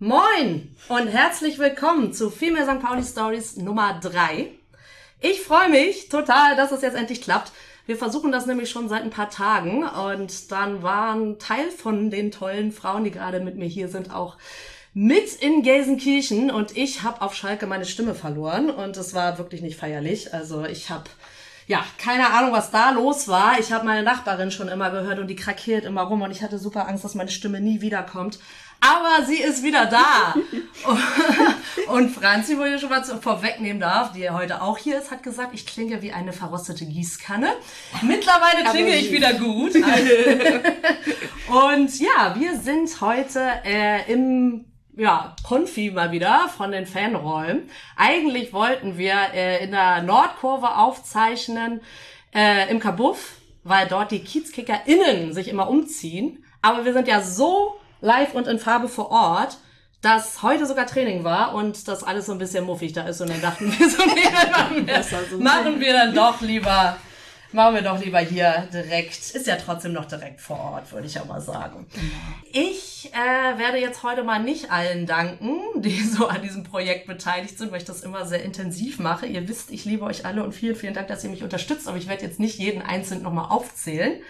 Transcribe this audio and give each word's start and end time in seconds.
Moin 0.00 0.76
und 0.88 1.08
herzlich 1.08 1.58
willkommen 1.58 2.12
zu 2.12 2.30
Female 2.30 2.64
St. 2.64 2.80
Pauli 2.80 3.02
Stories 3.02 3.56
Nummer 3.56 3.98
3. 4.00 4.48
Ich 5.18 5.40
freue 5.40 5.70
mich 5.70 6.08
total, 6.08 6.54
dass 6.54 6.70
es 6.70 6.82
jetzt 6.82 6.94
endlich 6.94 7.20
klappt. 7.20 7.50
Wir 7.84 7.96
versuchen 7.96 8.30
das 8.30 8.46
nämlich 8.46 8.70
schon 8.70 8.88
seit 8.88 9.02
ein 9.02 9.10
paar 9.10 9.28
Tagen 9.28 9.82
und 9.82 10.52
dann 10.52 10.84
waren 10.84 11.40
Teil 11.40 11.72
von 11.72 12.12
den 12.12 12.30
tollen 12.30 12.70
Frauen, 12.70 13.02
die 13.02 13.10
gerade 13.10 13.40
mit 13.40 13.56
mir 13.56 13.66
hier 13.66 13.88
sind, 13.88 14.14
auch 14.14 14.36
mit 14.94 15.34
in 15.34 15.64
Gelsenkirchen 15.64 16.52
und 16.52 16.76
ich 16.76 17.02
habe 17.02 17.20
auf 17.20 17.34
Schalke 17.34 17.66
meine 17.66 17.84
Stimme 17.84 18.14
verloren 18.14 18.70
und 18.70 18.96
es 18.96 19.14
war 19.14 19.38
wirklich 19.38 19.62
nicht 19.62 19.80
feierlich. 19.80 20.32
Also 20.32 20.64
ich 20.64 20.90
habe 20.90 21.10
ja, 21.68 21.84
keine 21.98 22.30
Ahnung, 22.30 22.52
was 22.52 22.70
da 22.70 22.90
los 22.92 23.28
war. 23.28 23.60
Ich 23.60 23.72
habe 23.72 23.84
meine 23.84 24.02
Nachbarin 24.02 24.50
schon 24.50 24.68
immer 24.68 24.90
gehört 24.90 25.18
und 25.18 25.26
die 25.26 25.36
krakeelt 25.36 25.84
immer 25.84 26.00
rum 26.02 26.22
und 26.22 26.30
ich 26.30 26.42
hatte 26.42 26.58
super 26.58 26.88
Angst, 26.88 27.04
dass 27.04 27.14
meine 27.14 27.30
Stimme 27.30 27.60
nie 27.60 27.82
wiederkommt. 27.82 28.38
Aber 28.80 29.24
sie 29.26 29.38
ist 29.38 29.62
wieder 29.62 29.86
da. 29.86 30.34
und 31.92 32.10
Franzi, 32.10 32.56
wo 32.56 32.62
ich 32.62 32.80
schon 32.80 32.90
mal 32.90 33.02
vorwegnehmen 33.02 33.80
darf, 33.80 34.12
die 34.12 34.30
heute 34.30 34.62
auch 34.62 34.78
hier 34.78 34.98
ist, 34.98 35.10
hat 35.10 35.22
gesagt, 35.22 35.50
ich 35.52 35.66
klinge 35.66 36.00
wie 36.00 36.12
eine 36.12 36.32
verrostete 36.32 36.86
Gießkanne. 36.86 37.48
Mittlerweile 38.02 38.70
klinge 38.70 38.94
ich 38.96 39.10
wieder 39.10 39.34
gut. 39.34 39.74
und 41.48 42.00
ja, 42.00 42.36
wir 42.38 42.56
sind 42.58 43.00
heute 43.00 43.40
äh, 43.64 44.12
im 44.12 44.64
ja, 44.96 45.34
Konfi 45.46 45.90
mal 45.90 46.10
wieder 46.12 46.48
von 46.48 46.72
den 46.72 46.86
Fanräumen. 46.86 47.70
Eigentlich 47.96 48.52
wollten 48.52 48.98
wir 48.98 49.14
äh, 49.34 49.64
in 49.64 49.72
der 49.72 50.02
Nordkurve 50.02 50.76
aufzeichnen 50.76 51.80
äh, 52.34 52.70
im 52.70 52.80
Kabuff, 52.80 53.36
weil 53.62 53.86
dort 53.88 54.10
die 54.10 54.24
KiezkickerInnen 54.24 55.32
sich 55.32 55.48
immer 55.48 55.68
umziehen. 55.68 56.44
Aber 56.62 56.84
wir 56.84 56.92
sind 56.92 57.06
ja 57.06 57.22
so 57.22 57.77
live 58.00 58.34
und 58.34 58.46
in 58.46 58.58
Farbe 58.58 58.88
vor 58.88 59.10
Ort, 59.10 59.58
dass 60.00 60.42
heute 60.42 60.66
sogar 60.66 60.86
Training 60.86 61.24
war 61.24 61.54
und 61.54 61.88
das 61.88 62.04
alles 62.04 62.26
so 62.26 62.32
ein 62.32 62.38
bisschen 62.38 62.64
muffig 62.64 62.92
da 62.92 63.02
ist 63.02 63.20
und 63.20 63.30
dann 63.30 63.40
dachten 63.40 63.76
wir 63.76 63.90
so, 63.90 64.02
nee, 64.06 64.50
machen 64.50 64.86
wir, 64.86 65.38
machen 65.38 65.80
wir 65.80 65.92
dann 65.92 66.14
doch 66.14 66.40
lieber, 66.40 66.96
machen 67.50 67.74
wir 67.74 67.82
doch 67.82 67.98
lieber 68.00 68.20
hier 68.20 68.68
direkt, 68.72 69.18
ist 69.18 69.46
ja 69.48 69.56
trotzdem 69.56 69.92
noch 69.92 70.04
direkt 70.04 70.40
vor 70.40 70.60
Ort, 70.60 70.92
würde 70.92 71.08
ich 71.08 71.18
auch 71.18 71.24
mal 71.24 71.40
sagen. 71.40 71.86
Ich 72.52 73.10
äh, 73.12 73.58
werde 73.58 73.78
jetzt 73.78 74.04
heute 74.04 74.22
mal 74.22 74.40
nicht 74.40 74.70
allen 74.70 75.06
danken, 75.06 75.58
die 75.76 76.00
so 76.04 76.28
an 76.28 76.42
diesem 76.42 76.62
Projekt 76.62 77.08
beteiligt 77.08 77.58
sind, 77.58 77.72
weil 77.72 77.78
ich 77.78 77.84
das 77.84 78.02
immer 78.02 78.24
sehr 78.24 78.44
intensiv 78.44 79.00
mache. 79.00 79.26
Ihr 79.26 79.48
wisst, 79.48 79.72
ich 79.72 79.84
liebe 79.84 80.04
euch 80.04 80.24
alle 80.24 80.44
und 80.44 80.52
vielen, 80.52 80.76
vielen 80.76 80.94
Dank, 80.94 81.08
dass 81.08 81.24
ihr 81.24 81.30
mich 81.30 81.42
unterstützt, 81.42 81.88
aber 81.88 81.96
ich 81.96 82.06
werde 82.06 82.24
jetzt 82.24 82.38
nicht 82.38 82.58
jeden 82.60 82.82
einzeln 82.82 83.22
nochmal 83.22 83.50
aufzählen. 83.50 84.20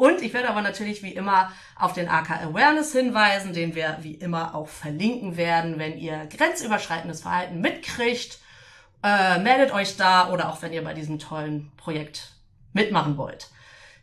Und 0.00 0.22
ich 0.22 0.32
werde 0.32 0.48
aber 0.48 0.62
natürlich 0.62 1.02
wie 1.02 1.12
immer 1.12 1.52
auf 1.76 1.92
den 1.92 2.08
AK 2.08 2.30
Awareness 2.30 2.92
hinweisen, 2.92 3.52
den 3.52 3.74
wir 3.74 3.98
wie 4.00 4.14
immer 4.14 4.54
auch 4.54 4.66
verlinken 4.66 5.36
werden, 5.36 5.78
wenn 5.78 5.98
ihr 5.98 6.24
grenzüberschreitendes 6.24 7.20
Verhalten 7.20 7.60
mitkriegt. 7.60 8.38
Äh, 9.04 9.40
meldet 9.40 9.74
euch 9.74 9.98
da 9.98 10.30
oder 10.32 10.48
auch 10.48 10.62
wenn 10.62 10.72
ihr 10.72 10.82
bei 10.82 10.94
diesem 10.94 11.18
tollen 11.18 11.70
Projekt 11.76 12.32
mitmachen 12.72 13.18
wollt. 13.18 13.50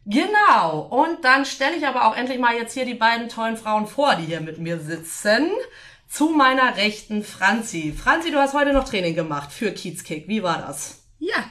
Genau, 0.06 0.82
und 0.82 1.26
dann 1.26 1.46
stelle 1.46 1.76
ich 1.76 1.88
aber 1.88 2.08
auch 2.08 2.16
endlich 2.16 2.38
mal 2.38 2.56
jetzt 2.56 2.76
hier 2.76 2.86
die 2.86 2.94
beiden 2.94 3.28
tollen 3.28 3.58
Frauen 3.58 3.88
vor, 3.88 4.14
die 4.18 4.26
hier 4.26 4.42
mit 4.42 4.60
mir 4.60 4.80
sitzen. 4.80 5.50
Zu 6.08 6.30
meiner 6.30 6.78
rechten 6.78 7.24
Franzi. 7.24 7.92
Franzi, 7.92 8.30
du 8.30 8.38
hast 8.38 8.54
heute 8.54 8.72
noch 8.72 8.88
Training 8.88 9.16
gemacht 9.16 9.52
für 9.52 9.72
Kiezkick. 9.72 10.28
Wie 10.28 10.44
war 10.44 10.60
das? 10.60 11.08
Ja, 11.18 11.44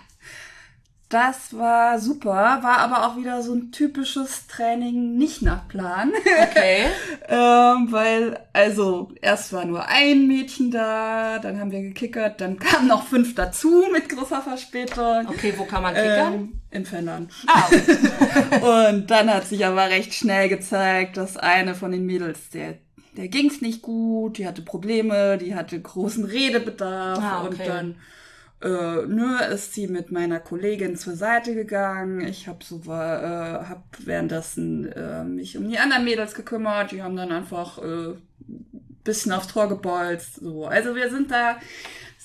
das 1.08 1.56
war 1.56 2.00
super, 2.00 2.32
war 2.62 2.78
aber 2.78 3.06
auch 3.06 3.16
wieder 3.16 3.40
so 3.40 3.54
ein 3.54 3.70
typisches 3.70 4.48
Training 4.48 5.16
nicht 5.16 5.40
nach 5.40 5.68
Plan. 5.68 6.12
Okay. 6.50 6.86
ähm, 7.28 7.92
weil, 7.92 8.40
also, 8.52 9.12
erst 9.22 9.52
war 9.52 9.64
nur 9.64 9.86
ein 9.86 10.26
Mädchen 10.26 10.72
da, 10.72 11.38
dann 11.38 11.60
haben 11.60 11.70
wir 11.70 11.82
gekickert, 11.82 12.40
dann 12.40 12.58
kamen 12.58 12.88
noch 12.88 13.06
fünf 13.06 13.36
dazu 13.36 13.84
mit 13.92 14.08
großer 14.08 14.42
Verspätung. 14.42 15.28
Okay, 15.28 15.54
wo 15.56 15.64
kann 15.64 15.84
man 15.84 15.94
kickern? 15.94 16.34
Ähm, 16.34 16.60
in 16.72 16.86
Fennern. 16.86 17.28
Ah. 17.46 17.68
Und 18.90 19.08
dann 19.08 19.32
hat 19.32 19.46
sich 19.46 19.64
aber 19.64 19.88
recht 19.88 20.12
schnell 20.12 20.48
gezeigt, 20.48 21.16
dass 21.16 21.36
eine 21.36 21.76
von 21.76 21.92
den 21.92 22.04
Mädels, 22.04 22.50
der 22.50 22.74
der 23.16 23.28
ging's 23.28 23.62
nicht 23.62 23.80
gut, 23.80 24.36
die 24.38 24.46
hatte 24.46 24.60
Probleme, 24.60 25.38
die 25.38 25.54
hatte 25.54 25.80
großen 25.80 26.24
Redebedarf 26.24 27.18
Ah, 27.18 27.44
okay. 27.46 27.48
und 27.48 27.68
dann 27.68 27.94
äh, 28.62 29.06
nö, 29.06 29.38
ist 29.52 29.74
sie 29.74 29.86
mit 29.86 30.10
meiner 30.10 30.40
Kollegin 30.40 30.96
zur 30.96 31.14
Seite 31.14 31.54
gegangen. 31.54 32.20
Ich 32.26 32.48
habe 32.48 32.64
so 32.64 32.80
äh, 32.86 32.88
hab 32.88 33.84
währenddessen 33.98 34.90
äh, 34.92 35.24
mich 35.24 35.56
um 35.58 35.68
die 35.68 35.78
anderen 35.78 36.04
Mädels 36.04 36.34
gekümmert. 36.34 36.92
Die 36.92 37.02
haben 37.02 37.16
dann 37.16 37.32
einfach 37.32 37.78
äh, 37.78 38.14
bisschen 39.04 39.32
aufs 39.32 39.48
Tor 39.48 39.68
gebolzt. 39.68 40.36
So. 40.36 40.66
Also 40.66 40.94
wir 40.94 41.10
sind 41.10 41.30
da 41.30 41.58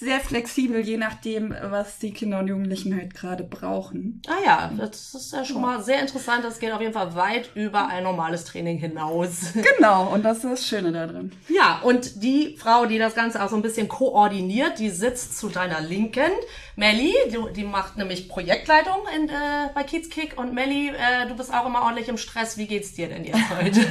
sehr 0.01 0.19
flexibel, 0.19 0.79
je 0.81 0.97
nachdem, 0.97 1.55
was 1.61 1.99
die 1.99 2.11
Kinder 2.11 2.39
und 2.39 2.47
Jugendlichen 2.47 2.95
halt 2.95 3.13
gerade 3.13 3.43
brauchen. 3.43 4.19
Ah 4.27 4.43
ja, 4.43 4.71
das 4.75 5.13
ist 5.13 5.31
ja 5.31 5.45
schon 5.45 5.61
mal 5.61 5.83
sehr 5.83 6.01
interessant. 6.01 6.43
Das 6.43 6.57
geht 6.57 6.71
auf 6.71 6.81
jeden 6.81 6.93
Fall 6.93 7.13
weit 7.15 7.51
über 7.53 7.87
ein 7.87 8.03
normales 8.03 8.45
Training 8.45 8.77
hinaus. 8.77 9.53
Genau, 9.77 10.11
und 10.11 10.23
das 10.23 10.37
ist 10.37 10.45
das 10.45 10.67
Schöne 10.67 10.91
da 10.91 11.05
drin. 11.05 11.31
Ja, 11.47 11.81
und 11.83 12.23
die 12.23 12.57
Frau, 12.57 12.87
die 12.87 12.97
das 12.97 13.13
Ganze 13.13 13.43
auch 13.43 13.49
so 13.49 13.55
ein 13.55 13.61
bisschen 13.61 13.87
koordiniert, 13.87 14.79
die 14.79 14.89
sitzt 14.89 15.37
zu 15.37 15.49
deiner 15.49 15.81
Linken. 15.81 16.31
Melli, 16.75 17.13
die, 17.27 17.53
die 17.53 17.63
macht 17.63 17.97
nämlich 17.97 18.27
Projektleitung 18.27 18.97
in, 19.15 19.29
äh, 19.29 19.69
bei 19.73 19.83
Kiezkick. 19.83 20.37
Und 20.37 20.53
Melli, 20.53 20.89
äh, 20.89 21.27
du 21.27 21.35
bist 21.35 21.53
auch 21.53 21.65
immer 21.65 21.83
ordentlich 21.83 22.09
im 22.09 22.17
Stress. 22.17 22.57
Wie 22.57 22.67
geht's 22.67 22.93
dir 22.93 23.07
denn 23.07 23.23
jetzt 23.23 23.49
heute? 23.49 23.85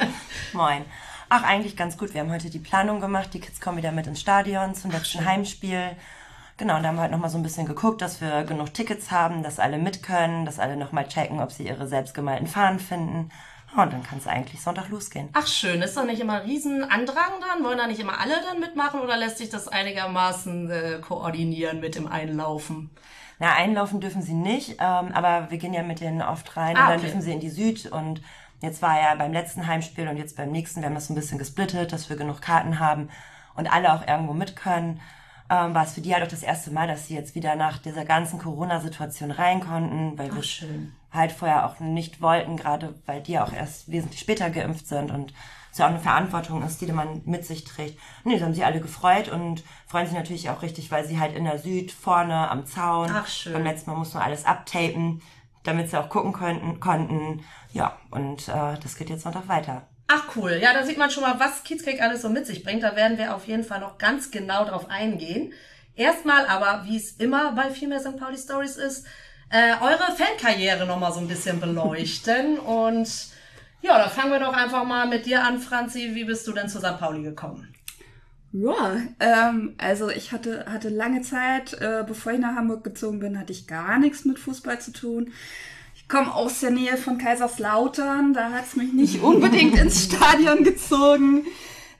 Moin. 0.52 0.84
Ach, 1.28 1.42
eigentlich 1.42 1.76
ganz 1.76 1.98
gut. 1.98 2.14
Wir 2.14 2.20
haben 2.20 2.30
heute 2.32 2.50
die 2.50 2.58
Planung 2.58 3.00
gemacht. 3.00 3.34
Die 3.34 3.40
Kids 3.40 3.60
kommen 3.60 3.78
wieder 3.78 3.92
mit 3.92 4.06
ins 4.06 4.20
Stadion 4.20 4.74
zum 4.74 4.90
letzten 4.92 5.24
Heimspiel. 5.24 5.90
Genau, 6.56 6.76
und 6.76 6.82
da 6.84 6.88
haben 6.88 6.96
wir 6.96 7.02
halt 7.02 7.10
nochmal 7.12 7.30
so 7.30 7.36
ein 7.36 7.42
bisschen 7.42 7.66
geguckt, 7.66 8.00
dass 8.00 8.20
wir 8.20 8.44
genug 8.44 8.72
Tickets 8.72 9.10
haben, 9.10 9.42
dass 9.42 9.58
alle 9.58 9.76
mit 9.76 10.02
können, 10.02 10.46
dass 10.46 10.58
alle 10.58 10.76
nochmal 10.76 11.06
checken, 11.06 11.40
ob 11.40 11.52
sie 11.52 11.66
ihre 11.66 11.86
selbstgemalten 11.86 12.46
Fahnen 12.46 12.78
finden. 12.78 13.30
Ja, 13.76 13.82
Und 13.82 13.92
dann 13.92 14.02
kann 14.04 14.18
es 14.18 14.26
eigentlich 14.26 14.62
Sonntag 14.62 14.88
losgehen. 14.88 15.28
Ach 15.34 15.46
schön, 15.46 15.82
ist 15.82 15.96
doch 15.96 16.06
nicht 16.06 16.20
immer 16.20 16.44
riesen 16.44 16.82
Andrang 16.84 17.32
dann? 17.40 17.64
Wollen 17.64 17.76
da 17.76 17.86
nicht 17.88 18.00
immer 18.00 18.18
alle 18.20 18.34
dann 18.48 18.60
mitmachen 18.60 19.00
oder 19.00 19.16
lässt 19.18 19.38
sich 19.38 19.50
das 19.50 19.68
einigermaßen 19.68 20.70
äh, 20.70 20.98
koordinieren 21.02 21.80
mit 21.80 21.94
dem 21.96 22.06
Einlaufen? 22.06 22.88
Na, 23.38 23.52
einlaufen 23.54 24.00
dürfen 24.00 24.22
sie 24.22 24.32
nicht, 24.32 24.76
ähm, 24.80 25.12
aber 25.12 25.50
wir 25.50 25.58
gehen 25.58 25.74
ja 25.74 25.82
mit 25.82 26.00
denen 26.00 26.22
oft 26.22 26.56
rein 26.56 26.74
Ah, 26.76 26.84
und 26.84 26.88
dann 26.88 26.98
okay. 27.00 27.06
dürfen 27.06 27.20
sie 27.20 27.32
in 27.32 27.40
die 27.40 27.50
Süd 27.50 27.84
und 27.92 28.22
jetzt 28.60 28.82
war 28.82 29.00
ja 29.00 29.14
beim 29.14 29.32
letzten 29.32 29.66
Heimspiel 29.66 30.08
und 30.08 30.16
jetzt 30.16 30.36
beim 30.36 30.50
nächsten, 30.50 30.80
wir 30.80 30.86
haben 30.88 30.94
das 30.94 31.06
so 31.08 31.12
ein 31.12 31.16
bisschen 31.16 31.38
gesplittet, 31.38 31.92
dass 31.92 32.08
wir 32.08 32.16
genug 32.16 32.40
Karten 32.40 32.78
haben 32.78 33.08
und 33.54 33.72
alle 33.72 33.92
auch 33.94 34.06
irgendwo 34.06 34.32
mit 34.32 34.56
können. 34.56 35.00
ähm, 35.48 35.74
war 35.74 35.84
es 35.84 35.94
für 35.94 36.00
die 36.00 36.12
halt 36.12 36.24
auch 36.24 36.28
das 36.28 36.42
erste 36.42 36.70
Mal, 36.72 36.88
dass 36.88 37.06
sie 37.06 37.14
jetzt 37.14 37.34
wieder 37.36 37.54
nach 37.54 37.78
dieser 37.78 38.04
ganzen 38.04 38.38
Corona-Situation 38.38 39.30
rein 39.30 39.60
konnten, 39.60 40.18
weil 40.18 40.30
Ach, 40.32 40.36
wir 40.36 40.42
schön. 40.42 40.92
halt 41.12 41.30
vorher 41.32 41.66
auch 41.66 41.78
nicht 41.78 42.20
wollten, 42.20 42.56
gerade 42.56 42.94
weil 43.06 43.22
die 43.22 43.32
ja 43.32 43.44
auch 43.44 43.52
erst 43.52 43.90
wesentlich 43.90 44.18
später 44.20 44.50
geimpft 44.50 44.88
sind 44.88 45.10
und 45.12 45.32
es 45.70 45.78
ja 45.78 45.86
auch 45.86 45.90
eine 45.90 46.00
Verantwortung 46.00 46.62
ist, 46.64 46.80
die 46.80 46.90
man 46.90 47.22
mit 47.26 47.44
sich 47.44 47.62
trägt. 47.64 47.98
Nee, 48.24 48.34
das 48.34 48.42
haben 48.42 48.54
sie 48.54 48.64
alle 48.64 48.80
gefreut 48.80 49.28
und 49.28 49.62
freuen 49.86 50.06
sich 50.06 50.16
natürlich 50.16 50.50
auch 50.50 50.62
richtig, 50.62 50.90
weil 50.90 51.06
sie 51.06 51.20
halt 51.20 51.36
in 51.36 51.44
der 51.44 51.58
Süd 51.58 51.92
vorne 51.92 52.50
am 52.50 52.66
Zaun. 52.66 53.10
Ach, 53.12 53.26
schön. 53.28 53.52
Beim 53.52 53.62
letzten 53.64 53.90
Mal 53.90 53.98
mussten 53.98 54.18
wir 54.18 54.24
alles 54.24 54.46
abtapen, 54.46 55.22
damit 55.62 55.90
sie 55.90 55.98
auch 56.00 56.08
gucken 56.08 56.32
könnten, 56.32 56.80
konnten. 56.80 57.44
Ja, 57.76 57.98
und 58.10 58.48
äh, 58.48 58.78
das 58.82 58.96
geht 58.96 59.10
jetzt 59.10 59.24
Sonntag 59.24 59.48
weiter. 59.48 59.86
Ach 60.08 60.34
cool, 60.34 60.58
ja, 60.62 60.72
da 60.72 60.82
sieht 60.86 60.96
man 60.96 61.10
schon 61.10 61.24
mal, 61.24 61.38
was 61.38 61.62
Kiezkrieg 61.62 62.00
alles 62.00 62.22
so 62.22 62.30
mit 62.30 62.46
sich 62.46 62.64
bringt. 62.64 62.82
Da 62.82 62.96
werden 62.96 63.18
wir 63.18 63.34
auf 63.34 63.46
jeden 63.46 63.64
Fall 63.64 63.80
noch 63.80 63.98
ganz 63.98 64.30
genau 64.30 64.64
drauf 64.64 64.88
eingehen. 64.88 65.52
Erstmal 65.94 66.46
aber, 66.46 66.86
wie 66.86 66.96
es 66.96 67.12
immer 67.12 67.52
bei 67.52 67.70
Female 67.70 68.00
St. 68.00 68.16
Pauli 68.16 68.38
Stories 68.38 68.78
ist, 68.78 69.06
äh, 69.50 69.74
eure 69.82 70.16
Fankarriere 70.16 70.86
nochmal 70.86 71.12
so 71.12 71.20
ein 71.20 71.28
bisschen 71.28 71.60
beleuchten. 71.60 72.58
Und 72.60 73.08
ja, 73.82 73.98
da 73.98 74.08
fangen 74.08 74.32
wir 74.32 74.40
doch 74.40 74.54
einfach 74.54 74.84
mal 74.84 75.06
mit 75.06 75.26
dir 75.26 75.44
an, 75.44 75.58
Franzi. 75.58 76.14
Wie 76.14 76.24
bist 76.24 76.46
du 76.46 76.52
denn 76.52 76.70
zu 76.70 76.78
St. 76.78 76.98
Pauli 76.98 77.22
gekommen? 77.22 77.74
Ja, 78.52 78.96
ähm, 79.20 79.74
also 79.76 80.08
ich 80.08 80.32
hatte, 80.32 80.64
hatte 80.66 80.88
lange 80.88 81.20
Zeit, 81.20 81.74
äh, 81.74 82.04
bevor 82.08 82.32
ich 82.32 82.38
nach 82.38 82.54
Hamburg 82.54 82.84
gezogen 82.84 83.18
bin, 83.18 83.38
hatte 83.38 83.52
ich 83.52 83.66
gar 83.66 83.98
nichts 83.98 84.24
mit 84.24 84.38
Fußball 84.38 84.80
zu 84.80 84.92
tun. 84.92 85.32
Komme 86.08 86.34
aus 86.34 86.60
der 86.60 86.70
Nähe 86.70 86.96
von 86.96 87.18
Kaiserslautern, 87.18 88.32
da 88.32 88.50
hat 88.50 88.66
es 88.66 88.76
mich 88.76 88.92
nicht 88.92 89.22
unbedingt 89.22 89.76
ins 89.78 90.04
Stadion 90.04 90.62
gezogen. 90.62 91.44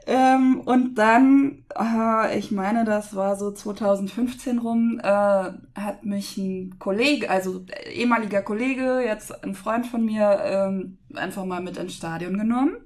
Ähm, 0.08 0.61
und 0.61 0.94
dann, 0.94 1.64
äh, 1.76 2.38
ich 2.38 2.53
meine, 2.53 2.85
das 2.85 3.17
war 3.17 3.35
so 3.35 3.50
2015 3.50 4.58
rum, 4.58 5.00
äh, 5.03 5.06
hat 5.08 6.05
mich 6.05 6.37
ein 6.37 6.79
Kollege, 6.79 7.29
also 7.29 7.64
äh, 7.69 7.91
ehemaliger 7.91 8.43
Kollege, 8.43 9.00
jetzt 9.05 9.43
ein 9.43 9.56
Freund 9.56 9.85
von 9.85 10.05
mir, 10.05 10.38
ähm, 10.44 10.99
einfach 11.12 11.44
mal 11.44 11.61
mit 11.61 11.76
ins 11.76 11.94
Stadion 11.94 12.38
genommen. 12.38 12.76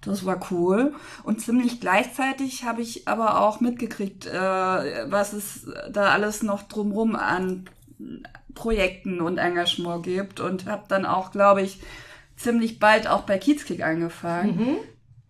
Das 0.00 0.24
war 0.24 0.40
cool. 0.52 0.94
Und 1.24 1.40
ziemlich 1.40 1.80
gleichzeitig 1.80 2.64
habe 2.64 2.82
ich 2.82 3.08
aber 3.08 3.40
auch 3.40 3.60
mitgekriegt, 3.60 4.26
äh, 4.26 4.30
was 5.10 5.32
es 5.32 5.66
da 5.90 6.10
alles 6.10 6.44
noch 6.44 6.62
drumrum 6.62 7.16
an 7.16 7.68
Projekten 8.58 9.20
und 9.20 9.38
Engagement 9.38 10.02
gibt. 10.02 10.40
Und 10.40 10.66
habe 10.66 10.84
dann 10.88 11.06
auch, 11.06 11.30
glaube 11.30 11.62
ich, 11.62 11.80
ziemlich 12.36 12.78
bald 12.78 13.06
auch 13.08 13.22
bei 13.22 13.38
Kiezkick 13.38 13.82
angefangen. 13.84 14.76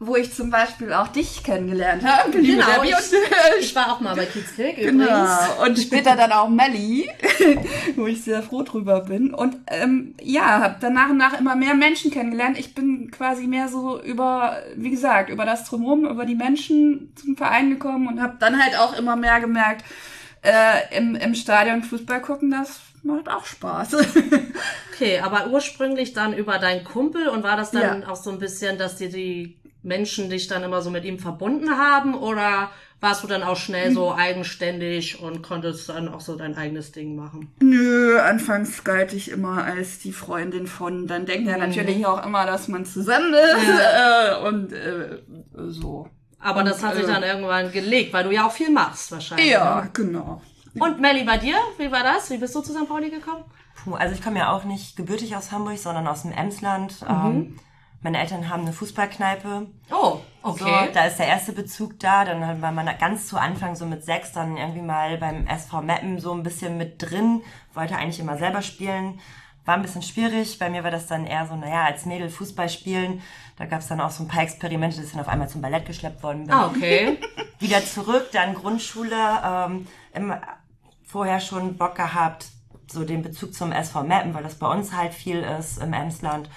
Wo 0.00 0.14
ich 0.14 0.32
zum 0.32 0.48
Beispiel 0.50 0.92
auch 0.92 1.08
dich 1.08 1.42
kennengelernt 1.42 2.04
habe. 2.04 2.30
Genau, 2.30 2.64
Debbie. 2.76 2.90
ich- 2.90 3.64
Ich 3.64 3.75
war 3.75 3.92
auch 3.92 3.98
mal 4.00 4.14
bei 4.14 4.26
übrigens. 4.26 5.02
Genau. 5.02 5.64
Und 5.66 5.76
später 5.86 6.14
dann 6.14 6.30
auch 6.30 6.48
Melli, 6.48 7.10
wo 7.96 8.06
ich 8.06 8.22
sehr 8.22 8.44
froh 8.44 8.62
drüber 8.62 9.00
bin. 9.00 9.34
Und 9.34 9.56
ähm, 9.66 10.14
ja, 10.22 10.60
habe 10.60 10.76
dann 10.80 10.92
nach 10.94 11.10
und 11.10 11.16
nach 11.16 11.36
immer 11.40 11.56
mehr 11.56 11.75
Menschen 11.75 12.12
kennengelernt. 12.12 12.56
Ich 12.60 12.76
bin 12.76 13.10
quasi 13.10 13.48
mehr 13.48 13.66
so 13.69 14.00
über, 14.00 14.58
wie 14.76 14.90
gesagt, 14.90 15.30
über 15.30 15.44
das 15.44 15.64
Drumherum, 15.64 16.06
über 16.06 16.25
die 16.26 16.36
Menschen 16.36 17.12
zum 17.16 17.36
Verein 17.36 17.70
gekommen 17.70 18.06
und 18.06 18.22
habe 18.22 18.36
dann 18.38 18.62
halt 18.62 18.78
auch 18.78 18.96
immer 18.96 19.16
mehr 19.16 19.40
gemerkt, 19.40 19.84
äh, 20.42 20.96
im, 20.96 21.16
im 21.16 21.34
Stadion 21.34 21.82
Fußball 21.82 22.20
gucken, 22.22 22.52
das 22.52 22.78
macht 23.05 23.29
auch 23.29 23.45
Spaß. 23.45 23.97
Okay, 24.93 25.21
aber 25.21 25.47
ursprünglich 25.50 26.12
dann 26.12 26.37
über 26.37 26.59
deinen 26.59 26.83
Kumpel 26.83 27.29
und 27.29 27.45
war 27.45 27.56
das 27.56 27.71
dann 27.71 28.03
Ja. 28.03 28.09
auch 28.09 28.17
so 28.17 28.31
ein 28.31 28.41
bisschen, 28.41 28.79
dass 28.79 28.97
dir 28.97 29.09
die 29.09 29.56
Menschen 29.85 30.29
dich 30.29 30.49
dann 30.49 30.65
immer 30.65 30.83
so 30.83 30.91
mit 30.91 31.05
ihm 31.05 31.21
verbunden 31.21 31.71
haben 31.79 32.15
oder 32.17 32.73
warst 33.00 33.23
du 33.23 33.29
dann 33.29 33.45
auch 33.45 33.56
schnell 33.56 33.93
so 33.93 34.12
eigenständig 34.12 35.21
und 35.21 35.41
konntest 35.43 35.89
dann 35.89 36.09
auch 36.09 36.21
so 36.21 36.35
dein 36.35 36.56
eigenes 36.56 36.91
Ding 36.91 37.15
machen? 37.15 37.53
Nö, 37.61 38.19
anfangs 38.19 38.83
galt 38.83 39.12
ich 39.12 39.31
immer 39.31 39.62
als 39.62 40.00
die 40.00 40.12
Freundin 40.12 40.67
von, 40.67 41.06
dann 41.06 41.27
denkt 41.27 41.49
er 41.49 41.59
natürlich 41.59 42.05
auch 42.05 42.27
immer, 42.27 42.45
dass 42.45 42.67
man 42.67 42.85
zusammen 42.85 43.33
ist 43.35 43.69
äh, 43.69 44.49
und 44.49 44.73
äh, 44.73 45.19
so. 45.69 46.09
Aber 46.41 46.65
das 46.65 46.83
hat 46.83 46.95
sich 46.97 47.05
äh, 47.05 47.06
dann 47.06 47.23
irgendwann 47.23 47.71
gelegt, 47.71 48.12
weil 48.12 48.25
du 48.25 48.33
ja 48.33 48.47
auch 48.49 48.53
viel 48.53 48.71
machst 48.71 49.12
wahrscheinlich. 49.12 49.50
Ja, 49.50 49.83
ne? 49.83 49.91
genau. 49.93 50.43
Und 50.80 51.00
Melli, 51.00 51.25
bei 51.25 51.38
dir, 51.38 51.56
wie 51.78 51.90
war 51.90 52.02
das? 52.02 52.30
Wie 52.30 52.38
bist 52.38 52.54
du 52.54 52.60
zu 52.60 52.72
St. 52.72 52.88
Pauli 52.88 53.10
gekommen? 53.10 53.44
Puh, 53.84 53.94
also 53.94 54.14
ich 54.14 54.22
komme 54.22 54.38
ja 54.38 54.52
auch 54.52 54.64
nicht 54.64 54.96
gebürtig 54.96 55.36
aus 55.36 55.52
Hamburg, 55.52 55.78
sondern 55.78 56.06
aus 56.06 56.22
dem 56.22 56.32
Emsland. 56.32 57.02
Mhm. 57.02 57.08
Ähm, 57.08 57.60
meine 58.00 58.19
Eltern 58.19 58.48
haben 58.48 58.62
eine 58.62 58.72
Fußballkneipe. 58.72 59.66
Oh, 59.90 60.19
So, 60.44 60.92
da 60.94 61.06
ist 61.06 61.19
der 61.19 61.26
erste 61.26 61.52
Bezug 61.52 61.98
da. 61.98 62.25
Dann 62.25 62.62
war 62.62 62.70
man 62.72 62.88
ganz 62.98 63.26
zu 63.26 63.36
Anfang, 63.38 63.75
so 63.75 63.86
mit 63.86 64.04
sechs, 64.04 64.32
dann 64.32 64.56
irgendwie 64.56 64.82
mal 64.82 65.19
beim 65.19 65.46
SV 65.46 65.82
Meppen 65.82 66.20
so 66.20 66.32
ein 66.32 66.42
bisschen 66.44 66.78
mit 66.78 67.02
drin. 67.02 67.42
Wollte 67.75 67.96
eigentlich 67.96 68.20
immer 68.20 68.36
selber 68.36 68.62
spielen. 68.62 69.19
War 69.64 69.75
ein 69.75 69.82
bisschen 69.82 70.02
schwierig. 70.02 70.58
Bei 70.58 70.70
mir 70.70 70.84
war 70.84 70.90
das 70.92 71.08
dann 71.08 71.26
eher 71.26 71.46
so, 71.46 71.56
naja, 71.56 71.84
als 71.84 72.06
Mädel 72.06 72.30
Fußball 72.30 72.69
spielen. 72.69 73.20
Da 73.56 73.66
gab 73.66 73.80
es 73.80 73.88
dann 73.88 74.00
auch 74.00 74.10
so 74.10 74.22
ein 74.22 74.28
paar 74.28 74.42
Experimente, 74.44 74.96
dass 74.96 75.06
ich 75.06 75.12
dann 75.12 75.20
auf 75.20 75.28
einmal 75.28 75.48
zum 75.48 75.60
Ballett 75.60 75.84
geschleppt 75.84 76.22
worden 76.22 76.44
bin. 76.44 76.54
Ah, 76.54 76.66
okay. 76.69 77.19
Wieder 77.58 77.84
zurück, 77.84 78.28
dann 78.32 78.54
Grundschule. 78.54 79.16
Ähm, 79.44 79.86
immer 80.14 80.40
vorher 81.08 81.40
schon 81.40 81.76
Bock 81.76 81.94
gehabt, 81.94 82.46
so 82.87 83.05
den 83.05 83.22
Bezug 83.22 83.55
zum 83.55 83.72
SV 83.72 84.05
Meppen, 84.05 84.34
weil 84.34 84.43
das 84.43 84.56
bei 84.56 84.69
uns 84.69 84.93
halt 84.93 85.14
viel 85.14 85.40
ist 85.40 85.78
im 85.78 85.93
Emsland. 85.93 86.50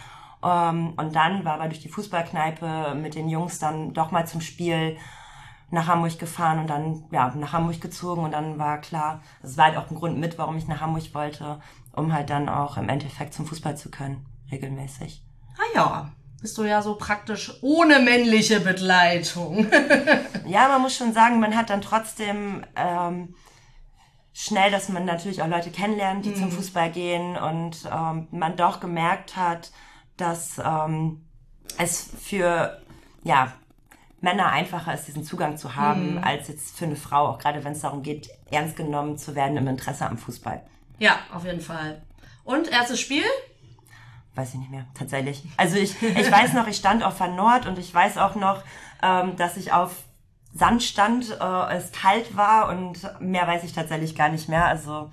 Ähm, 0.44 0.94
und 0.98 1.16
dann 1.16 1.46
war 1.46 1.56
aber 1.56 1.70
durch 1.70 1.80
die 1.80 1.90
Fußballkneipe 1.90 2.96
mit 2.96 3.16
den 3.16 3.30
Jungs 3.30 3.60
dann 3.60 3.94
doch 3.94 4.12
mal 4.12 4.28
zum 4.28 4.42
Spiel 4.42 4.98
nach 5.70 5.88
Hamburg 5.88 6.20
gefahren 6.20 6.60
und 6.60 6.68
dann 6.68 7.06
ja 7.12 7.34
nach 7.34 7.54
Hamburg 7.54 7.80
gezogen 7.80 8.26
und 8.26 8.32
dann 8.32 8.60
war 8.60 8.80
klar, 8.82 9.22
das 9.42 9.56
war 9.56 9.66
halt 9.66 9.78
auch 9.78 9.90
ein 9.90 9.96
Grund 9.96 10.20
mit, 10.20 10.38
warum 10.38 10.58
ich 10.58 10.68
nach 10.68 10.82
Hamburg 10.82 11.14
wollte, 11.14 11.62
um 11.94 12.14
halt 12.14 12.30
dann 12.30 12.50
auch 12.50 12.76
im 12.76 12.90
Endeffekt 12.90 13.34
zum 13.34 13.46
Fußball 13.46 13.78
zu 13.78 13.90
können, 13.90 14.26
regelmäßig. 14.52 15.24
Ah 15.56 15.76
ja, 15.76 16.12
bist 16.42 16.58
du 16.58 16.66
ja 16.66 16.82
so 16.82 16.96
praktisch 16.96 17.54
ohne 17.62 18.00
männliche 18.00 18.60
Begleitung. 18.60 19.68
Ja, 20.48 20.68
man 20.68 20.82
muss 20.82 20.98
schon 20.98 21.14
sagen, 21.14 21.40
man 21.40 21.56
hat 21.56 21.70
dann 21.70 21.82
trotzdem 21.82 22.66
ähm, 22.76 23.36
schnell, 24.34 24.72
dass 24.72 24.90
man 24.90 25.06
natürlich 25.06 25.42
auch 25.42 25.48
Leute 25.48 25.72
kennenlernt, 25.72 26.26
die 26.26 26.34
zum 26.34 26.52
Fußball 26.52 26.92
gehen 26.92 27.38
und 27.38 27.90
ähm, 27.92 28.28
man 28.32 28.56
doch 28.56 28.80
gemerkt 28.80 29.36
hat, 29.36 29.72
dass 30.18 30.60
ähm, 30.64 31.26
es 31.78 32.10
für 32.22 32.82
ja 33.24 33.54
Männer 34.22 34.52
einfacher 34.52 34.94
ist, 34.94 35.08
diesen 35.08 35.24
Zugang 35.24 35.58
zu 35.58 35.76
haben, 35.76 36.20
als 36.20 36.48
jetzt 36.48 36.78
für 36.78 36.86
eine 36.86 36.96
Frau, 36.96 37.28
auch 37.28 37.40
gerade 37.40 37.64
wenn 37.64 37.74
es 37.74 37.80
darum 37.82 38.04
geht, 38.04 38.30
ernst 38.52 38.76
genommen 38.76 39.18
zu 39.18 39.36
werden 39.36 39.58
im 39.58 39.68
Interesse 39.68 40.06
am 40.06 40.18
Fußball. 40.18 40.62
ja, 41.00 41.18
auf 41.34 41.44
jeden 41.44 41.62
Fall. 41.62 42.04
Und 42.44 42.70
erstes 42.70 43.00
Spiel? 43.00 43.24
Weiß 44.36 44.54
ich 44.54 44.60
nicht 44.60 44.72
mehr, 44.72 44.86
tatsächlich. 44.94 45.44
Also 45.58 45.76
ich, 45.76 46.02
ich 46.02 46.32
weiß 46.32 46.54
noch, 46.54 46.68
ich 46.68 46.78
stand 46.78 47.04
auf 47.04 47.20
Van 47.20 47.36
Nord 47.36 47.66
und 47.66 47.78
ich 47.80 47.94
weiß 47.94 48.18
auch 48.18 48.36
noch, 48.36 48.64
ähm, 49.02 49.36
dass 49.36 49.58
ich 49.58 49.74
auf 49.74 49.92
Sand 50.54 50.84
stand, 50.84 51.30
äh, 51.40 51.74
es 51.76 51.92
kalt 51.92 52.36
war 52.36 52.70
und 52.70 53.00
mehr 53.22 53.48
weiß 53.48 53.64
ich 53.64 53.74
tatsächlich 53.74 54.16
gar 54.16 54.30
nicht 54.30 54.50
mehr. 54.50 54.66
Also 54.66 55.10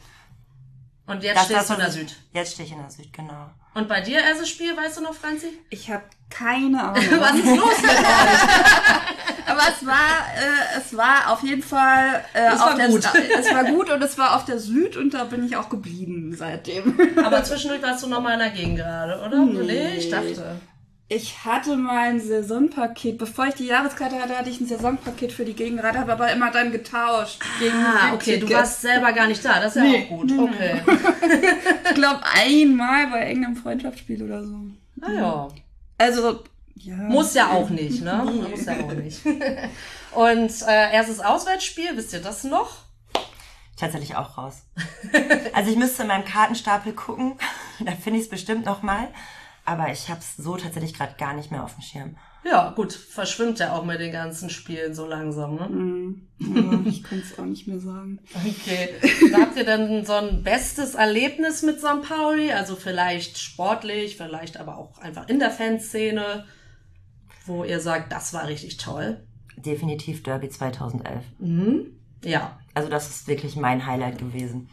Und 1.06 1.22
jetzt 1.22 1.36
das, 1.36 1.44
stehst 1.44 1.60
das, 1.60 1.66
du 1.68 1.74
in 1.74 1.80
der 1.80 1.90
Süd. 1.90 2.16
Jetzt 2.32 2.52
stehe 2.54 2.66
ich 2.66 2.72
in 2.72 2.80
der 2.80 2.90
Süd, 2.90 3.12
genau. 3.12 3.50
Und 3.74 3.88
bei 3.88 4.00
dir 4.00 4.20
erstes 4.20 4.48
Spiel, 4.48 4.76
weißt 4.76 4.98
du 4.98 5.02
noch, 5.02 5.14
Franzi? 5.14 5.46
Ich 5.70 5.90
habe 5.90 6.02
keine 6.30 6.82
Ahnung. 6.82 6.96
Was 7.20 7.34
ist 7.34 7.44
los 7.46 7.82
mit 7.82 7.90
Aber 9.46 9.62
es 9.68 9.86
war, 9.86 10.26
äh, 10.36 10.78
es 10.78 10.96
war 10.96 11.32
auf 11.32 11.42
jeden 11.42 11.62
Fall 11.62 12.24
äh, 12.34 12.48
Es 12.48 12.60
auf 12.60 12.70
war 12.70 12.76
der, 12.76 12.88
gut. 12.88 13.04
Es 13.38 13.54
war 13.54 13.64
gut 13.64 13.90
und 13.90 14.02
es 14.02 14.18
war 14.18 14.36
auf 14.36 14.44
der 14.44 14.58
Süd 14.58 14.96
und 14.96 15.14
da 15.14 15.24
bin 15.24 15.46
ich 15.46 15.56
auch 15.56 15.68
geblieben 15.70 16.34
seitdem. 16.36 16.98
Aber 17.24 17.42
zwischendurch 17.44 17.82
warst 17.82 18.02
du 18.02 18.08
nochmal 18.08 18.34
in 18.34 18.40
der 18.40 18.50
Gegend 18.50 18.76
gerade, 18.76 19.22
oder? 19.24 19.38
Nee, 19.38 19.96
ich 19.96 20.10
dachte. 20.10 20.60
Ich 21.10 21.42
hatte 21.46 21.76
mal 21.78 22.08
ein 22.10 22.20
Saisonpaket, 22.20 23.16
bevor 23.16 23.46
ich 23.46 23.54
die 23.54 23.64
Jahreskarte 23.66 24.20
hatte, 24.20 24.36
hatte 24.36 24.50
ich 24.50 24.60
ein 24.60 24.66
Saisonpaket 24.66 25.32
für 25.32 25.46
die 25.46 25.54
Gegenrad, 25.54 25.96
habe 25.96 26.12
aber 26.12 26.30
immer 26.30 26.50
dann 26.50 26.70
getauscht. 26.70 27.40
Gegen 27.58 27.74
Ah, 27.76 28.12
okay, 28.12 28.34
du 28.34 28.40
Tickets. 28.46 28.52
warst 28.60 28.80
selber 28.82 29.12
gar 29.12 29.26
nicht 29.26 29.42
da. 29.42 29.58
Das 29.58 29.74
ist 29.74 29.82
ja 29.82 29.88
Nee, 29.88 30.04
auch 30.04 30.08
gut. 30.18 30.26
nee, 30.30 30.36
nee. 30.36 30.42
Okay. 30.42 30.82
ich 31.88 31.94
glaube, 31.94 32.20
einmal 32.34 33.06
bei 33.06 33.28
irgendeinem 33.28 33.56
Freundschaftsspiel 33.56 34.22
oder 34.22 34.44
so. 34.44 34.54
Ah 35.00 35.10
ja. 35.12 35.48
Also, 35.96 36.40
ja. 36.74 36.94
Muss 36.96 37.32
ja 37.32 37.48
auch 37.52 37.70
nicht, 37.70 38.02
ne? 38.02 38.22
Muss 38.50 38.66
ja 38.66 38.74
auch 38.74 38.92
nicht. 38.92 39.20
Und 40.12 40.52
äh, 40.68 40.92
erstes 40.92 41.20
Auswärtsspiel, 41.20 41.88
wisst 41.96 42.12
ihr 42.12 42.20
das 42.20 42.44
noch? 42.44 42.76
Tatsächlich 43.78 44.14
auch 44.16 44.36
raus. 44.36 44.62
Also 45.54 45.70
ich 45.70 45.76
müsste 45.78 46.02
in 46.02 46.08
meinem 46.08 46.24
Kartenstapel 46.26 46.92
gucken, 46.92 47.38
da 47.80 47.92
finde 47.92 48.18
ich 48.18 48.24
es 48.26 48.30
bestimmt 48.30 48.66
noch 48.66 48.82
mal. 48.82 49.08
Aber 49.68 49.92
ich 49.92 50.08
habe 50.08 50.20
es 50.20 50.34
so 50.34 50.56
tatsächlich 50.56 50.94
gerade 50.94 51.14
gar 51.18 51.34
nicht 51.34 51.50
mehr 51.50 51.62
auf 51.62 51.74
dem 51.74 51.82
Schirm. 51.82 52.16
Ja, 52.42 52.70
gut, 52.70 52.94
verschwimmt 52.94 53.58
ja 53.58 53.74
auch 53.74 53.84
mit 53.84 54.00
den 54.00 54.12
ganzen 54.12 54.48
Spielen 54.48 54.94
so 54.94 55.06
langsam, 55.06 55.56
ne? 55.56 55.66
Hm, 55.66 56.28
ja, 56.38 56.90
ich 56.90 57.02
kann 57.02 57.18
es 57.18 57.38
auch 57.38 57.44
nicht 57.44 57.68
mehr 57.68 57.78
sagen. 57.78 58.18
Okay. 58.34 58.94
Habt 59.34 59.58
ihr 59.58 59.66
denn 59.66 60.06
so 60.06 60.14
ein 60.14 60.42
bestes 60.42 60.94
Erlebnis 60.94 61.62
mit 61.62 61.80
St. 61.80 62.00
Pauli? 62.00 62.50
Also 62.50 62.76
vielleicht 62.76 63.36
sportlich, 63.36 64.16
vielleicht 64.16 64.56
aber 64.56 64.78
auch 64.78 64.96
einfach 65.00 65.28
in 65.28 65.38
der 65.38 65.50
Fanszene, 65.50 66.46
wo 67.44 67.62
ihr 67.62 67.80
sagt, 67.80 68.10
das 68.10 68.32
war 68.32 68.48
richtig 68.48 68.78
toll. 68.78 69.26
Definitiv 69.58 70.22
Derby 70.22 70.48
2011. 70.48 71.24
Mhm. 71.40 71.98
Ja. 72.24 72.58
Also 72.72 72.88
das 72.88 73.10
ist 73.10 73.28
wirklich 73.28 73.56
mein 73.56 73.84
Highlight 73.84 74.16
gewesen. 74.16 74.70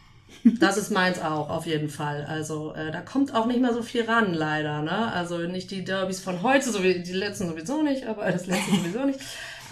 Das 0.60 0.76
ist 0.76 0.90
meins 0.90 1.20
auch, 1.20 1.50
auf 1.50 1.66
jeden 1.66 1.88
Fall. 1.88 2.24
Also 2.28 2.72
äh, 2.74 2.90
da 2.92 3.00
kommt 3.00 3.34
auch 3.34 3.46
nicht 3.46 3.60
mehr 3.60 3.72
so 3.74 3.82
viel 3.82 4.04
ran, 4.04 4.32
leider. 4.34 4.82
Ne? 4.82 5.12
Also 5.12 5.38
nicht 5.38 5.70
die 5.70 5.84
Derbys 5.84 6.20
von 6.20 6.42
heute, 6.42 6.70
so 6.70 6.82
wie 6.82 7.00
die 7.02 7.12
letzten 7.12 7.48
sowieso 7.48 7.82
nicht, 7.82 8.06
aber 8.06 8.30
das 8.30 8.46
letzte 8.46 8.70
sowieso 8.76 9.04
nicht. 9.04 9.20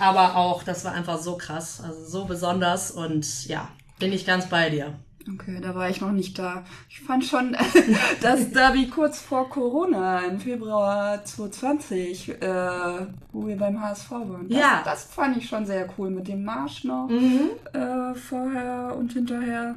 Aber 0.00 0.36
auch, 0.36 0.62
das 0.64 0.84
war 0.84 0.92
einfach 0.92 1.18
so 1.20 1.36
krass, 1.36 1.80
also 1.86 2.04
so 2.04 2.24
besonders 2.24 2.90
und 2.90 3.46
ja, 3.46 3.68
bin 4.00 4.12
ich 4.12 4.26
ganz 4.26 4.48
bei 4.48 4.68
dir. 4.70 4.94
Okay, 5.32 5.58
da 5.62 5.74
war 5.74 5.88
ich 5.88 6.02
noch 6.02 6.10
nicht 6.12 6.38
da. 6.38 6.64
Ich 6.90 7.00
fand 7.00 7.24
schon 7.24 7.56
das 8.20 8.50
Derby 8.50 8.88
kurz 8.88 9.20
vor 9.20 9.48
Corona 9.48 10.18
im 10.20 10.38
Februar 10.38 11.24
2020, 11.24 12.42
äh, 12.42 13.06
wo 13.32 13.46
wir 13.46 13.56
beim 13.56 13.80
HSV 13.80 14.10
waren. 14.10 14.48
Das, 14.50 14.58
Ja. 14.58 14.82
Das 14.84 15.04
fand 15.04 15.36
ich 15.38 15.48
schon 15.48 15.64
sehr 15.64 15.88
cool 15.96 16.10
mit 16.10 16.28
dem 16.28 16.44
Marsch 16.44 16.84
noch 16.84 17.08
Mhm. 17.08 17.50
äh, 17.72 18.14
vorher 18.14 18.94
und 18.98 19.12
hinterher. 19.14 19.76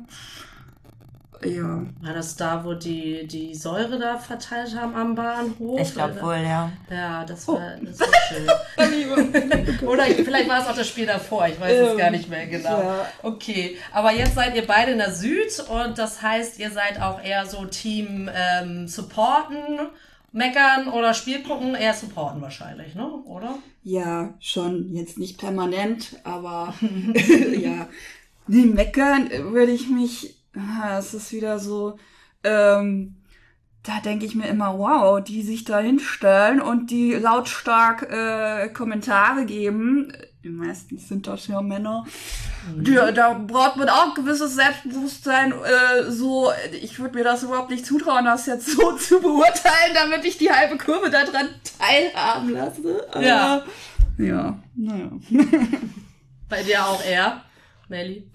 Ja. 1.45 1.83
War 2.01 2.13
das 2.13 2.35
da, 2.35 2.63
wo 2.65 2.73
die 2.73 3.27
die 3.27 3.53
Säure 3.53 3.99
da 3.99 4.17
verteilt 4.17 4.75
haben 4.75 4.95
am 4.95 5.15
Bahnhof? 5.15 5.79
Ich 5.79 5.93
glaube 5.93 6.13
Oder- 6.13 6.21
wohl, 6.23 6.43
ja. 6.43 6.71
Ja, 6.89 7.25
das 7.25 7.47
war, 7.47 7.75
das 7.81 7.99
war 7.99 8.07
schön. 8.29 8.47
Oder 9.87 10.03
vielleicht 10.05 10.49
war 10.49 10.61
es 10.61 10.67
auch 10.67 10.75
das 10.75 10.87
Spiel 10.87 11.05
davor, 11.05 11.47
ich 11.47 11.59
weiß 11.59 11.71
es 11.77 11.91
Ähm, 11.91 11.97
gar 11.97 12.11
nicht 12.11 12.29
mehr 12.29 12.47
genau. 12.47 12.81
ja. 12.81 13.07
Okay, 13.23 13.77
aber 13.91 14.11
jetzt 14.13 14.35
seid 14.35 14.55
ihr 14.55 14.65
beide 14.65 14.91
in 14.91 14.97
der 14.97 15.13
Süd 15.13 15.63
und 15.69 15.97
das 15.97 16.21
heißt, 16.21 16.59
ihr 16.59 16.71
seid 16.71 17.01
auch 17.01 17.23
eher 17.23 17.45
so 17.45 17.65
Team 17.65 18.29
ähm, 18.33 18.87
supporten, 18.87 19.79
meckern 20.31 20.87
oder 20.89 21.13
Spiel 21.13 21.43
gucken, 21.43 21.75
eher 21.75 21.93
supporten 21.93 22.41
wahrscheinlich, 22.41 22.95
ne? 22.95 23.07
Oder? 23.25 23.55
Ja, 23.83 24.33
schon. 24.39 24.93
Jetzt 24.93 25.17
nicht 25.17 25.37
permanent, 25.37 26.17
aber 26.23 26.73
ja. 27.57 27.87
Nee, 28.47 28.65
meckern 28.65 29.29
würde 29.51 29.71
ich 29.71 29.89
mich. 29.89 30.36
Ah, 30.57 30.97
Es 30.97 31.13
ist 31.13 31.31
wieder 31.31 31.59
so. 31.59 31.97
Ähm, 32.43 33.15
da 33.83 33.99
denke 34.01 34.25
ich 34.25 34.35
mir 34.35 34.47
immer, 34.47 34.77
wow, 34.77 35.23
die 35.23 35.43
sich 35.43 35.63
da 35.63 35.79
hinstellen 35.79 36.61
und 36.61 36.91
die 36.91 37.13
lautstark 37.13 38.03
äh, 38.11 38.69
Kommentare 38.69 39.45
geben. 39.45 40.11
Die 40.43 40.49
meisten 40.49 40.97
sind 40.97 41.27
das 41.27 41.47
ja 41.47 41.61
Männer. 41.61 42.05
Die, 42.75 42.93
da 42.93 43.33
braucht 43.33 43.77
man 43.77 43.87
auch 43.89 44.13
gewisses 44.13 44.55
Selbstbewusstsein. 44.55 45.51
Äh, 45.53 46.11
so, 46.11 46.51
ich 46.81 46.99
würde 46.99 47.17
mir 47.17 47.23
das 47.23 47.43
überhaupt 47.43 47.69
nicht 47.69 47.85
zutrauen, 47.85 48.25
das 48.25 48.45
jetzt 48.45 48.67
so 48.71 48.93
zu 48.93 49.21
beurteilen, 49.21 49.93
damit 49.93 50.25
ich 50.25 50.37
die 50.37 50.51
halbe 50.51 50.77
Kurve 50.77 51.09
daran 51.09 51.49
teilhaben 51.77 52.49
lasse. 52.49 53.07
Aber, 53.11 53.21
Ja. 53.23 53.63
Ja, 54.17 54.57
naja. 54.75 55.11
Bei 56.49 56.63
dir 56.63 56.85
auch 56.85 57.03
eher, 57.05 57.43
Melli? 57.87 58.29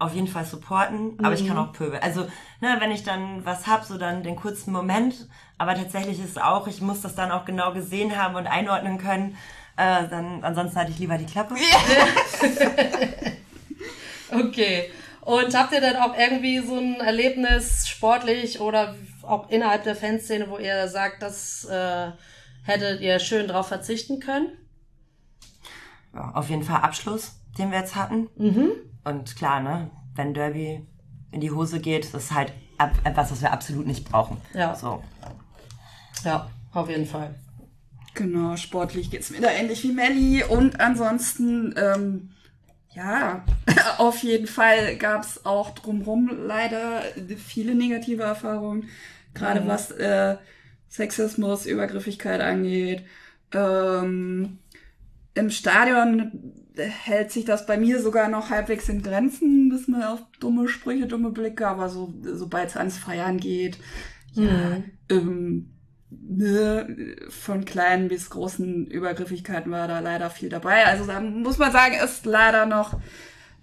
Auf 0.00 0.14
jeden 0.14 0.26
Fall 0.26 0.44
supporten, 0.44 1.18
aber 1.22 1.34
ich 1.34 1.46
kann 1.46 1.58
auch 1.58 1.72
pöbeln. 1.72 2.02
Also, 2.02 2.22
ne, 2.60 2.76
wenn 2.78 2.90
ich 2.90 3.04
dann 3.04 3.44
was 3.44 3.66
hab, 3.66 3.84
so 3.84 3.98
dann 3.98 4.22
den 4.22 4.34
kurzen 4.34 4.72
Moment, 4.72 5.28
aber 5.58 5.74
tatsächlich 5.74 6.18
ist 6.18 6.30
es 6.30 6.38
auch, 6.38 6.66
ich 6.66 6.80
muss 6.80 7.02
das 7.02 7.14
dann 7.14 7.30
auch 7.30 7.44
genau 7.44 7.72
gesehen 7.72 8.16
haben 8.16 8.34
und 8.34 8.46
einordnen 8.46 8.98
können. 8.98 9.36
Äh, 9.76 10.08
dann, 10.08 10.42
ansonsten 10.42 10.80
hatte 10.80 10.90
ich 10.90 10.98
lieber 10.98 11.18
die 11.18 11.26
Klappe. 11.26 11.54
Okay. 14.32 14.90
Und 15.22 15.54
habt 15.54 15.72
ihr 15.72 15.80
dann 15.80 15.96
auch 15.96 16.16
irgendwie 16.16 16.60
so 16.60 16.76
ein 16.76 17.00
Erlebnis 17.00 17.88
sportlich 17.88 18.60
oder 18.60 18.94
auch 19.22 19.50
innerhalb 19.50 19.84
der 19.84 19.96
Fanszene, 19.96 20.48
wo 20.48 20.58
ihr 20.58 20.88
sagt, 20.88 21.22
das 21.22 21.64
äh, 21.66 22.10
hättet 22.64 23.00
ihr 23.00 23.18
schön 23.18 23.48
drauf 23.48 23.68
verzichten 23.68 24.20
können? 24.20 24.56
Ja, 26.14 26.32
auf 26.34 26.48
jeden 26.48 26.62
Fall 26.62 26.80
Abschluss, 26.80 27.32
den 27.58 27.70
wir 27.70 27.78
jetzt 27.78 27.96
hatten. 27.96 28.28
Mhm. 28.36 28.70
Und 29.04 29.36
klar, 29.36 29.60
ne, 29.60 29.90
wenn 30.14 30.34
Derby 30.34 30.86
in 31.32 31.40
die 31.40 31.50
Hose 31.50 31.80
geht, 31.80 32.12
das 32.14 32.24
ist 32.24 32.34
halt 32.34 32.52
ab- 32.78 32.98
etwas, 33.04 33.30
was 33.30 33.40
wir 33.42 33.52
absolut 33.52 33.86
nicht 33.86 34.04
brauchen. 34.10 34.36
Ja. 34.54 34.74
So. 34.74 35.02
Ja, 36.24 36.50
auf 36.72 36.88
jeden 36.88 37.06
Fall. 37.06 37.34
Genau, 38.14 38.56
sportlich 38.56 39.10
geht's 39.10 39.30
mir 39.30 39.40
da 39.40 39.50
ähnlich 39.50 39.82
wie 39.84 39.92
Melli. 39.92 40.44
Und 40.44 40.80
ansonsten, 40.80 41.74
ähm, 41.78 42.30
ja, 42.92 43.44
auf 43.98 44.22
jeden 44.22 44.46
Fall 44.48 44.96
gab's 44.96 45.46
auch 45.46 45.70
drumrum 45.70 46.28
leider 46.46 47.02
viele 47.38 47.74
negative 47.74 48.24
Erfahrungen. 48.24 48.88
Gerade 49.32 49.60
Mhm. 49.60 49.68
was 49.68 49.92
äh, 49.92 50.36
Sexismus, 50.88 51.66
Übergriffigkeit 51.66 52.40
angeht. 52.40 53.04
Ähm, 53.52 54.58
Im 55.34 55.50
Stadion 55.50 56.52
hält 56.76 57.32
sich 57.32 57.44
das 57.44 57.66
bei 57.66 57.76
mir 57.76 58.00
sogar 58.00 58.28
noch 58.28 58.50
halbwegs 58.50 58.88
in 58.88 59.02
Grenzen, 59.02 59.68
bis 59.68 59.88
man 59.88 60.02
auf 60.02 60.20
dumme 60.40 60.68
Sprüche, 60.68 61.06
dumme 61.06 61.30
Blicke, 61.30 61.66
aber 61.66 61.88
so, 61.88 62.14
sobald 62.22 62.70
es 62.70 62.76
ans 62.76 62.98
Feiern 62.98 63.38
geht, 63.38 63.78
ja, 64.32 64.42
Mhm. 64.42 64.84
ähm, 65.10 65.70
ne, 66.10 67.16
von 67.28 67.64
kleinen 67.64 68.08
bis 68.08 68.30
großen 68.30 68.86
Übergriffigkeiten 68.86 69.70
war 69.72 69.88
da 69.88 70.00
leider 70.00 70.30
viel 70.30 70.48
dabei. 70.48 70.86
Also 70.86 71.04
da 71.06 71.20
muss 71.20 71.58
man 71.58 71.72
sagen, 71.72 71.94
ist 72.04 72.26
leider 72.26 72.66
noch 72.66 72.98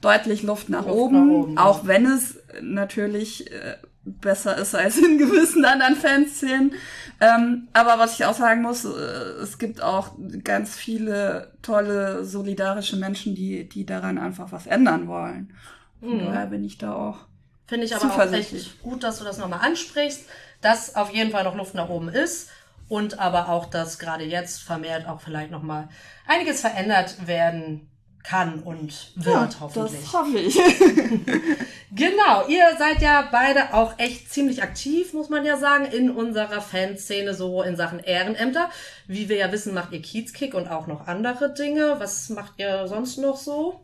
deutlich 0.01 0.43
Luft 0.43 0.69
nach, 0.69 0.85
Luft 0.85 0.97
oben, 0.97 1.27
nach 1.27 1.33
oben, 1.35 1.53
ja. 1.55 1.63
auch 1.65 1.87
wenn 1.87 2.05
es 2.05 2.39
natürlich 2.61 3.51
äh, 3.51 3.77
besser 4.05 4.57
ist 4.57 4.75
als 4.75 4.97
in 4.97 5.17
gewissen 5.17 5.65
anderen 5.65 5.95
Fanszenen. 5.95 6.73
Ähm, 7.19 7.67
aber 7.73 7.97
was 7.97 8.13
ich 8.19 8.25
auch 8.25 8.33
sagen 8.35 8.61
muss, 8.61 8.85
äh, 8.85 8.89
es 8.89 9.57
gibt 9.57 9.81
auch 9.81 10.11
ganz 10.43 10.75
viele 10.75 11.51
tolle, 11.61 12.23
solidarische 12.25 12.97
Menschen, 12.97 13.33
die, 13.33 13.67
die 13.67 13.85
daran 13.85 14.17
einfach 14.17 14.51
was 14.51 14.67
ändern 14.67 15.07
wollen. 15.07 15.53
Von 15.99 16.17
Mhm. 16.17 16.25
daher 16.25 16.45
bin 16.47 16.63
ich 16.63 16.77
da 16.77 16.93
auch. 16.93 17.17
Finde 17.65 17.85
ich 17.85 17.95
aber 17.95 18.13
auch 18.13 18.33
echt 18.33 18.81
gut, 18.81 19.03
dass 19.03 19.19
du 19.19 19.25
das 19.25 19.39
nochmal 19.39 19.59
ansprichst, 19.61 20.23
dass 20.61 20.95
auf 20.95 21.11
jeden 21.11 21.31
Fall 21.31 21.43
noch 21.43 21.55
Luft 21.55 21.73
nach 21.73 21.89
oben 21.89 22.09
ist 22.09 22.49
und 22.87 23.19
aber 23.19 23.49
auch, 23.49 23.65
dass 23.65 23.99
gerade 23.99 24.23
jetzt 24.23 24.63
vermehrt 24.63 25.07
auch 25.07 25.19
vielleicht 25.19 25.51
nochmal 25.51 25.89
einiges 26.27 26.61
verändert 26.61 27.27
werden 27.27 27.89
kann 28.27 28.59
und 28.59 29.11
wird 29.15 29.59
hoffentlich. 29.59 30.01
Das 30.01 30.13
hoffe 30.13 30.39
ich. 30.39 30.59
Genau, 31.89 32.45
ihr 32.47 32.77
seid 32.77 33.01
ja 33.01 33.27
beide 33.31 33.73
auch 33.73 33.97
echt 33.97 34.29
ziemlich 34.29 34.61
aktiv, 34.61 35.13
muss 35.13 35.29
man 35.29 35.45
ja 35.45 35.55
sagen, 35.55 35.85
in 35.85 36.11
unserer 36.11 36.59
Fanszene, 36.59 37.33
so 37.33 37.63
in 37.63 37.77
Sachen 37.77 37.99
Ehrenämter. 37.99 38.69
Wie 39.07 39.29
wir 39.29 39.37
ja 39.37 39.51
wissen, 39.53 39.73
macht 39.73 39.93
ihr 39.93 40.01
Kiezkick 40.01 40.53
und 40.53 40.67
auch 40.67 40.85
noch 40.87 41.07
andere 41.07 41.53
Dinge. 41.53 41.95
Was 41.99 42.29
macht 42.29 42.53
ihr 42.57 42.87
sonst 42.89 43.17
noch 43.17 43.37
so? 43.37 43.79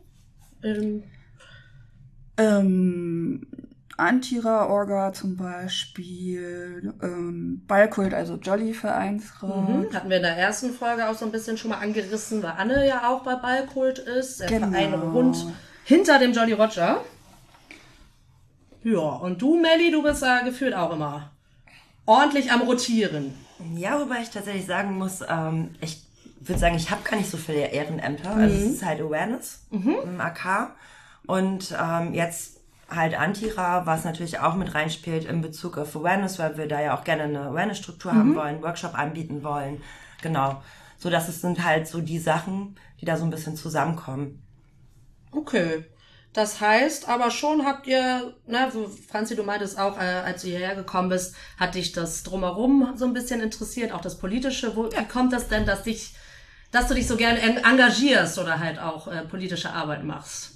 Ähm, 0.62 1.02
ähm, 2.36 3.46
Antira-Orga 3.96 5.12
zum 5.12 5.36
Beispiel, 5.36 6.92
ähm, 7.02 7.62
Ballkult, 7.66 8.12
also 8.14 8.34
Jolly-Vereinsrat. 8.34 9.68
mhm. 9.68 9.88
Hatten 9.94 10.10
wir 10.10 10.16
in 10.16 10.22
der 10.22 10.36
ersten 10.36 10.72
Folge 10.72 11.08
auch 11.08 11.14
so 11.14 11.24
ein 11.24 11.32
bisschen 11.32 11.56
schon 11.56 11.70
mal 11.70 11.78
angerissen, 11.78 12.42
weil 12.42 12.52
Anne 12.58 12.86
ja 12.86 13.08
auch 13.08 13.22
bei 13.22 13.36
Ballkult 13.36 13.98
ist. 13.98 14.40
Der 14.40 14.48
Genau. 14.48 14.68
Verein 14.70 14.94
rund 14.94 15.46
hinter 15.84 16.18
dem 16.18 16.32
Jolly 16.32 16.52
Roger. 16.54 17.00
Ja, 18.82 18.98
und 19.00 19.40
du, 19.40 19.58
Melli, 19.60 19.90
du 19.90 20.02
bist 20.02 20.22
ja 20.22 20.42
gefühlt 20.42 20.74
auch 20.74 20.92
immer 20.92 21.30
ordentlich 22.06 22.52
am 22.52 22.62
Rotieren. 22.62 23.34
Ja, 23.76 23.98
wobei 24.00 24.20
ich 24.20 24.30
tatsächlich 24.30 24.66
sagen 24.66 24.98
muss, 24.98 25.20
ähm, 25.26 25.70
ich 25.80 26.02
würde 26.40 26.60
sagen, 26.60 26.74
ich 26.76 26.90
habe 26.90 27.08
gar 27.08 27.16
nicht 27.16 27.30
so 27.30 27.38
viele 27.38 27.68
Ehrenämter. 27.68 28.30
Also 28.36 28.54
es 28.56 28.62
ist 28.74 28.84
halt 28.84 29.00
Awareness 29.00 29.64
im 29.70 30.20
AK. 30.20 30.74
Und 31.26 31.74
ähm, 31.80 32.12
jetzt 32.12 32.53
halt 32.88 33.18
Antira, 33.18 33.86
was 33.86 34.04
natürlich 34.04 34.38
auch 34.40 34.54
mit 34.54 34.74
reinspielt 34.74 35.24
in 35.24 35.40
Bezug 35.40 35.78
auf 35.78 35.96
Awareness, 35.96 36.38
weil 36.38 36.56
wir 36.58 36.68
da 36.68 36.80
ja 36.80 36.96
auch 36.98 37.04
gerne 37.04 37.24
eine 37.24 37.40
Awareness-Struktur 37.48 38.12
haben 38.12 38.34
wollen, 38.34 38.62
Workshop 38.62 38.94
anbieten 38.98 39.42
wollen. 39.42 39.80
Genau. 40.22 40.62
So, 40.98 41.10
das 41.10 41.28
ist- 41.28 41.40
sind 41.40 41.64
halt 41.64 41.86
so 41.88 42.00
die 42.00 42.18
Sachen, 42.18 42.76
die 43.00 43.04
da 43.04 43.16
so 43.16 43.24
ein 43.24 43.30
bisschen 43.30 43.56
zusammenkommen. 43.56 44.42
Okay. 45.32 45.84
Das 46.32 46.60
heißt, 46.60 47.08
aber 47.08 47.30
schon 47.30 47.64
habt 47.64 47.86
ihr, 47.86 48.34
ne, 48.46 48.68
so, 48.72 48.88
Franzi, 49.08 49.36
du 49.36 49.44
meintest 49.44 49.78
auch, 49.78 49.96
äh, 49.98 50.02
als 50.02 50.42
du 50.42 50.48
hierher 50.48 50.74
gekommen 50.74 51.08
bist, 51.08 51.36
hat 51.58 51.76
dich 51.76 51.92
das 51.92 52.24
drumherum 52.24 52.94
so 52.96 53.04
ein 53.04 53.12
bisschen 53.12 53.40
interessiert, 53.40 53.92
auch 53.92 54.00
das 54.00 54.18
Politische. 54.18 54.74
Wo, 54.74 54.86
Wie 54.90 55.04
kommt 55.06 55.32
das 55.32 55.48
denn, 55.48 55.64
dass 55.64 55.84
dich, 55.84 56.14
dass 56.72 56.88
du 56.88 56.94
dich 56.94 57.06
so 57.06 57.16
gerne 57.16 57.38
en- 57.40 57.58
engagierst 57.58 58.38
oder 58.40 58.58
halt 58.58 58.80
auch 58.80 59.06
äh, 59.06 59.22
politische 59.22 59.70
Arbeit 59.70 60.02
machst? 60.02 60.53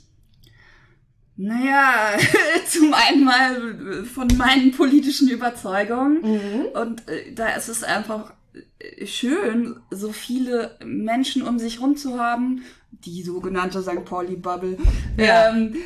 Naja, 1.40 2.16
zum 2.68 2.92
einen 2.92 3.24
mal 3.24 4.04
von 4.04 4.26
meinen 4.36 4.72
politischen 4.72 5.28
Überzeugungen. 5.30 6.66
Und 6.74 7.08
äh, 7.08 7.32
da 7.32 7.50
ist 7.50 7.68
es 7.68 7.84
einfach 7.84 8.32
äh, 8.80 9.06
schön, 9.06 9.76
so 9.90 10.10
viele 10.12 10.76
Menschen 10.84 11.42
um 11.42 11.58
sich 11.60 11.80
rum 11.80 11.96
zu 11.96 12.18
haben, 12.18 12.64
die 12.90 13.22
sogenannte 13.22 13.82
St. 13.82 14.04
Pauli-Bubble, 14.04 14.78
Ja. 15.16 15.50
ähm, 15.50 15.76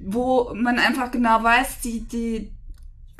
wo 0.00 0.52
man 0.54 0.78
einfach 0.78 1.10
genau 1.10 1.42
weiß, 1.42 1.80
die, 1.80 2.00
die 2.02 2.52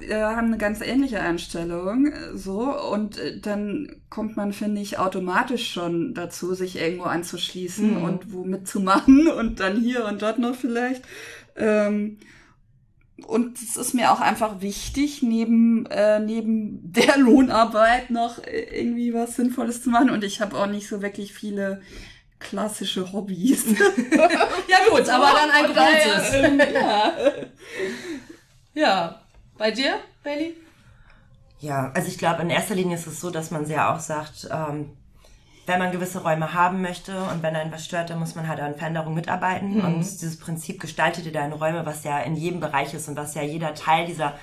äh, 0.08 0.22
haben 0.22 0.48
eine 0.48 0.58
ganz 0.58 0.80
ähnliche 0.80 1.20
Einstellung, 1.20 2.06
äh, 2.06 2.36
so, 2.36 2.60
und 2.90 3.18
äh, 3.18 3.38
dann 3.40 3.96
kommt 4.10 4.36
man, 4.36 4.52
finde 4.52 4.80
ich, 4.80 4.98
automatisch 4.98 5.72
schon 5.72 6.14
dazu, 6.14 6.54
sich 6.54 6.76
irgendwo 6.76 7.04
anzuschließen 7.04 7.98
Mhm. 7.98 8.04
und 8.04 8.32
wo 8.32 8.44
mitzumachen 8.44 9.28
und 9.38 9.60
dann 9.60 9.80
hier 9.80 10.04
und 10.06 10.22
dort 10.22 10.38
noch 10.38 10.54
vielleicht. 10.54 11.02
Ähm, 11.56 12.18
und 13.26 13.58
es 13.62 13.76
ist 13.76 13.94
mir 13.94 14.10
auch 14.12 14.20
einfach 14.20 14.60
wichtig, 14.60 15.22
neben, 15.22 15.86
äh, 15.86 16.18
neben 16.20 16.80
der 16.92 17.18
Lohnarbeit 17.18 18.10
noch 18.10 18.38
irgendwie 18.44 19.14
was 19.14 19.36
Sinnvolles 19.36 19.82
zu 19.82 19.90
machen. 19.90 20.10
Und 20.10 20.24
ich 20.24 20.40
habe 20.40 20.56
auch 20.58 20.66
nicht 20.66 20.88
so 20.88 21.02
wirklich 21.02 21.32
viele 21.32 21.82
klassische 22.40 23.12
Hobbys. 23.12 23.64
ja 23.70 24.78
gut, 24.90 25.08
aber 25.08 25.30
dann 25.32 25.50
ein 25.52 25.66
großes. 25.72 26.72
Ja. 26.74 27.12
ja. 28.74 29.21
Bei 29.62 29.70
dir, 29.70 30.00
Bailey? 30.24 30.56
Ja, 31.60 31.92
also 31.94 32.08
ich 32.08 32.18
glaube, 32.18 32.42
in 32.42 32.50
erster 32.50 32.74
Linie 32.74 32.96
ist 32.96 33.06
es 33.06 33.20
so, 33.20 33.30
dass 33.30 33.52
man 33.52 33.64
sehr 33.64 33.94
auch 33.94 34.00
sagt, 34.00 34.48
ähm, 34.50 34.90
wenn 35.66 35.78
man 35.78 35.92
gewisse 35.92 36.24
Räume 36.24 36.52
haben 36.52 36.82
möchte 36.82 37.16
und 37.26 37.44
wenn 37.44 37.54
einen 37.54 37.70
was 37.70 37.84
stört, 37.84 38.10
dann 38.10 38.18
muss 38.18 38.34
man 38.34 38.48
halt 38.48 38.58
an 38.58 38.74
Veränderungen 38.74 39.14
mitarbeiten. 39.14 39.76
Mhm. 39.76 39.84
Und 39.84 40.00
dieses 40.00 40.36
Prinzip 40.36 40.80
gestaltet 40.80 41.26
dir 41.26 41.30
deine 41.30 41.54
Räume, 41.54 41.86
was 41.86 42.02
ja 42.02 42.18
in 42.18 42.34
jedem 42.34 42.58
Bereich 42.58 42.92
ist 42.92 43.06
und 43.06 43.16
was 43.16 43.36
ja 43.36 43.42
jeder 43.42 43.72
Teil 43.76 44.06
dieser 44.06 44.34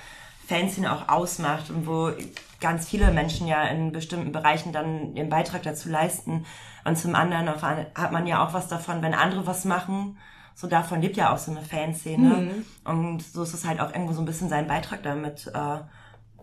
Fanszene 0.48 0.90
auch 0.90 1.10
ausmacht 1.10 1.68
und 1.68 1.86
wo 1.86 2.12
ganz 2.58 2.88
viele 2.88 3.10
Menschen 3.10 3.46
ja 3.46 3.64
in 3.64 3.92
bestimmten 3.92 4.32
Bereichen 4.32 4.72
dann 4.72 5.14
ihren 5.14 5.28
Beitrag 5.28 5.64
dazu 5.64 5.90
leisten. 5.90 6.46
Und 6.86 6.96
zum 6.96 7.14
anderen 7.14 7.46
hat 7.46 8.12
man 8.12 8.26
ja 8.26 8.42
auch 8.42 8.54
was 8.54 8.68
davon, 8.68 9.02
wenn 9.02 9.12
andere 9.12 9.46
was 9.46 9.66
machen. 9.66 10.16
So 10.60 10.66
davon 10.66 11.00
lebt 11.00 11.16
ja 11.16 11.32
auch 11.32 11.38
so 11.38 11.52
eine 11.52 11.62
Fanszene. 11.62 12.28
Mhm. 12.28 12.66
Und 12.84 13.22
so 13.22 13.42
ist 13.42 13.54
es 13.54 13.64
halt 13.64 13.80
auch 13.80 13.94
irgendwo 13.94 14.12
so 14.12 14.20
ein 14.20 14.26
bisschen 14.26 14.50
seinen 14.50 14.68
Beitrag 14.68 15.02
damit 15.02 15.46
äh, 15.46 15.78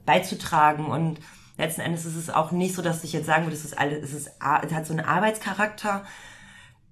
beizutragen. 0.07 0.88
Und 0.88 1.19
letzten 1.59 1.81
Endes 1.81 2.05
ist 2.05 2.15
es 2.15 2.31
auch 2.31 2.51
nicht 2.51 2.74
so, 2.74 2.81
dass 2.81 3.03
ich 3.03 3.13
jetzt 3.13 3.27
sagen 3.27 3.45
würde, 3.45 3.55
es 3.55 3.63
ist 3.63 3.77
alles, 3.77 4.03
es 4.03 4.13
ist, 4.13 4.31
es 4.39 4.74
hat 4.74 4.88
so 4.88 4.93
einen 4.93 5.05
Arbeitscharakter. 5.05 6.03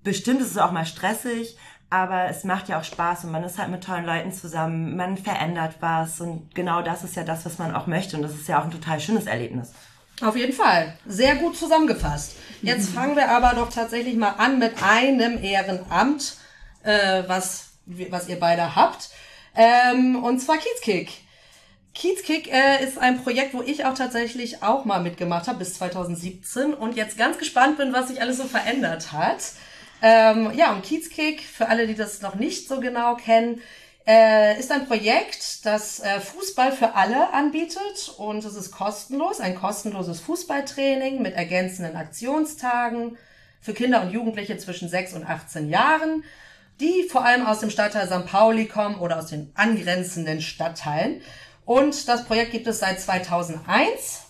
Bestimmt 0.04 0.40
ist 0.40 0.52
es 0.52 0.60
auch 0.60 0.72
mal 0.72 0.86
stressig, 0.86 1.58
aber 1.90 2.26
es 2.26 2.44
macht 2.44 2.70
ja 2.70 2.80
auch 2.80 2.84
Spaß 2.84 3.24
und 3.26 3.32
man 3.32 3.44
ist 3.44 3.58
halt 3.58 3.72
mit 3.72 3.84
tollen 3.84 4.06
Leuten 4.06 4.32
zusammen, 4.32 4.96
man 4.96 5.18
verändert 5.18 5.78
was 5.80 6.22
und 6.22 6.54
genau 6.54 6.84
das 6.84 7.04
ist 7.04 7.16
ja 7.16 7.24
das, 7.24 7.44
was 7.44 7.58
man 7.58 7.74
auch 7.74 7.88
möchte 7.88 8.18
und 8.18 8.22
das 8.22 8.36
ist 8.36 8.48
ja 8.48 8.60
auch 8.60 8.66
ein 8.66 8.72
total 8.72 9.00
schönes 9.00 9.26
Erlebnis. 9.26 9.74
Auf 10.22 10.36
jeden 10.36 10.54
Fall. 10.54 10.94
Sehr 11.08 11.36
gut 11.38 11.58
zusammengefasst. 11.58 12.36
Jetzt 12.62 12.90
fangen 12.90 13.16
wir 13.16 13.32
aber 13.32 13.56
doch 13.56 13.72
tatsächlich 13.72 14.16
mal 14.16 14.36
an 14.38 14.60
mit 14.60 14.84
einem 14.84 15.44
Ehrenamt, 15.44 16.38
äh, 16.86 17.24
was, 17.28 17.72
was 17.86 18.30
ihr 18.30 18.40
beide 18.40 18.76
habt. 18.76 19.10
Ähm, 19.56 20.24
und 20.24 20.40
zwar 20.40 20.58
Kiezkick. 20.58 21.12
Kiezkick 21.94 22.52
äh, 22.52 22.84
ist 22.84 22.98
ein 22.98 23.24
Projekt, 23.24 23.54
wo 23.54 23.62
ich 23.62 23.86
auch 23.86 23.94
tatsächlich 23.94 24.62
auch 24.62 24.84
mal 24.84 25.02
mitgemacht 25.02 25.48
habe 25.48 25.60
bis 25.60 25.76
2017 25.76 26.74
und 26.74 26.96
jetzt 26.98 27.18
ganz 27.18 27.38
gespannt 27.38 27.78
bin, 27.78 27.94
was 27.94 28.10
sich 28.10 28.22
alles 28.22 28.38
so 28.38 28.44
verändert 28.44 29.14
hat. 29.14 29.54
Ähm, 30.02 30.52
ja, 30.56 30.74
und 30.74 30.84
Kiezkick, 30.84 31.42
für 31.42 31.70
alle, 31.70 31.88
die 31.88 31.96
das 31.96 32.22
noch 32.22 32.36
nicht 32.36 32.68
so 32.68 32.82
genau 32.82 33.16
kennen, 33.16 33.62
äh, 34.06 34.60
ist 34.60 34.72
ein 34.72 34.88
Projekt, 34.88 35.66
das 35.66 36.00
äh, 36.02 36.20
Fußball 36.20 36.74
für 36.74 36.94
alle 36.94 37.34
anbietet 37.34 38.14
und 38.18 38.44
es 38.44 38.56
ist 38.56 38.72
kostenlos, 38.72 39.40
ein 39.40 39.56
kostenloses 39.56 40.20
Fußballtraining 40.20 41.22
mit 41.22 41.34
ergänzenden 41.34 41.96
Aktionstagen 41.96 43.18
für 43.62 43.74
Kinder 43.74 44.04
und 44.04 44.12
Jugendliche 44.12 44.58
zwischen 44.58 44.90
6 44.90 45.14
und 45.14 45.26
18 45.26 45.70
Jahren, 45.70 46.24
die 46.80 47.08
vor 47.10 47.24
allem 47.24 47.46
aus 47.46 47.60
dem 47.60 47.70
Stadtteil 47.70 48.08
St. 48.08 48.26
Pauli 48.26 48.66
kommen 48.66 48.96
oder 48.96 49.20
aus 49.20 49.28
den 49.28 49.52
angrenzenden 49.56 50.42
Stadtteilen. 50.42 51.22
Und 51.66 52.08
das 52.08 52.26
Projekt 52.26 52.52
gibt 52.52 52.68
es 52.68 52.80
seit 52.80 53.00
2001. 53.00 54.22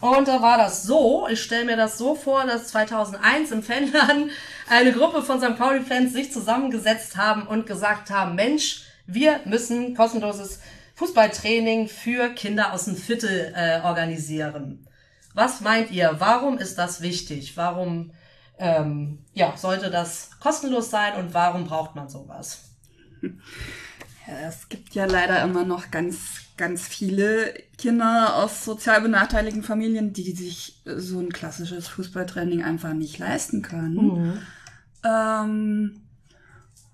Und 0.00 0.28
da 0.28 0.42
war 0.42 0.58
das 0.58 0.84
so, 0.84 1.26
ich 1.28 1.42
stelle 1.42 1.64
mir 1.64 1.76
das 1.76 1.98
so 1.98 2.14
vor, 2.14 2.44
dass 2.44 2.68
2001 2.68 3.50
im 3.50 3.62
Fanladen 3.62 4.30
eine 4.68 4.92
Gruppe 4.92 5.22
von 5.22 5.40
St. 5.40 5.56
Pauli-Fans 5.56 6.12
sich 6.12 6.32
zusammengesetzt 6.32 7.16
haben 7.16 7.46
und 7.46 7.66
gesagt 7.66 8.10
haben, 8.10 8.36
Mensch, 8.36 8.82
wir 9.06 9.40
müssen 9.44 9.96
kostenloses 9.96 10.60
Fußballtraining 10.94 11.88
für 11.88 12.28
Kinder 12.30 12.72
aus 12.72 12.84
dem 12.84 12.96
Viertel 12.96 13.52
äh, 13.56 13.80
organisieren. 13.84 14.86
Was 15.34 15.60
meint 15.60 15.90
ihr? 15.90 16.16
Warum 16.18 16.58
ist 16.58 16.76
das 16.78 17.00
wichtig? 17.00 17.56
Warum 17.56 18.12
ähm, 18.58 19.18
ja, 19.34 19.56
sollte 19.56 19.90
das 19.90 20.30
kostenlos 20.40 20.90
sein 20.90 21.16
und 21.16 21.34
warum 21.34 21.64
braucht 21.64 21.94
man 21.94 22.08
sowas? 22.08 22.70
Ja, 23.22 24.48
es 24.48 24.68
gibt 24.68 24.94
ja 24.94 25.06
leider 25.06 25.42
immer 25.42 25.64
noch 25.64 25.90
ganz 25.90 26.48
ganz 26.58 26.86
viele 26.86 27.54
Kinder 27.78 28.34
aus 28.34 28.64
sozial 28.64 29.00
benachteiligten 29.00 29.62
Familien, 29.62 30.12
die 30.12 30.32
sich 30.32 30.82
so 30.84 31.20
ein 31.20 31.32
klassisches 31.32 31.88
Fußballtraining 31.88 32.62
einfach 32.62 32.92
nicht 32.92 33.18
leisten 33.18 33.62
können. 33.62 33.94
Mhm. 33.94 34.38
Ähm, 35.04 36.00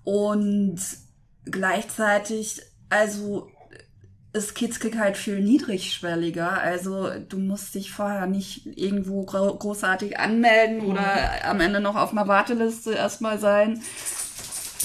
und 0.03 0.79
gleichzeitig, 1.45 2.61
also 2.89 3.49
ist 4.35 4.53
Kidzkick 4.53 4.97
halt 4.97 5.17
viel 5.17 5.39
niedrigschwelliger. 5.39 6.51
Also 6.51 7.09
du 7.29 7.37
musst 7.37 7.73
dich 7.75 7.91
vorher 7.91 8.27
nicht 8.27 8.65
irgendwo 8.77 9.23
großartig 9.23 10.19
anmelden 10.19 10.81
oder 10.81 11.45
am 11.45 11.61
Ende 11.61 11.79
noch 11.79 11.95
auf 11.95 12.11
einer 12.11 12.27
Warteliste 12.27 12.93
erstmal 12.93 13.39
sein, 13.39 13.81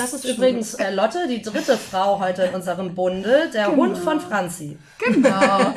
das 0.01 0.15
ist 0.15 0.25
übrigens 0.25 0.75
äh, 0.75 0.93
Lotte, 0.93 1.29
die 1.29 1.43
dritte 1.43 1.77
Frau 1.77 2.21
heute 2.21 2.43
in 2.43 2.55
unserem 2.55 2.95
Bunde, 2.95 3.51
der 3.53 3.67
genau. 3.67 3.77
Hund 3.77 3.99
von 3.99 4.21
Franzi. 4.21 4.79
Genau. 4.99 5.31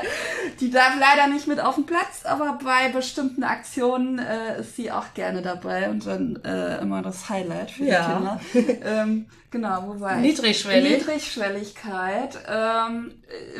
die 0.60 0.70
darf 0.70 0.92
leider 0.98 1.26
nicht 1.26 1.46
mit 1.46 1.60
auf 1.60 1.74
den 1.74 1.86
Platz, 1.86 2.24
aber 2.24 2.58
bei 2.62 2.88
bestimmten 2.88 3.42
Aktionen 3.44 4.18
äh, 4.18 4.60
ist 4.60 4.76
sie 4.76 4.90
auch 4.90 5.12
gerne 5.14 5.42
dabei 5.42 5.90
und 5.90 6.06
dann 6.06 6.38
äh, 6.44 6.80
immer 6.80 7.02
das 7.02 7.28
Highlight 7.28 7.72
für 7.72 7.84
ja. 7.84 8.40
die 8.52 8.54
Kinder. 8.54 8.78
ähm, 8.84 9.26
genau, 9.50 9.88
wobei. 9.88 10.16
Niedrigschwellig. 10.16 10.98
Niedrigschwelligkeit. 10.98 12.38
Ähm, 12.48 13.12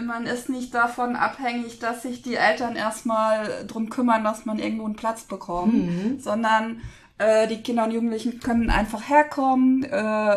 man 0.05 0.27
ist 0.27 0.49
nicht 0.49 0.75
davon 0.75 1.17
abhängig, 1.17 1.79
dass 1.81 2.03
sich 2.03 2.23
die 2.23 2.37
Eltern 2.37 2.77
erstmal 2.77 3.65
drum 3.67 3.91
kümmern, 3.91 4.25
dass 4.25 4.45
man 4.45 4.59
irgendwo 4.59 4.85
einen 4.85 4.97
Platz 4.97 5.25
bekommt, 5.25 5.75
mhm. 5.75 6.21
sondern 6.21 6.81
äh, 7.19 7.47
die 7.47 7.63
Kinder 7.63 7.85
und 7.85 7.93
Jugendlichen 7.93 8.41
können 8.41 8.71
einfach 8.71 9.09
herkommen, 9.09 9.85
äh, 9.85 10.37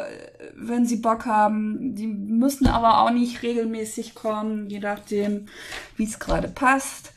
wenn 0.55 0.85
sie 0.85 0.97
Bock 0.97 1.25
haben. 1.25 1.95
Die 1.95 2.07
müssen 2.07 2.67
aber 2.67 3.01
auch 3.01 3.11
nicht 3.11 3.43
regelmäßig 3.43 4.15
kommen, 4.15 4.69
je 4.69 4.79
nachdem, 4.79 5.47
wie 5.97 6.05
es 6.05 6.19
gerade 6.19 6.47
passt. 6.47 7.13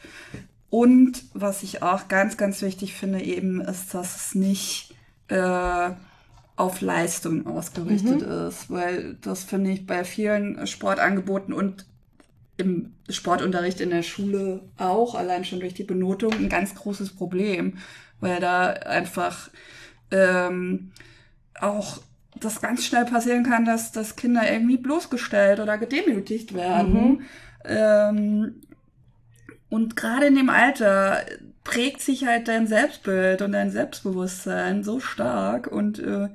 Und 0.70 1.24
was 1.32 1.62
ich 1.62 1.82
auch 1.82 2.08
ganz, 2.08 2.36
ganz 2.36 2.60
wichtig 2.62 2.94
finde, 2.94 3.22
eben 3.22 3.60
ist, 3.60 3.94
dass 3.94 4.16
es 4.16 4.34
nicht 4.34 4.94
äh, 5.28 5.90
auf 6.56 6.80
Leistung 6.80 7.46
ausgerichtet 7.46 8.26
mhm. 8.26 8.48
ist, 8.48 8.70
weil 8.70 9.16
das 9.22 9.44
finde 9.44 9.70
ich 9.70 9.86
bei 9.86 10.04
vielen 10.04 10.66
Sportangeboten 10.66 11.54
und 11.54 11.86
im 12.56 12.94
Sportunterricht 13.08 13.80
in 13.80 13.90
der 13.90 14.02
Schule 14.02 14.60
auch, 14.76 15.14
allein 15.14 15.44
schon 15.44 15.60
durch 15.60 15.74
die 15.74 15.84
Benotung, 15.84 16.32
ein 16.32 16.48
ganz 16.48 16.74
großes 16.74 17.14
Problem 17.14 17.78
weil 18.20 18.40
da 18.40 18.68
einfach 18.68 19.50
ähm, 20.10 20.92
auch 21.60 22.00
das 22.40 22.60
ganz 22.60 22.84
schnell 22.84 23.04
passieren 23.04 23.44
kann, 23.44 23.64
dass, 23.64 23.92
dass 23.92 24.16
Kinder 24.16 24.50
irgendwie 24.50 24.76
bloßgestellt 24.76 25.60
oder 25.60 25.76
gedemütigt 25.78 26.54
werden. 26.54 26.92
Mhm. 26.92 27.22
Ähm, 27.64 28.62
und 29.68 29.96
gerade 29.96 30.26
in 30.26 30.36
dem 30.36 30.50
Alter 30.50 31.24
prägt 31.64 32.00
sich 32.00 32.26
halt 32.26 32.48
dein 32.48 32.66
Selbstbild 32.66 33.42
und 33.42 33.52
dein 33.52 33.70
Selbstbewusstsein 33.70 34.82
so 34.82 35.00
stark 35.00 35.66
und 35.66 35.98
äh, 35.98 36.28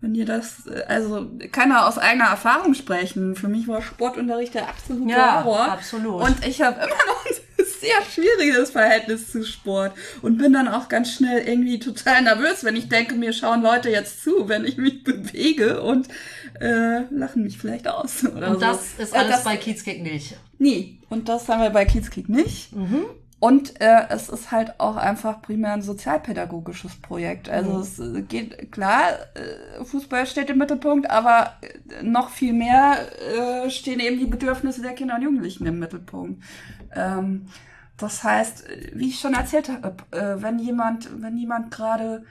wenn 0.00 0.14
ihr 0.14 0.26
das, 0.26 0.62
also 0.86 1.28
kann 1.50 1.72
er 1.72 1.88
aus 1.88 1.98
eigener 1.98 2.26
Erfahrung 2.26 2.74
sprechen. 2.74 3.34
Für 3.34 3.48
mich 3.48 3.66
war 3.66 3.82
Sportunterricht 3.82 4.54
der 4.54 4.68
absolute 4.68 5.10
ja, 5.10 5.42
Horror. 5.42 5.72
Absolut. 5.72 6.22
Und 6.22 6.46
ich 6.46 6.62
habe 6.62 6.76
immer 6.76 6.86
noch 6.86 7.26
ein 7.26 7.34
sehr 7.80 8.02
schwieriges 8.10 8.70
Verhältnis 8.70 9.30
zu 9.30 9.44
Sport 9.44 9.92
und 10.22 10.38
bin 10.38 10.52
dann 10.52 10.68
auch 10.68 10.88
ganz 10.88 11.12
schnell 11.12 11.46
irgendwie 11.46 11.78
total 11.78 12.22
nervös, 12.22 12.64
wenn 12.64 12.76
ich 12.76 12.88
denke, 12.88 13.14
mir 13.14 13.32
schauen 13.32 13.62
Leute 13.62 13.90
jetzt 13.90 14.22
zu, 14.22 14.48
wenn 14.48 14.64
ich 14.64 14.76
mich 14.76 15.04
bewege 15.04 15.82
und 15.82 16.08
äh, 16.60 17.02
lachen 17.10 17.42
mich 17.42 17.58
vielleicht 17.58 17.88
aus. 17.88 18.24
Oder 18.36 18.50
und 18.50 18.62
das 18.62 18.96
so. 18.96 19.02
ist 19.02 19.14
alles 19.14 19.30
das, 19.30 19.44
bei 19.44 19.56
Kiezkick 19.56 20.02
nicht. 20.02 20.36
Nie. 20.58 21.00
Und 21.08 21.28
das 21.28 21.48
haben 21.48 21.62
wir 21.62 21.70
bei 21.70 21.84
Kiezkick 21.84 22.28
nicht. 22.28 22.74
Mhm. 22.74 23.04
Und 23.40 23.80
äh, 23.80 24.06
es 24.08 24.28
ist 24.28 24.50
halt 24.50 24.80
auch 24.80 24.96
einfach 24.96 25.40
primär 25.42 25.72
ein 25.72 25.82
sozialpädagogisches 25.82 26.96
Projekt. 26.96 27.48
Also 27.48 27.74
mhm. 27.74 27.80
es 27.80 27.98
äh, 28.00 28.22
geht 28.22 28.72
klar, 28.72 29.12
äh, 29.34 29.84
Fußball 29.84 30.26
steht 30.26 30.50
im 30.50 30.58
Mittelpunkt, 30.58 31.08
aber 31.08 31.52
äh, 31.60 32.02
noch 32.02 32.30
viel 32.30 32.52
mehr 32.52 32.96
äh, 33.64 33.70
stehen 33.70 34.00
eben 34.00 34.18
die 34.18 34.26
Bedürfnisse 34.26 34.82
der 34.82 34.94
Kinder 34.94 35.14
und 35.14 35.22
Jugendlichen 35.22 35.66
im 35.66 35.78
Mittelpunkt. 35.78 36.42
Ähm, 36.96 37.46
das 37.98 38.24
heißt, 38.24 38.64
wie 38.94 39.08
ich 39.08 39.20
schon 39.20 39.34
erzählt 39.34 39.68
habe, 39.68 39.96
äh, 40.12 40.40
wenn 40.40 40.58
jemand, 40.58 41.22
wenn 41.22 41.36
jemand 41.36 41.70
gerade 41.70 42.24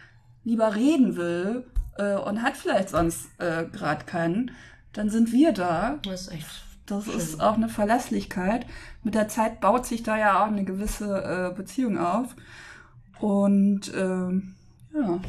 lieber 0.43 0.75
reden 0.75 1.15
will 1.17 1.65
äh, 1.97 2.15
und 2.15 2.41
hat 2.41 2.57
vielleicht 2.57 2.89
sonst 2.89 3.27
äh, 3.39 3.65
gerade 3.65 4.05
keinen, 4.05 4.51
dann 4.93 5.09
sind 5.09 5.31
wir 5.31 5.51
da. 5.51 5.99
Das 6.03 6.21
ist 6.21 6.31
echt 6.31 6.47
das 6.87 7.03
Schön. 7.03 7.17
ist 7.17 7.41
auch 7.41 7.55
eine 7.55 7.67
Verlässlichkeit. 7.67 8.65
Mit 9.03 9.13
der 9.13 9.27
Zeit 9.27 9.59
baut 9.59 9.85
sich 9.85 10.03
da 10.03 10.17
ja 10.17 10.41
auch 10.41 10.47
eine 10.47 10.63
gewisse 10.63 11.51
äh, 11.51 11.55
Beziehung 11.55 11.97
auf. 11.97 12.35
Und 13.19 13.91
ähm, 13.93 14.55
ja. 14.93 15.19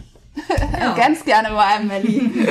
Ja. 0.72 0.94
Ganz 0.96 1.24
gerne 1.24 1.50
mal 1.50 1.80
in 1.80 1.88
Berlin. 1.88 2.46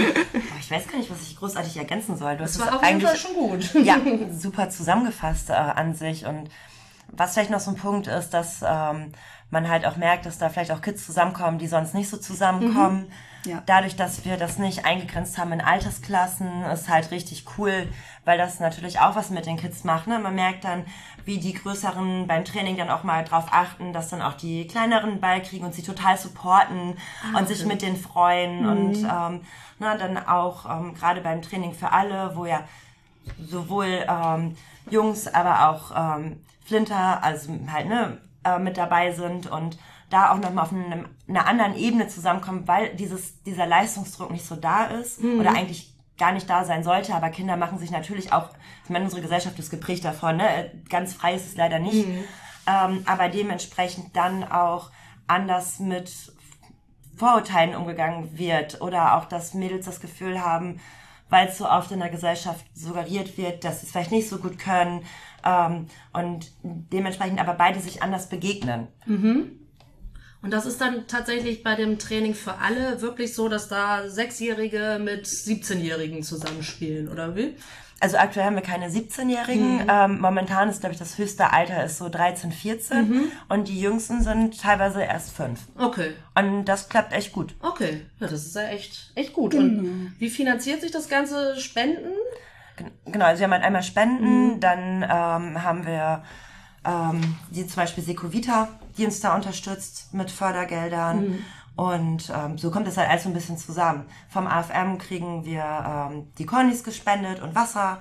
ich 0.59 0.69
weiß 0.69 0.87
gar 0.89 0.97
nicht, 0.97 1.09
was 1.09 1.21
ich 1.21 1.37
großartig 1.37 1.77
ergänzen 1.77 2.17
soll. 2.17 2.35
Du 2.35 2.43
das 2.43 2.59
war 2.59 2.75
auf 2.75 2.85
jeden 2.85 2.99
Fall 2.99 3.15
schon 3.15 3.33
gut. 3.33 3.73
Ja, 3.75 3.97
super 4.37 4.69
zusammengefasst 4.69 5.49
äh, 5.49 5.53
an 5.53 5.95
sich. 5.95 6.25
Und 6.25 6.49
was 7.11 7.33
vielleicht 7.33 7.51
noch 7.51 7.59
so 7.59 7.71
ein 7.71 7.77
Punkt 7.77 8.07
ist, 8.07 8.31
dass 8.31 8.61
ähm, 8.65 9.11
man 9.49 9.69
halt 9.69 9.85
auch 9.85 9.95
merkt, 9.95 10.25
dass 10.25 10.37
da 10.37 10.49
vielleicht 10.49 10.71
auch 10.71 10.81
Kids 10.81 11.05
zusammenkommen, 11.05 11.57
die 11.57 11.67
sonst 11.67 11.93
nicht 11.93 12.09
so 12.09 12.17
zusammenkommen. 12.17 13.07
Mhm. 13.07 13.51
Ja. 13.51 13.63
Dadurch, 13.65 13.95
dass 13.95 14.25
wir 14.25 14.35
das 14.35 14.57
nicht 14.57 14.83
eingegrenzt 14.85 15.37
haben 15.37 15.53
in 15.53 15.61
Altersklassen, 15.61 16.63
ist 16.63 16.89
halt 16.89 17.11
richtig 17.11 17.45
cool, 17.57 17.87
weil 18.25 18.37
das 18.37 18.59
natürlich 18.59 18.99
auch 18.99 19.15
was 19.15 19.29
mit 19.29 19.45
den 19.45 19.55
Kids 19.55 19.85
macht. 19.85 20.07
Ne? 20.07 20.19
Man 20.19 20.35
merkt 20.35 20.65
dann, 20.65 20.83
wie 21.23 21.37
die 21.37 21.53
Größeren 21.53 22.27
beim 22.27 22.43
Training 22.43 22.75
dann 22.75 22.89
auch 22.89 23.03
mal 23.03 23.23
drauf 23.23 23.45
achten, 23.51 23.93
dass 23.93 24.09
dann 24.09 24.21
auch 24.21 24.33
die 24.33 24.67
Kleineren 24.67 25.21
Ball 25.21 25.41
kriegen 25.41 25.65
und 25.65 25.73
sie 25.73 25.83
total 25.83 26.17
supporten 26.17 26.97
ah, 27.33 27.39
und 27.39 27.47
sich 27.47 27.65
mit 27.65 27.81
denen 27.81 27.95
freuen. 27.95 28.63
Mhm. 28.63 28.69
Und 28.69 28.95
ähm, 28.97 29.41
na, 29.79 29.95
dann 29.95 30.17
auch 30.17 30.65
ähm, 30.65 30.93
gerade 30.95 31.21
beim 31.21 31.41
Training 31.41 31.73
für 31.73 31.91
alle, 31.93 32.35
wo 32.35 32.45
ja 32.45 32.63
sowohl 33.39 34.05
ähm, 34.09 34.57
Jungs, 34.89 35.27
aber 35.27 35.69
auch 35.69 36.17
ähm, 36.17 36.41
Flinter, 36.67 37.23
also 37.23 37.53
halt 37.71 37.87
ne, 37.87 38.17
äh, 38.43 38.59
mit 38.59 38.77
dabei 38.77 39.11
sind 39.11 39.47
und 39.47 39.77
da 40.09 40.31
auch 40.31 40.37
nochmal 40.37 40.65
auf 40.65 40.71
einem, 40.71 41.07
einer 41.27 41.47
anderen 41.47 41.75
Ebene 41.75 42.07
zusammenkommen, 42.07 42.67
weil 42.67 42.95
dieses, 42.95 43.41
dieser 43.43 43.65
Leistungsdruck 43.65 44.31
nicht 44.31 44.45
so 44.45 44.55
da 44.55 44.85
ist 44.85 45.23
mhm. 45.23 45.39
oder 45.39 45.51
eigentlich 45.51 45.93
gar 46.17 46.31
nicht 46.31 46.49
da 46.49 46.65
sein 46.65 46.83
sollte, 46.83 47.13
aber 47.13 47.29
Kinder 47.29 47.57
machen 47.57 47.77
sich 47.77 47.91
natürlich 47.91 48.33
auch, 48.33 48.49
ich 48.83 48.89
meine, 48.89 49.05
unsere 49.05 49.21
Gesellschaft 49.21 49.57
ist 49.59 49.69
geprägt 49.69 50.03
davon, 50.03 50.37
ne? 50.37 50.71
ganz 50.89 51.13
frei 51.13 51.35
ist 51.35 51.47
es 51.47 51.55
leider 51.55 51.79
nicht, 51.79 52.07
mhm. 52.07 52.23
ähm, 52.65 53.03
aber 53.05 53.29
dementsprechend 53.29 54.15
dann 54.15 54.43
auch 54.43 54.91
anders 55.27 55.79
mit 55.79 56.11
Vorurteilen 57.15 57.75
umgegangen 57.75 58.37
wird 58.37 58.81
oder 58.81 59.15
auch, 59.15 59.25
dass 59.25 59.53
Mädels 59.53 59.85
das 59.85 59.99
Gefühl 59.99 60.43
haben, 60.43 60.79
weil 61.29 61.47
es 61.47 61.57
so 61.57 61.69
oft 61.69 61.91
in 61.91 61.99
der 61.99 62.09
Gesellschaft 62.09 62.65
suggeriert 62.73 63.37
wird, 63.37 63.63
dass 63.63 63.81
sie 63.81 63.85
es 63.85 63.91
vielleicht 63.91 64.11
nicht 64.11 64.29
so 64.29 64.37
gut 64.37 64.57
können 64.57 65.03
ähm, 65.47 65.87
und 66.13 66.51
dementsprechend 66.63 67.39
aber 67.39 67.53
beide 67.53 67.79
sich 67.79 68.03
anders 68.03 68.29
begegnen. 68.29 68.87
Mhm. 69.05 69.59
Und 70.41 70.51
das 70.51 70.65
ist 70.65 70.79
dann 70.79 71.07
tatsächlich 71.07 71.63
bei 71.63 71.75
dem 71.75 71.97
Training 71.97 72.35
für 72.35 72.59
alle 72.59 73.01
wirklich 73.01 73.33
so, 73.33 73.49
dass 73.49 73.69
da 73.69 74.07
Sechsjährige 74.07 74.99
mit 75.03 75.25
17-Jährigen 75.25 76.21
zusammenspielen, 76.21 77.09
oder 77.09 77.35
wie? 77.35 77.55
Also 77.99 78.17
aktuell 78.17 78.45
haben 78.45 78.55
wir 78.55 78.61
keine 78.61 78.89
17-Jährigen. 78.89 79.83
Mhm. 79.83 79.89
Ähm, 79.89 80.21
momentan 80.21 80.69
ist, 80.69 80.81
glaube 80.81 80.93
ich, 80.93 80.99
das 80.99 81.17
höchste 81.17 81.51
Alter 81.51 81.83
ist 81.83 81.97
so 81.97 82.09
13, 82.09 82.51
14. 82.51 83.09
Mhm. 83.09 83.31
Und 83.49 83.67
die 83.67 83.79
jüngsten 83.79 84.21
sind 84.21 84.61
teilweise 84.61 85.01
erst 85.01 85.35
fünf. 85.35 85.61
Okay. 85.77 86.11
Und 86.35 86.65
das 86.65 86.89
klappt 86.89 87.13
echt 87.13 87.31
gut. 87.31 87.55
Okay. 87.61 88.05
Ja, 88.19 88.27
das 88.27 88.45
ist 88.45 88.55
ja 88.55 88.67
echt, 88.67 89.11
echt 89.15 89.33
gut. 89.33 89.55
Mhm. 89.55 89.59
Und 89.61 90.15
wie 90.19 90.29
finanziert 90.29 90.81
sich 90.81 90.91
das 90.91 91.09
ganze 91.09 91.59
Spenden? 91.59 92.13
Genau, 93.05 93.25
also 93.25 93.39
wir 93.39 93.45
haben 93.45 93.53
halt 93.53 93.63
einmal 93.63 93.83
Spenden, 93.83 94.55
mhm. 94.55 94.59
dann 94.59 95.03
ähm, 95.03 95.63
haben 95.63 95.85
wir 95.85 96.23
ähm, 96.85 97.35
die 97.49 97.67
zum 97.67 97.75
Beispiel 97.77 98.03
Secovita, 98.03 98.69
die 98.97 99.05
uns 99.05 99.19
da 99.19 99.35
unterstützt 99.35 100.13
mit 100.13 100.31
Fördergeldern. 100.31 101.29
Mhm. 101.29 101.45
Und 101.75 102.33
ähm, 102.35 102.57
so 102.57 102.71
kommt 102.71 102.87
das 102.87 102.97
halt 102.97 103.09
alles 103.09 103.23
so 103.23 103.29
ein 103.29 103.33
bisschen 103.33 103.57
zusammen. 103.57 104.05
Vom 104.29 104.47
AFM 104.47 104.97
kriegen 104.97 105.45
wir 105.45 105.63
ähm, 105.63 106.27
die 106.37 106.45
Cornys 106.45 106.83
gespendet 106.83 107.39
und 107.41 107.53
Wasser. 107.53 107.99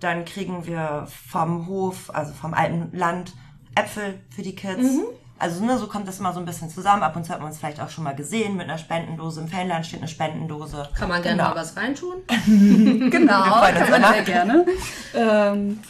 Dann 0.00 0.24
kriegen 0.24 0.66
wir 0.66 1.06
vom 1.30 1.66
Hof, 1.66 2.10
also 2.14 2.32
vom 2.32 2.54
alten 2.54 2.96
Land, 2.96 3.34
Äpfel 3.74 4.18
für 4.30 4.42
die 4.42 4.54
Kids. 4.54 4.82
Mhm. 4.82 5.04
Also 5.42 5.64
ne, 5.64 5.76
so 5.76 5.88
kommt 5.88 6.06
das 6.06 6.20
immer 6.20 6.32
so 6.32 6.38
ein 6.38 6.46
bisschen 6.46 6.70
zusammen. 6.70 7.02
Ab 7.02 7.16
und 7.16 7.24
zu 7.24 7.32
hat 7.32 7.40
man 7.40 7.48
uns 7.48 7.58
vielleicht 7.58 7.80
auch 7.80 7.90
schon 7.90 8.04
mal 8.04 8.14
gesehen 8.14 8.56
mit 8.56 8.68
einer 8.68 8.78
Spendendose. 8.78 9.40
Im 9.40 9.48
Fellland 9.48 9.84
steht 9.84 9.98
eine 9.98 10.06
Spendendose. 10.06 10.88
Kann 10.96 11.08
man 11.08 11.20
gerne 11.20 11.38
genau. 11.38 11.50
mal 11.50 11.56
was 11.56 11.76
reintun? 11.76 12.18
genau, 13.10 13.42
kann 13.42 13.90
man 13.90 14.12
sehr 14.14 14.22
gerne. 14.22 14.64
Ähm, 15.12 15.80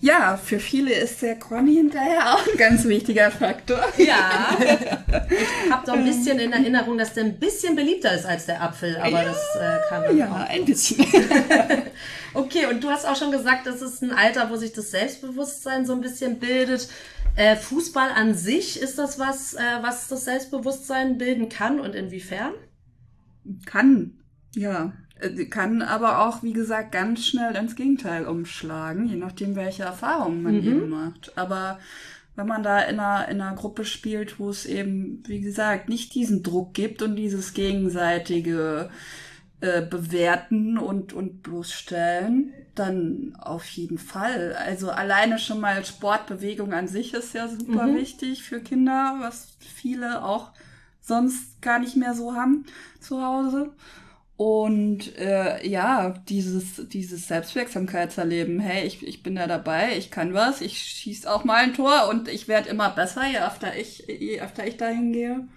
ja, 0.00 0.38
für 0.42 0.58
viele 0.58 0.94
ist 0.94 1.20
der 1.20 1.38
Conny 1.38 1.74
hinterher 1.74 2.32
auch 2.32 2.46
ein 2.50 2.56
ganz 2.56 2.86
wichtiger 2.86 3.30
Faktor. 3.30 3.80
Ja, 3.98 4.56
ich 4.58 5.70
habe 5.70 5.84
so 5.84 5.92
ein 5.92 6.04
bisschen 6.06 6.38
in 6.38 6.52
Erinnerung, 6.52 6.96
dass 6.96 7.12
der 7.12 7.24
ein 7.24 7.38
bisschen 7.38 7.76
beliebter 7.76 8.14
ist 8.14 8.24
als 8.24 8.46
der 8.46 8.62
Apfel, 8.62 8.96
aber 8.96 9.10
ja, 9.10 9.24
das 9.24 9.56
äh, 9.60 9.88
kann 9.90 10.02
man 10.02 10.16
Ja, 10.16 10.30
auch. 10.30 10.48
ein 10.48 10.64
bisschen. 10.64 11.04
okay, 12.34 12.66
und 12.66 12.82
du 12.82 12.88
hast 12.88 13.06
auch 13.06 13.16
schon 13.16 13.32
gesagt, 13.32 13.66
das 13.66 13.82
ist 13.82 14.02
ein 14.02 14.12
Alter, 14.12 14.50
wo 14.50 14.56
sich 14.56 14.72
das 14.72 14.90
Selbstbewusstsein 14.90 15.86
so 15.86 15.92
ein 15.92 16.00
bisschen 16.00 16.38
bildet. 16.38 16.88
Äh, 17.36 17.56
Fußball 17.56 18.10
an 18.10 18.34
sich, 18.34 18.80
ist 18.80 18.98
das 18.98 19.18
was, 19.18 19.54
äh, 19.54 19.78
was 19.80 20.08
das 20.08 20.24
Selbstbewusstsein 20.24 21.18
bilden 21.18 21.48
kann 21.48 21.78
und 21.80 21.94
inwiefern? 21.94 22.52
Kann, 23.64 24.18
ja. 24.54 24.92
Äh, 25.20 25.46
kann 25.46 25.82
aber 25.82 26.26
auch, 26.26 26.42
wie 26.42 26.52
gesagt, 26.52 26.92
ganz 26.92 27.26
schnell 27.26 27.54
ins 27.54 27.76
Gegenteil 27.76 28.26
umschlagen, 28.26 29.08
je 29.08 29.16
nachdem, 29.16 29.56
welche 29.56 29.84
Erfahrungen 29.84 30.42
man 30.42 30.54
mhm. 30.54 30.66
eben 30.66 30.88
macht. 30.88 31.36
Aber 31.36 31.78
wenn 32.34 32.46
man 32.46 32.62
da 32.62 32.80
in 32.80 33.00
einer, 33.00 33.28
in 33.28 33.40
einer 33.40 33.56
Gruppe 33.56 33.84
spielt, 33.84 34.38
wo 34.38 34.50
es 34.50 34.64
eben, 34.64 35.22
wie 35.26 35.40
gesagt, 35.40 35.88
nicht 35.88 36.14
diesen 36.14 36.42
Druck 36.42 36.72
gibt 36.74 37.02
und 37.02 37.16
dieses 37.16 37.52
gegenseitige 37.52 38.90
äh, 39.60 39.82
Bewerten 39.82 40.78
und, 40.78 41.12
und 41.12 41.42
bloßstellen, 41.42 42.52
dann 42.74 43.36
auf 43.40 43.64
jeden 43.70 43.98
Fall. 43.98 44.54
Also 44.54 44.90
alleine 44.90 45.38
schon 45.38 45.60
mal 45.60 45.84
Sportbewegung 45.84 46.72
an 46.72 46.86
sich 46.86 47.12
ist 47.14 47.34
ja 47.34 47.48
super 47.48 47.88
mhm. 47.88 47.96
wichtig 47.96 48.44
für 48.44 48.60
Kinder, 48.60 49.16
was 49.18 49.56
viele 49.58 50.24
auch 50.24 50.52
sonst 51.00 51.60
gar 51.60 51.78
nicht 51.78 51.96
mehr 51.96 52.14
so 52.14 52.34
haben 52.34 52.66
zu 53.00 53.22
Hause. 53.22 53.72
Und 54.36 55.18
äh, 55.18 55.66
ja, 55.66 56.10
dieses, 56.28 56.88
dieses 56.88 57.26
Selbstwirksamkeitserleben, 57.26 58.60
hey, 58.60 58.86
ich, 58.86 59.04
ich 59.04 59.24
bin 59.24 59.34
da 59.34 59.48
dabei, 59.48 59.98
ich 59.98 60.12
kann 60.12 60.32
was, 60.32 60.60
ich 60.60 60.78
schieß 60.78 61.26
auch 61.26 61.42
mal 61.42 61.56
ein 61.56 61.74
Tor 61.74 62.08
und 62.08 62.28
ich 62.28 62.46
werde 62.46 62.68
immer 62.68 62.90
besser, 62.90 63.26
je 63.26 63.40
öfter 63.40 63.76
ich, 63.76 64.04
je 64.06 64.40
öfter 64.40 64.64
ich 64.64 64.76
dahin 64.76 65.12
gehe. 65.12 65.48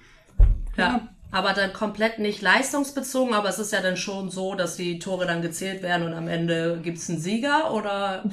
Ja. 0.75 0.87
ja. 0.87 1.07
Aber 1.31 1.53
dann 1.53 1.71
komplett 1.71 2.19
nicht 2.19 2.41
leistungsbezogen, 2.41 3.33
aber 3.33 3.49
es 3.49 3.57
ist 3.57 3.71
ja 3.71 3.81
dann 3.81 3.97
schon 3.97 4.29
so, 4.29 4.53
dass 4.53 4.75
die 4.75 4.99
Tore 4.99 5.25
dann 5.25 5.41
gezählt 5.41 5.81
werden 5.81 6.05
und 6.05 6.13
am 6.13 6.27
Ende 6.27 6.79
gibt's 6.83 7.09
einen 7.09 7.19
Sieger 7.19 7.73
oder? 7.73 8.23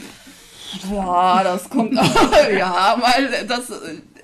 Ja, 0.92 1.42
das 1.44 1.70
kommt 1.70 1.96
auch, 1.96 2.32
ja, 2.52 2.96
mal, 3.00 3.46
das 3.46 3.72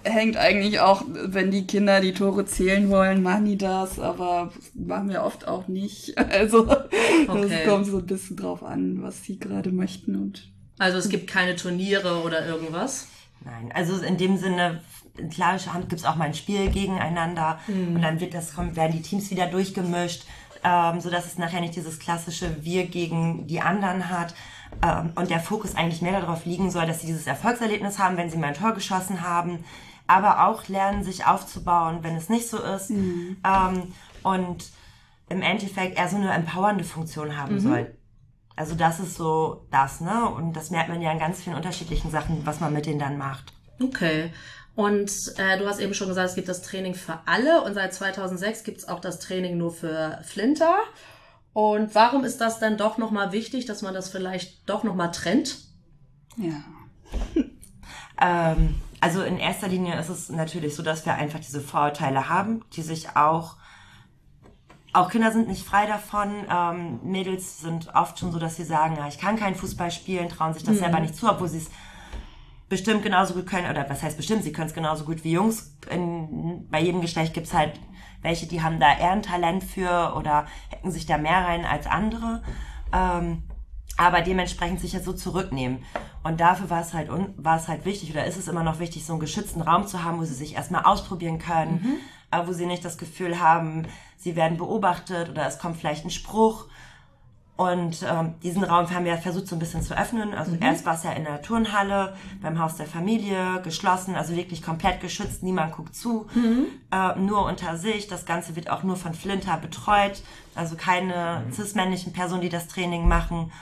hängt 0.05 0.37
eigentlich 0.37 0.81
auch, 0.81 1.03
wenn 1.07 1.51
die 1.51 1.67
Kinder 1.67 2.01
die 2.01 2.13
Tore 2.13 2.45
zählen 2.45 2.91
wollen, 2.91 3.23
machen 3.23 3.47
die 3.47 3.57
das, 3.57 3.99
aber 3.99 4.53
machen 4.75 5.09
wir 5.09 5.23
oft 5.23 5.49
auch 5.49 5.69
nicht. 5.69 6.15
Also 6.35 6.69
okay. 6.69 7.49
das 7.49 7.65
kommt 7.65 7.87
so 7.87 7.99
ein 7.99 8.07
bisschen 8.07 8.37
drauf 8.37 8.65
an, 8.65 9.03
was 9.03 9.23
sie 9.23 9.39
gerade 9.39 9.71
möchten 9.71 10.17
und. 10.17 10.49
Also 10.79 10.99
es 10.99 11.09
gibt 11.09 11.29
keine 11.29 11.55
Turniere 11.55 12.23
oder 12.23 12.45
irgendwas? 12.45 13.07
Nein, 13.45 13.71
also 13.73 13.97
in 13.99 14.17
dem 14.17 14.37
Sinne, 14.37 14.81
klar 15.31 15.59
gibt 15.81 16.01
es 16.01 16.05
auch 16.05 16.17
mal 16.17 16.27
ein 16.27 16.35
Spiel 16.35 16.71
gegeneinander 16.71 17.59
mhm. 17.67 17.97
und 17.97 18.03
dann 18.03 18.21
wird 18.21 18.35
das, 18.35 18.57
werden 18.57 18.93
die 18.93 19.03
Teams 19.03 19.31
wieder 19.31 19.47
durchgemischt, 19.47 20.25
ähm, 20.63 21.01
sodass 21.01 21.27
es 21.27 21.39
nachher 21.39 21.61
nicht 21.61 21.77
dieses 21.77 21.99
klassische 21.99 22.65
Wir 22.65 22.87
gegen 22.87 23.47
die 23.47 23.61
anderen 23.61 24.09
hat. 24.09 24.35
Ähm, 24.83 25.13
und 25.15 25.31
der 25.31 25.41
Fokus 25.41 25.77
eigentlich 25.77 26.03
mehr 26.03 26.21
darauf 26.21 26.45
liegen 26.47 26.71
soll, 26.71 26.87
dass 26.87 27.01
sie 27.01 27.07
dieses 27.07 27.27
Erfolgserlebnis 27.27 27.99
haben, 27.99 28.17
wenn 28.17 28.31
sie 28.31 28.39
mal 28.39 28.49
ein 28.49 28.55
Tor 28.55 28.73
geschossen 28.73 29.23
haben 29.23 29.65
aber 30.07 30.49
auch 30.49 30.69
lernen, 30.69 31.03
sich 31.03 31.27
aufzubauen, 31.27 31.99
wenn 32.03 32.17
es 32.17 32.29
nicht 32.29 32.49
so 32.49 32.59
ist. 32.59 32.91
Mhm. 32.91 33.37
Ähm, 33.45 33.93
und 34.23 34.71
im 35.29 35.43
Endeffekt 35.43 35.99
eher 35.99 36.09
so 36.09 36.17
eine 36.17 36.33
empowernde 36.33 36.85
Funktion 36.85 37.37
haben 37.37 37.55
mhm. 37.55 37.61
soll. 37.61 37.95
Also 38.57 38.75
das 38.75 39.01
ist 39.01 39.17
so 39.17 39.67
das, 39.71 40.01
ne? 40.01 40.29
Und 40.29 40.53
das 40.53 40.71
merkt 40.71 40.89
man 40.89 41.03
ja 41.03 41.11
in 41.11 41.19
ganz 41.19 41.43
vielen 41.43 41.57
unterschiedlichen 41.57 42.11
Sachen, 42.11 42.47
was 42.47 42.61
man 42.61 42.73
mit 42.73 42.87
denen 42.87 43.01
dann 43.01 43.19
macht. 43.19 43.53
Okay. 43.83 44.31
Und 44.77 45.11
äh, 45.39 45.59
du 45.59 45.67
hast 45.67 45.79
eben 45.79 45.95
schon 45.95 46.09
gesagt, 46.09 46.31
es 46.31 46.35
gibt 46.35 46.49
das 46.49 46.63
Training 46.63 46.95
für 46.95 47.21
alle 47.27 47.63
und 47.63 47.75
seit 47.75 47.95
2006 47.95 48.65
gibt 48.65 48.79
es 48.79 48.89
auch 48.89 49.01
das 49.01 49.21
Training 49.21 49.57
nur 49.57 49.73
für 49.73 50.19
Flinter. 50.25 50.79
Und 51.53 51.95
warum 51.95 52.25
ist 52.25 52.41
das 52.41 52.59
dann 52.59 52.77
doch 52.77 52.99
nochmal 52.99 53.31
wichtig, 53.31 53.67
dass 53.67 53.83
man 53.83 53.95
das 53.95 54.09
vielleicht 54.09 54.69
doch 54.69 54.83
nochmal 54.83 55.13
trennt? 55.13 55.59
Ja. 56.37 56.65
ähm, 58.21 58.75
also 59.01 59.23
in 59.23 59.39
erster 59.39 59.69
Linie 59.69 59.99
ist 60.01 60.09
es 60.09 60.29
natürlich 60.31 60.75
so, 60.75 60.83
dass 60.83 61.07
wir 61.07 61.15
einfach 61.15 61.39
diese 61.39 61.61
Vorurteile 61.61 62.29
haben, 62.29 62.65
die 62.73 62.83
sich 62.83 63.17
auch 63.17 63.57
auch 64.95 65.11
Kinder 65.11 65.33
sind 65.33 65.49
nicht 65.49 65.67
frei 65.67 65.87
davon. 65.87 66.47
Ähm, 66.49 67.01
Mädels 67.03 67.61
sind 67.61 67.95
oft 67.95 68.19
schon 68.19 68.31
so, 68.31 68.39
dass 68.39 68.57
sie 68.57 68.65
sagen, 68.65 68.97
ja, 68.97 69.09
ich 69.09 69.19
kann 69.19 69.37
keinen 69.37 69.57
Fußball 69.57 69.91
spielen, 69.91 70.29
trauen 70.29 70.55
sich 70.55 70.63
das 70.63 70.77
mhm. 70.77 70.81
selber 70.81 71.01
nicht 71.01 71.17
zu, 71.17 71.29
obwohl 71.29 71.49
sie 71.49 71.59
es 71.59 71.71
bestimmt 72.69 73.03
genauso 73.03 73.35
gut 73.35 73.47
können. 73.47 73.71
Oder 73.71 73.89
was 73.89 74.03
heißt 74.03 74.17
bestimmt, 74.17 74.45
sie 74.45 74.53
können 74.53 74.69
es 74.69 74.75
genauso 74.75 75.05
gut 75.05 75.25
wie 75.25 75.33
Jungs. 75.33 75.77
In, 75.91 76.67
bei 76.71 76.81
jedem 76.81 77.01
Geschlecht 77.01 77.35
gibt 77.35 77.47
es 77.47 77.55
halt 77.55 77.79
welche, 78.23 78.47
die 78.47 78.63
haben 78.63 78.81
da 78.81 78.97
eher 78.97 79.13
ein 79.13 79.23
Talent 79.23 79.63
für 79.63 80.15
oder 80.17 80.47
hacken 80.73 80.91
sich 80.91 81.07
da 81.07 81.19
mehr 81.19 81.45
rein 81.45 81.65
als 81.65 81.87
andere. 81.87 82.43
Ähm, 82.93 83.45
aber 83.97 84.23
dementsprechend 84.23 84.81
sich 84.81 84.93
ja 84.93 85.01
so 85.01 85.13
zurücknehmen. 85.13 85.85
Und 86.25 86.41
dafür 86.41 86.71
war 86.71 86.81
es 86.81 86.95
halt, 86.95 87.11
war 87.37 87.59
es 87.59 87.69
halt 87.69 87.85
wichtig 87.85 88.11
oder 88.11 88.25
ist 88.25 88.37
es 88.37 88.49
immer 88.49 88.65
noch 88.65 88.81
wichtig, 88.81 89.05
so 89.05 89.13
einen 89.13 89.21
geschützten 89.21 89.61
Raum 89.61 89.87
zu 89.87 90.03
haben, 90.03 90.19
wo 90.19 90.25
sie 90.25 90.35
sich 90.35 90.55
erstmal 90.55 90.85
ausprobieren 90.85 91.39
können, 91.39 91.81
mhm. 91.83 91.97
aber 92.31 92.49
wo 92.49 92.53
sie 92.53 92.67
nicht 92.67 92.85
das 92.85 92.99
Gefühl 92.99 93.39
haben, 93.39 93.87
sie 94.17 94.35
werden 94.35 94.57
beobachtet 94.57 95.29
oder 95.29 95.47
es 95.47 95.59
kommt 95.59 95.77
vielleicht 95.77 96.05
ein 96.05 96.11
Spruch. 96.11 96.67
Und 97.57 98.03
ähm, 98.03 98.35
diesen 98.43 98.65
Raum 98.65 98.91
haben 98.91 99.05
wir 99.05 99.17
versucht 99.17 99.47
so 99.47 99.55
ein 99.55 99.61
bisschen 99.61 99.81
zu 99.81 99.97
öffnen. 99.97 100.35
Also 100.35 100.53
mhm. 100.53 100.63
erst 100.63 100.85
war 100.85 100.95
es 100.95 101.05
ja 101.05 101.13
in 101.13 101.23
der 101.23 101.41
Turnhalle, 101.41 102.17
beim 102.43 102.59
Haus 102.59 102.77
der 102.77 102.87
Familie, 102.87 103.61
geschlossen, 103.63 104.17
also 104.17 104.35
wirklich 104.35 104.61
komplett 104.61 105.01
geschützt, 105.01 105.45
niemand 105.45 105.73
guckt 105.73 105.95
zu, 105.95 106.27
mhm. 106.35 106.67
äh, 106.91 107.17
nur 107.17 107.45
unter 107.45 107.77
sich. 107.77 108.09
Das 108.09 108.27
Ganze 108.27 108.57
wird 108.57 108.71
auch 108.71 108.83
nur 108.83 108.97
von 108.97 109.15
Flinter 109.15 109.57
betreut, 109.57 110.23
also 110.57 110.75
keine 110.75 111.45
mhm. 111.47 111.53
cis-männlichen 111.53 112.13
Personen, 112.13 112.41
die 112.41 112.49
das 112.49 112.67
Training 112.67 113.07
machen. 113.07 113.53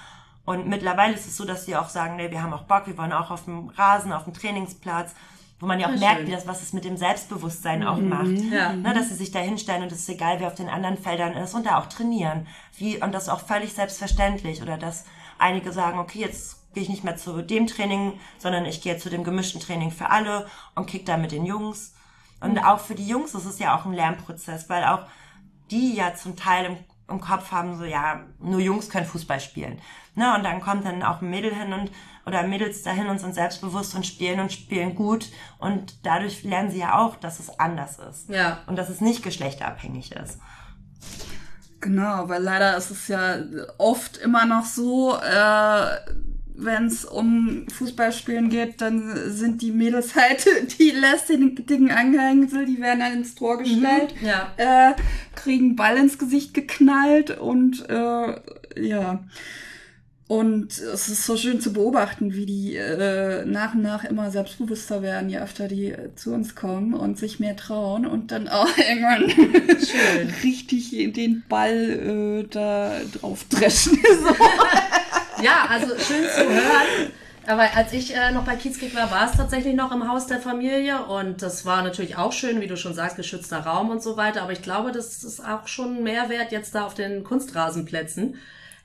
Und 0.47 0.67
mittlerweile 0.67 1.13
ist 1.13 1.27
es 1.27 1.37
so, 1.37 1.45
dass 1.45 1.67
sie 1.67 1.77
auch 1.77 1.91
sagen, 1.91 2.17
nee, 2.17 2.31
wir 2.31 2.43
haben 2.43 2.53
auch 2.55 2.65
Bock, 2.65 2.87
wir 2.87 2.97
wollen 2.97 3.13
auch 3.13 3.31
auf 3.31 3.45
dem 3.45 3.69
Rasen, 3.69 4.13
auf 4.13 4.25
dem 4.25 4.33
Trainingsplatz 4.33 5.15
wo 5.62 5.68
man 5.68 5.79
ja 5.79 5.87
auch 5.87 5.92
ja, 5.92 5.98
merkt, 5.98 6.27
wie 6.27 6.33
das, 6.33 6.48
was 6.48 6.61
es 6.61 6.72
mit 6.72 6.85
dem 6.85 6.96
Selbstbewusstsein 6.96 7.81
mhm. 7.81 7.87
auch 7.87 7.98
macht. 7.98 8.37
Ja. 8.51 8.72
Ne, 8.72 8.92
dass 8.94 9.11
sie 9.11 9.14
sich 9.14 9.31
da 9.31 9.38
hinstellen 9.38 9.85
und 9.85 9.92
es 9.92 10.01
ist 10.01 10.09
egal, 10.09 10.40
wer 10.40 10.48
auf 10.48 10.57
den 10.57 10.68
anderen 10.68 10.98
Feldern 10.98 11.35
ist 11.35 11.55
und 11.55 11.66
da 11.66 11.79
auch 11.79 11.87
trainieren. 11.87 12.48
Wie, 12.77 13.01
und 13.01 13.12
das 13.12 13.25
ist 13.25 13.29
auch 13.29 13.46
völlig 13.46 13.72
selbstverständlich. 13.72 14.61
Oder 14.61 14.77
dass 14.77 15.05
einige 15.38 15.70
sagen, 15.70 16.01
okay, 16.01 16.18
jetzt 16.18 16.75
gehe 16.75 16.83
ich 16.83 16.88
nicht 16.88 17.05
mehr 17.05 17.16
zu 17.16 17.42
dem 17.42 17.68
Training, 17.68 18.18
sondern 18.38 18.66
ich 18.66 18.83
gehe 18.83 18.98
zu 18.98 19.09
dem 19.09 19.22
gemischten 19.22 19.61
Training 19.61 19.92
für 19.92 20.11
alle 20.11 20.48
und 20.75 20.87
kick 20.87 21.07
da 21.07 21.16
mit 21.16 21.31
den 21.31 21.46
Jungs. 21.46 21.94
Und 22.40 22.55
mhm. 22.55 22.64
auch 22.64 22.81
für 22.81 22.96
die 22.96 23.07
Jungs 23.07 23.33
ist 23.37 23.46
es 23.46 23.61
ja 23.61 23.79
auch 23.79 23.87
ein 23.87 23.92
Lernprozess, 23.92 24.68
weil 24.68 24.83
auch 24.83 25.07
die 25.70 25.94
ja 25.94 26.16
zum 26.16 26.35
Teil 26.35 26.64
im, 26.64 26.77
im 27.09 27.20
Kopf 27.20 27.53
haben, 27.53 27.79
so 27.79 27.85
ja, 27.85 28.25
nur 28.40 28.59
Jungs 28.59 28.90
können 28.90 29.07
Fußball 29.07 29.38
spielen. 29.38 29.79
Ne, 30.16 30.35
und 30.35 30.42
dann 30.42 30.61
kommt 30.61 30.85
dann 30.85 31.05
auch 31.05 31.22
ein 31.22 31.31
Mädel 31.31 31.55
hin 31.55 31.72
und 31.72 31.92
oder 32.27 32.47
Mädels 32.47 32.83
dahin 32.83 33.09
und 33.09 33.19
sind 33.19 33.35
selbstbewusst 33.35 33.95
und 33.95 34.07
spielen 34.07 34.41
und 34.41 34.53
spielen 34.53 34.95
gut. 34.95 35.29
Und 35.59 36.07
dadurch 36.07 36.45
lernen 36.45 36.71
sie 36.71 36.81
ja 36.81 36.99
auch, 36.99 37.17
dass 37.17 37.41
es 37.41 37.59
anders 37.59 37.99
ist. 37.99 38.29
Ja. 38.29 38.61
Und 38.67 38.77
dass 38.77 38.89
es 38.89 39.01
nicht 39.01 39.23
geschlechterabhängig 39.23 40.13
ist. 40.13 40.39
Genau, 41.81 42.29
weil 42.29 42.43
leider 42.43 42.77
ist 42.77 42.91
es 42.91 43.09
ja 43.09 43.39
oft 43.77 44.17
immer 44.19 44.47
noch 44.47 44.65
so, 44.65 45.17
äh, 45.17 45.87
wenn 46.55 46.87
es 46.87 47.05
um 47.05 47.67
Fußballspielen 47.69 48.51
geht, 48.51 48.81
dann 48.81 49.31
sind 49.31 49.63
die 49.63 49.73
Mädels 49.73 50.15
halt 50.17 50.47
die 50.79 50.91
lästigen 50.91 51.91
Angehängsel, 51.91 52.67
die 52.67 52.81
werden 52.81 53.01
dann 53.01 53.13
ins 53.15 53.35
Tor 53.35 53.59
gestellt, 53.59 54.15
mhm, 54.21 54.27
ja. 54.27 54.91
äh, 54.91 54.95
kriegen 55.35 55.75
Ball 55.75 55.97
ins 55.97 56.19
Gesicht 56.19 56.55
geknallt 56.55 57.37
und 57.39 57.89
äh, 57.89 58.41
ja. 58.81 59.25
Und 60.33 60.79
es 60.79 61.11
ist 61.11 61.27
so 61.27 61.37
schön 61.37 61.61
zu 61.61 61.75
beobachten, 61.75 62.33
wie 62.33 62.47
die 62.47 62.75
äh, 62.75 63.45
nach 63.45 63.75
und 63.75 63.83
nach 63.83 64.03
immer 64.03 64.31
selbstbewusster 64.31 65.03
werden, 65.03 65.29
je 65.29 65.37
öfter 65.37 65.68
die 65.68 65.88
äh, 65.88 66.14
zu 66.14 66.33
uns 66.33 66.55
kommen 66.55 66.95
und 66.95 67.18
sich 67.18 67.38
mehr 67.38 67.55
trauen 67.55 68.07
und 68.07 68.33
dann 68.33 68.49
auch 68.49 68.71
irgendwann 68.79 69.29
schön. 69.29 70.33
richtig 70.42 71.12
den 71.12 71.45
Ball 71.51 71.75
äh, 71.77 72.49
da 72.49 73.01
drauf 73.12 73.45
dreschen. 73.51 73.99
so. 74.23 75.45
ja, 75.45 75.66
also 75.68 75.88
schön 75.99 76.25
zu 76.25 76.49
hören. 76.49 77.12
Aber 77.47 77.68
als 77.77 77.92
ich 77.92 78.16
äh, 78.16 78.33
noch 78.33 78.45
bei 78.45 78.57
Kiezkick 78.57 78.97
war, 78.97 79.11
war 79.11 79.29
es 79.29 79.37
tatsächlich 79.37 79.75
noch 79.75 79.92
im 79.92 80.09
Haus 80.09 80.29
der 80.29 80.40
Familie 80.40 81.05
und 81.05 81.42
das 81.42 81.66
war 81.66 81.83
natürlich 81.83 82.16
auch 82.16 82.33
schön, 82.33 82.62
wie 82.62 82.68
du 82.68 82.79
schon 82.79 82.95
sagst, 82.95 83.16
geschützter 83.18 83.59
Raum 83.59 83.90
und 83.90 84.03
so 84.03 84.16
weiter. 84.16 84.40
Aber 84.40 84.53
ich 84.53 84.62
glaube, 84.62 84.92
das 84.92 85.25
ist 85.25 85.45
auch 85.45 85.68
schon 85.68 85.99
ein 85.99 86.03
Mehrwert 86.03 86.53
jetzt 86.53 86.75
da 86.75 86.87
auf 86.87 86.95
den 86.95 87.23
Kunstrasenplätzen 87.23 88.38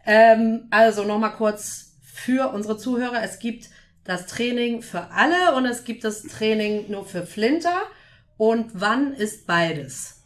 ähm, 0.07 0.67
also 0.71 1.03
nochmal 1.03 1.33
kurz 1.33 1.91
für 2.01 2.51
unsere 2.53 2.77
Zuhörer. 2.77 3.21
Es 3.21 3.39
gibt 3.39 3.69
das 4.05 4.25
Training 4.25 4.81
für 4.81 5.11
alle 5.11 5.53
und 5.55 5.65
es 5.65 5.83
gibt 5.83 6.03
das 6.03 6.23
Training 6.23 6.89
nur 6.89 7.05
für 7.05 7.25
Flinter. 7.25 7.83
Und 8.37 8.71
wann 8.73 9.13
ist 9.13 9.45
beides? 9.45 10.21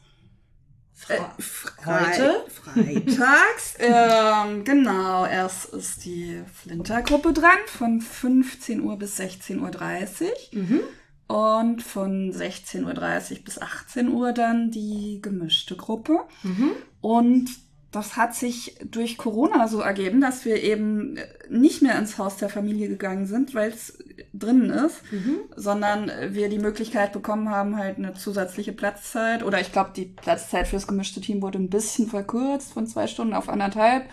Fra 0.94 1.15
äh, 1.15 1.86
heute? 1.86 2.46
Freitags. 2.50 3.76
ähm, 3.80 4.63
genau, 4.63 5.26
erst 5.26 5.74
ist 5.74 6.06
die 6.06 6.44
Flintergruppe 6.54 7.34
dran 7.34 7.58
von 7.65 8.02
15 8.02 8.82
Uhr 8.82 8.98
bis 9.00 9.20
16.30 9.20 10.22
Uhr. 10.22 10.30
Mhm. 10.52 10.80
Und 11.28 11.82
von 11.82 12.32
16.30 12.32 13.32
Uhr 13.32 13.44
bis 13.46 13.60
18 13.60 14.10
Uhr 14.10 14.32
dann 14.32 14.70
die 14.70 15.20
gemischte 15.22 15.76
Gruppe. 15.76 16.20
Mhm. 16.44 16.74
Und 17.00 17.50
das 17.91 18.15
hat 18.15 18.34
sich 18.34 18.77
durch 18.89 19.17
Corona 19.17 19.67
so 19.67 19.82
ergeben, 19.82 20.21
dass 20.21 20.45
wir 20.45 20.63
eben 20.63 21.17
nicht 21.49 21.82
mehr 21.82 21.99
ins 21.99 22.17
Haus 22.17 22.38
der 22.38 22.49
Familie 22.49 22.88
gegangen 22.88 23.25
sind, 23.25 23.54
weil 23.54 23.71
es 23.71 24.01
drinnen 24.34 24.69
ist, 24.69 25.01
mhm. 25.12 25.39
sondern 25.58 26.10
wir 26.30 26.47
die 26.47 26.60
Möglichkeit 26.60 27.12
bekommen 27.12 27.49
haben, 27.49 27.77
halt 27.77 27.97
eine 27.97 28.13
zusätzliche 28.13 28.71
Platzzeit. 28.71 29.43
Oder 29.43 29.60
ich 29.60 29.73
glaube, 29.73 29.91
die 29.93 30.06
Platzzeit 30.06 30.69
fürs 30.69 30.88
gemischte 30.88 31.19
Team 31.19 31.41
wurde 31.41 31.60
ein 31.60 31.69
bisschen 31.69 32.08
verkürzt 32.08 32.71
von 32.71 32.88
zwei 32.88 33.08
Stunden 33.08 33.34
auf 33.34 33.49
anderthalb. 33.49 34.06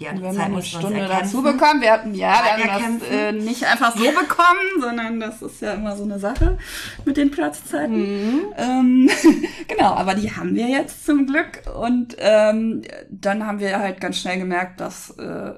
Die 0.00 0.06
wir 0.06 0.28
haben 0.28 0.40
eine 0.40 0.62
Stunde 0.62 1.06
dazu 1.06 1.42
bekommen. 1.42 1.82
Wir 1.82 1.92
hatten, 1.92 2.14
ja, 2.14 2.42
wir 2.56 2.72
haben 2.72 3.00
das 3.00 3.08
äh, 3.10 3.32
nicht 3.32 3.64
einfach 3.64 3.94
so 3.94 4.02
bekommen, 4.04 4.80
sondern 4.80 5.20
das 5.20 5.42
ist 5.42 5.60
ja 5.60 5.74
immer 5.74 5.94
so 5.94 6.04
eine 6.04 6.18
Sache 6.18 6.56
mit 7.04 7.18
den 7.18 7.30
Platzzeiten. 7.30 7.98
Mhm. 7.98 8.40
Ähm, 8.56 9.10
genau, 9.68 9.92
aber 9.92 10.14
die 10.14 10.34
haben 10.34 10.54
wir 10.54 10.68
jetzt 10.68 11.04
zum 11.04 11.26
Glück. 11.26 11.62
Und 11.78 12.16
ähm, 12.18 12.80
dann 13.10 13.46
haben 13.46 13.60
wir 13.60 13.78
halt 13.78 14.00
ganz 14.00 14.16
schnell 14.16 14.38
gemerkt, 14.38 14.80
dass 14.80 15.10
äh, 15.18 15.52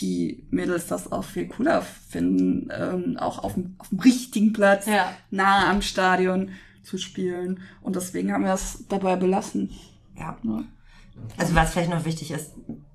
die 0.00 0.46
Mädels 0.50 0.86
das 0.86 1.12
auch 1.12 1.24
viel 1.24 1.48
cooler 1.48 1.82
finden, 1.82 2.70
ähm, 2.74 3.18
auch 3.18 3.44
auf 3.44 3.52
dem, 3.52 3.74
auf 3.76 3.90
dem 3.90 4.00
richtigen 4.00 4.54
Platz, 4.54 4.86
ja. 4.86 5.12
nahe 5.30 5.66
am 5.66 5.82
Stadion 5.82 6.52
zu 6.82 6.96
spielen. 6.96 7.60
Und 7.82 7.96
deswegen 7.96 8.32
haben 8.32 8.44
wir 8.44 8.54
es 8.54 8.86
dabei 8.88 9.16
belassen. 9.16 9.70
Ja. 10.18 10.38
ja. 10.42 10.64
Also 11.36 11.54
was 11.54 11.72
vielleicht 11.72 11.90
noch 11.90 12.06
wichtig 12.06 12.30
ist, 12.30 12.52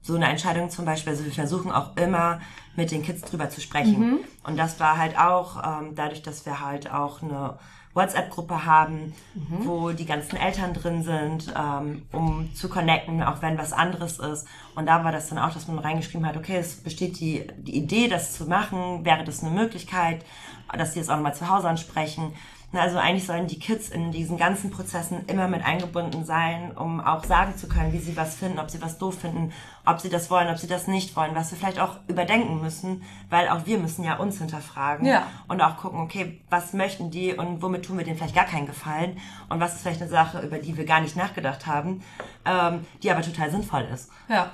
so 0.07 0.15
eine 0.15 0.27
Entscheidung 0.27 0.69
zum 0.69 0.85
Beispiel, 0.85 1.13
also 1.13 1.25
wir 1.25 1.31
versuchen 1.31 1.71
auch 1.71 1.95
immer 1.97 2.39
mit 2.75 2.91
den 2.91 3.03
Kids 3.03 3.21
drüber 3.21 3.49
zu 3.49 3.59
sprechen. 3.61 3.99
Mhm. 3.99 4.19
Und 4.43 4.57
das 4.57 4.79
war 4.79 4.97
halt 4.97 5.19
auch 5.19 5.61
ähm, 5.63 5.95
dadurch, 5.95 6.21
dass 6.21 6.45
wir 6.45 6.61
halt 6.61 6.91
auch 6.91 7.21
eine 7.21 7.57
WhatsApp-Gruppe 7.93 8.63
haben, 8.65 9.13
mhm. 9.33 9.65
wo 9.65 9.89
die 9.89 10.05
ganzen 10.05 10.37
Eltern 10.37 10.73
drin 10.73 11.03
sind, 11.03 11.53
ähm, 11.57 12.03
um 12.11 12.53
zu 12.53 12.69
connecten, 12.69 13.23
auch 13.23 13.41
wenn 13.41 13.57
was 13.57 13.73
anderes 13.73 14.19
ist. 14.19 14.47
Und 14.75 14.85
da 14.85 15.03
war 15.03 15.11
das 15.11 15.27
dann 15.27 15.39
auch, 15.39 15.51
dass 15.51 15.67
man 15.67 15.79
reingeschrieben 15.79 16.25
hat, 16.25 16.37
okay, 16.37 16.57
es 16.57 16.75
besteht 16.75 17.19
die, 17.19 17.47
die 17.57 17.75
Idee, 17.75 18.07
das 18.07 18.33
zu 18.33 18.45
machen, 18.45 19.03
wäre 19.03 19.23
das 19.23 19.43
eine 19.43 19.51
Möglichkeit, 19.51 20.23
dass 20.71 20.93
sie 20.93 20.99
es 20.99 21.09
auch 21.09 21.15
nochmal 21.15 21.35
zu 21.35 21.49
Hause 21.49 21.67
ansprechen. 21.67 22.33
Also 22.73 22.97
eigentlich 22.97 23.25
sollen 23.25 23.47
die 23.47 23.59
Kids 23.59 23.89
in 23.89 24.11
diesen 24.11 24.37
ganzen 24.37 24.71
Prozessen 24.71 25.25
immer 25.27 25.47
mit 25.47 25.63
eingebunden 25.63 26.25
sein, 26.25 26.75
um 26.75 26.99
auch 26.99 27.23
sagen 27.23 27.55
zu 27.55 27.69
können, 27.69 27.93
wie 27.93 27.99
sie 27.99 28.17
was 28.17 28.35
finden, 28.35 28.59
ob 28.59 28.69
sie 28.69 28.81
was 28.81 28.97
doof 28.97 29.19
finden, 29.19 29.53
ob 29.85 30.01
sie 30.01 30.09
das 30.09 30.29
wollen, 30.29 30.49
ob 30.49 30.57
sie 30.57 30.67
das 30.67 30.85
nicht 30.85 31.15
wollen, 31.15 31.33
was 31.33 31.49
wir 31.51 31.57
vielleicht 31.57 31.79
auch 31.79 31.95
überdenken 32.09 32.61
müssen, 32.61 33.03
weil 33.29 33.47
auch 33.47 33.65
wir 33.65 33.77
müssen 33.77 34.03
ja 34.03 34.17
uns 34.17 34.39
hinterfragen 34.39 35.07
ja. 35.07 35.27
und 35.47 35.61
auch 35.61 35.77
gucken, 35.77 36.01
okay, 36.01 36.41
was 36.49 36.73
möchten 36.73 37.09
die 37.09 37.33
und 37.33 37.61
womit 37.61 37.85
tun 37.85 37.97
wir 37.97 38.03
denen 38.03 38.17
vielleicht 38.17 38.35
gar 38.35 38.45
keinen 38.45 38.67
Gefallen 38.67 39.17
und 39.47 39.61
was 39.61 39.75
ist 39.75 39.81
vielleicht 39.83 40.01
eine 40.01 40.11
Sache, 40.11 40.41
über 40.41 40.57
die 40.57 40.75
wir 40.75 40.85
gar 40.85 40.99
nicht 40.99 41.15
nachgedacht 41.15 41.67
haben, 41.67 42.03
ähm, 42.45 42.85
die 43.01 43.09
aber 43.09 43.21
total 43.21 43.49
sinnvoll 43.49 43.87
ist. 43.93 44.09
Ja. 44.27 44.51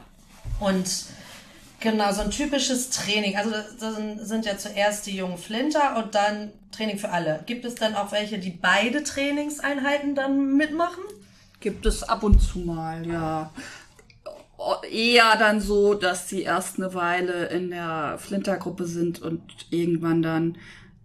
Und 0.60 1.08
Genau, 1.84 2.14
so 2.14 2.22
ein 2.22 2.32
typisches 2.32 2.92
Training. 2.92 3.36
Also 3.36 3.52
das 3.52 4.30
sind 4.30 4.46
ja 4.46 4.58
zuerst 4.58 5.06
die 5.06 5.18
jungen 5.18 5.38
Flinter 5.38 5.98
und 6.02 6.16
dann 6.16 6.52
Training 6.72 6.98
für 6.98 7.10
alle. 7.10 7.44
Gibt 7.46 7.66
es 7.66 7.76
dann 7.76 7.94
auch 7.96 8.14
welche, 8.14 8.40
die 8.40 8.52
beide 8.52 9.04
Trainingseinheiten 9.04 10.16
dann 10.16 10.56
mitmachen? 10.56 11.04
Gibt 11.60 11.86
es 11.86 12.02
ab 12.04 12.24
und 12.24 12.40
zu 12.42 12.60
mal, 12.60 13.06
ja. 13.06 13.52
Eher 14.90 15.36
dann 15.38 15.60
so, 15.60 15.94
dass 15.94 16.30
sie 16.30 16.44
erst 16.44 16.78
eine 16.78 16.94
Weile 16.94 17.48
in 17.48 17.70
der 17.70 18.18
Flintergruppe 18.18 18.86
sind 18.86 19.22
und 19.22 19.42
irgendwann 19.70 20.22
dann 20.22 20.58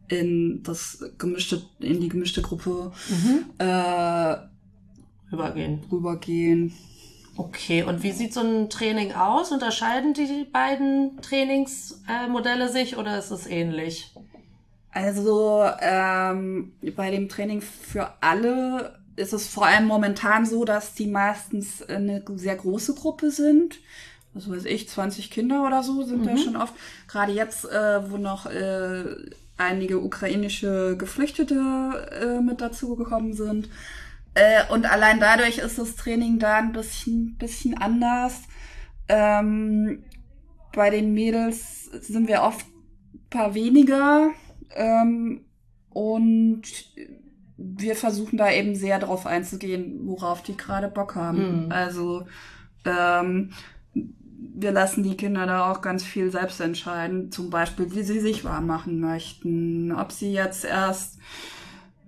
in 0.07 0.63
das 0.63 1.05
gemischte, 1.19 1.61
in 1.81 2.01
die 2.01 2.09
gemischte 2.09 2.41
Gruppe 2.41 2.93
mhm. 3.09 3.47
äh, 3.59 4.37
rübergehen. 5.33 5.81
rübergehen. 5.91 6.73
Okay, 7.39 7.85
und 7.85 8.03
wie 8.03 8.11
sieht 8.11 8.35
so 8.35 8.41
ein 8.41 8.69
Training 8.69 9.13
aus? 9.13 9.53
Unterscheiden 9.53 10.13
die 10.13 10.45
beiden 10.53 11.23
Trainingsmodelle 11.23 12.69
sich 12.69 12.97
oder 12.97 13.17
ist 13.17 13.31
es 13.31 13.47
ähnlich? 13.47 14.13
Also 14.91 15.65
ähm, 15.81 16.73
bei 16.97 17.13
dem 17.13 17.29
Training 17.29 17.61
für 17.61 18.13
alle 18.21 18.99
ist 19.15 19.33
es 19.33 19.47
vor 19.47 19.67
allem 19.67 19.87
momentan 19.87 20.47
so, 20.47 20.65
dass 20.65 20.95
die 20.95 21.07
meistens 21.07 21.81
eine 21.81 22.25
sehr 22.35 22.57
große 22.57 22.95
Gruppe 22.95 23.31
sind. 23.31 23.79
Was 24.35 24.51
weiß 24.51 24.65
ich, 24.65 24.89
20 24.89 25.31
Kinder 25.31 25.65
oder 25.65 25.85
so 25.85 26.03
sind 26.03 26.23
mhm. 26.23 26.27
da 26.27 26.37
schon 26.37 26.57
oft. 26.57 26.75
Gerade 27.07 27.31
jetzt, 27.31 27.65
äh, 27.67 28.11
wo 28.11 28.17
noch 28.17 28.47
äh, 28.47 29.05
einige 29.57 30.01
ukrainische 30.01 30.97
Geflüchtete 30.97 32.09
äh, 32.21 32.41
mit 32.41 32.61
dazugekommen 32.61 33.33
sind, 33.33 33.69
äh, 34.39 34.73
und 34.73 34.91
allein 34.91 35.19
dadurch 35.19 35.59
ist 35.59 35.79
das 35.79 35.97
Training 35.97 36.39
da 36.39 36.59
ein 36.59 36.73
bisschen, 36.73 37.37
bisschen 37.39 37.77
anders. 37.77 38.43
Ähm, 39.09 40.05
bei 40.73 40.91
den 40.91 41.13
Mädels 41.13 41.87
sind 41.87 42.29
wir 42.29 42.43
oft 42.43 42.65
ein 42.67 43.29
paar 43.31 43.55
weniger. 43.55 44.31
Ähm, 44.77 45.45
und 45.91 46.63
wir 47.57 47.97
versuchen 47.97 48.37
da 48.37 48.53
eben 48.53 48.77
sehr 48.77 49.01
drauf 49.01 49.27
einzugehen, 49.27 50.07
worauf 50.07 50.43
die 50.43 50.57
gerade 50.57 50.87
Bock 50.87 51.17
haben. 51.17 51.65
Mhm. 51.65 51.73
Also 51.73 52.27
ähm, 52.85 53.51
wir 53.93 54.71
lassen 54.71 55.03
die 55.03 55.17
Kinder 55.17 55.47
da 55.47 55.73
auch 55.73 55.81
ganz 55.81 56.05
viel 56.05 56.31
selbst 56.31 56.61
entscheiden. 56.61 57.33
Zum 57.33 57.51
Beispiel, 57.51 57.93
wie 57.93 58.05
sie 58.05 58.21
sich 58.21 58.45
warm 58.45 58.67
machen 58.67 59.01
möchten, 59.01 59.91
ob 59.91 60.13
sie 60.13 60.33
jetzt 60.33 60.65
erst 60.65 61.19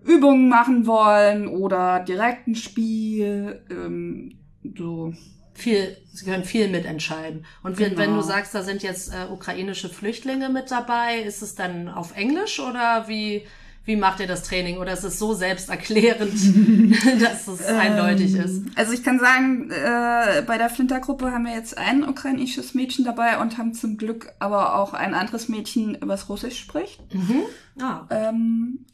Übungen 0.05 0.49
machen 0.49 0.87
wollen 0.87 1.49
oder 1.49 2.01
direkt 2.01 2.49
ein 2.49 2.55
Spiel. 2.55 3.63
Ähm, 3.71 4.39
so. 4.77 5.13
Viel, 5.53 5.97
sie 6.13 6.25
können 6.25 6.45
viel 6.45 6.69
mitentscheiden. 6.69 7.45
Und 7.63 7.77
genau. 7.77 7.99
wenn 7.99 8.15
du 8.15 8.23
sagst, 8.23 8.55
da 8.55 8.63
sind 8.63 8.83
jetzt 8.83 9.13
äh, 9.13 9.31
ukrainische 9.31 9.91
Flüchtlinge 9.91 10.49
mit 10.49 10.71
dabei, 10.71 11.19
ist 11.19 11.43
es 11.43 11.55
dann 11.55 11.89
auf 11.89 12.17
Englisch 12.17 12.61
oder 12.61 13.09
wie, 13.09 13.45
wie 13.85 13.97
macht 13.97 14.21
ihr 14.21 14.27
das 14.27 14.43
Training? 14.43 14.79
Oder 14.79 14.95
ist 14.95 15.05
es 15.05 15.19
so 15.19 15.35
selbsterklärend, 15.35 16.33
dass 17.21 17.47
es 17.47 17.67
eindeutig 17.67 18.35
ist? 18.37 18.57
Ähm, 18.57 18.73
also 18.75 18.93
ich 18.93 19.03
kann 19.03 19.19
sagen, 19.19 19.71
äh, 19.71 20.43
bei 20.47 20.57
der 20.57 20.71
Flintergruppe 20.71 21.31
haben 21.31 21.45
wir 21.45 21.55
jetzt 21.55 21.77
ein 21.77 22.09
ukrainisches 22.09 22.73
Mädchen 22.73 23.05
dabei 23.05 23.39
und 23.39 23.59
haben 23.59 23.75
zum 23.75 23.99
Glück 23.99 24.33
aber 24.39 24.79
auch 24.79 24.95
ein 24.95 25.13
anderes 25.13 25.49
Mädchen, 25.49 25.99
was 26.01 26.31
Russisch 26.31 26.59
spricht. 26.59 27.03
Mhm. 27.15 27.43
Ah. 27.83 28.07
Ähm, 28.11 28.87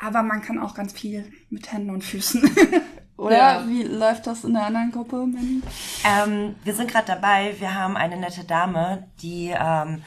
aber 0.00 0.22
man 0.22 0.42
kann 0.42 0.58
auch 0.58 0.74
ganz 0.74 0.92
viel 0.92 1.30
mit 1.50 1.72
Händen 1.72 1.90
und 1.90 2.04
Füßen. 2.04 2.42
Oder 3.16 3.36
ja. 3.36 3.68
wie 3.68 3.82
läuft 3.82 4.26
das 4.26 4.44
in 4.44 4.54
der 4.54 4.64
anderen 4.64 4.92
Gruppe, 4.92 5.16
Manny? 5.26 5.60
Ähm, 6.04 6.54
wir 6.64 6.74
sind 6.74 6.90
gerade 6.90 7.06
dabei. 7.06 7.54
Wir 7.58 7.74
haben 7.74 7.96
eine 7.96 8.16
nette 8.16 8.44
Dame, 8.44 9.08
die 9.20 9.54
ähm, 9.54 10.02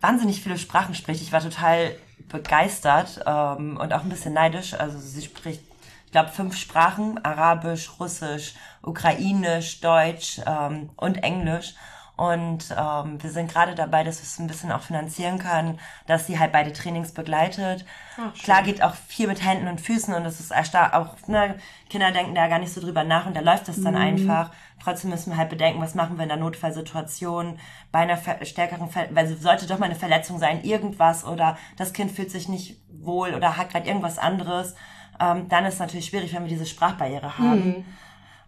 wahnsinnig 0.00 0.42
viele 0.42 0.56
Sprachen 0.56 0.94
spricht. 0.94 1.20
Ich 1.20 1.30
war 1.30 1.42
total 1.42 1.94
begeistert 2.28 3.20
ähm, 3.26 3.76
und 3.76 3.92
auch 3.92 4.02
ein 4.02 4.08
bisschen 4.08 4.32
neidisch. 4.32 4.72
Also 4.72 4.98
sie 4.98 5.20
spricht, 5.20 5.62
ich 6.06 6.12
glaube, 6.12 6.30
fünf 6.30 6.56
Sprachen: 6.56 7.22
Arabisch, 7.22 7.90
Russisch, 8.00 8.54
Ukrainisch, 8.80 9.82
Deutsch 9.82 10.40
ähm, 10.46 10.88
und 10.96 11.22
Englisch. 11.22 11.74
Und 12.20 12.66
ähm, 12.76 13.22
wir 13.22 13.30
sind 13.30 13.50
gerade 13.50 13.74
dabei, 13.74 14.04
dass 14.04 14.18
wir 14.18 14.24
es 14.24 14.38
ein 14.38 14.46
bisschen 14.46 14.70
auch 14.72 14.82
finanzieren 14.82 15.38
können, 15.38 15.80
dass 16.06 16.26
sie 16.26 16.38
halt 16.38 16.52
beide 16.52 16.70
Trainings 16.70 17.12
begleitet. 17.12 17.86
Ach, 18.18 18.34
Klar 18.34 18.62
geht 18.62 18.82
auch 18.82 18.92
viel 18.92 19.26
mit 19.26 19.42
Händen 19.42 19.68
und 19.68 19.80
Füßen 19.80 20.12
und 20.12 20.24
das 20.24 20.38
ist 20.38 20.52
auch, 20.52 21.16
ne, 21.28 21.54
Kinder 21.88 22.12
denken 22.12 22.34
da 22.34 22.46
gar 22.48 22.58
nicht 22.58 22.74
so 22.74 22.82
drüber 22.82 23.04
nach 23.04 23.24
und 23.24 23.34
da 23.34 23.40
läuft 23.40 23.68
das 23.68 23.80
dann 23.80 23.94
mhm. 23.94 24.02
einfach. 24.02 24.50
Trotzdem 24.84 25.08
müssen 25.08 25.30
wir 25.30 25.38
halt 25.38 25.48
bedenken, 25.48 25.80
was 25.80 25.94
machen 25.94 26.18
wir 26.18 26.24
in 26.24 26.28
der 26.28 26.36
Notfallsituation 26.36 27.58
bei 27.90 28.00
einer 28.00 28.18
stärkeren, 28.44 28.90
Ver 28.90 29.08
weil 29.12 29.26
sollte 29.26 29.66
doch 29.66 29.78
mal 29.78 29.86
eine 29.86 29.94
Verletzung 29.94 30.38
sein, 30.38 30.62
irgendwas 30.62 31.24
oder 31.24 31.56
das 31.78 31.94
Kind 31.94 32.12
fühlt 32.12 32.30
sich 32.30 32.50
nicht 32.50 32.82
wohl 32.92 33.32
oder 33.32 33.56
hat 33.56 33.70
gerade 33.70 33.88
irgendwas 33.88 34.18
anderes. 34.18 34.74
Ähm, 35.18 35.48
dann 35.48 35.64
ist 35.64 35.74
es 35.74 35.80
natürlich 35.80 36.04
schwierig, 36.04 36.34
wenn 36.34 36.42
wir 36.42 36.50
diese 36.50 36.66
Sprachbarriere 36.66 37.38
haben. 37.38 37.66
Mhm. 37.66 37.84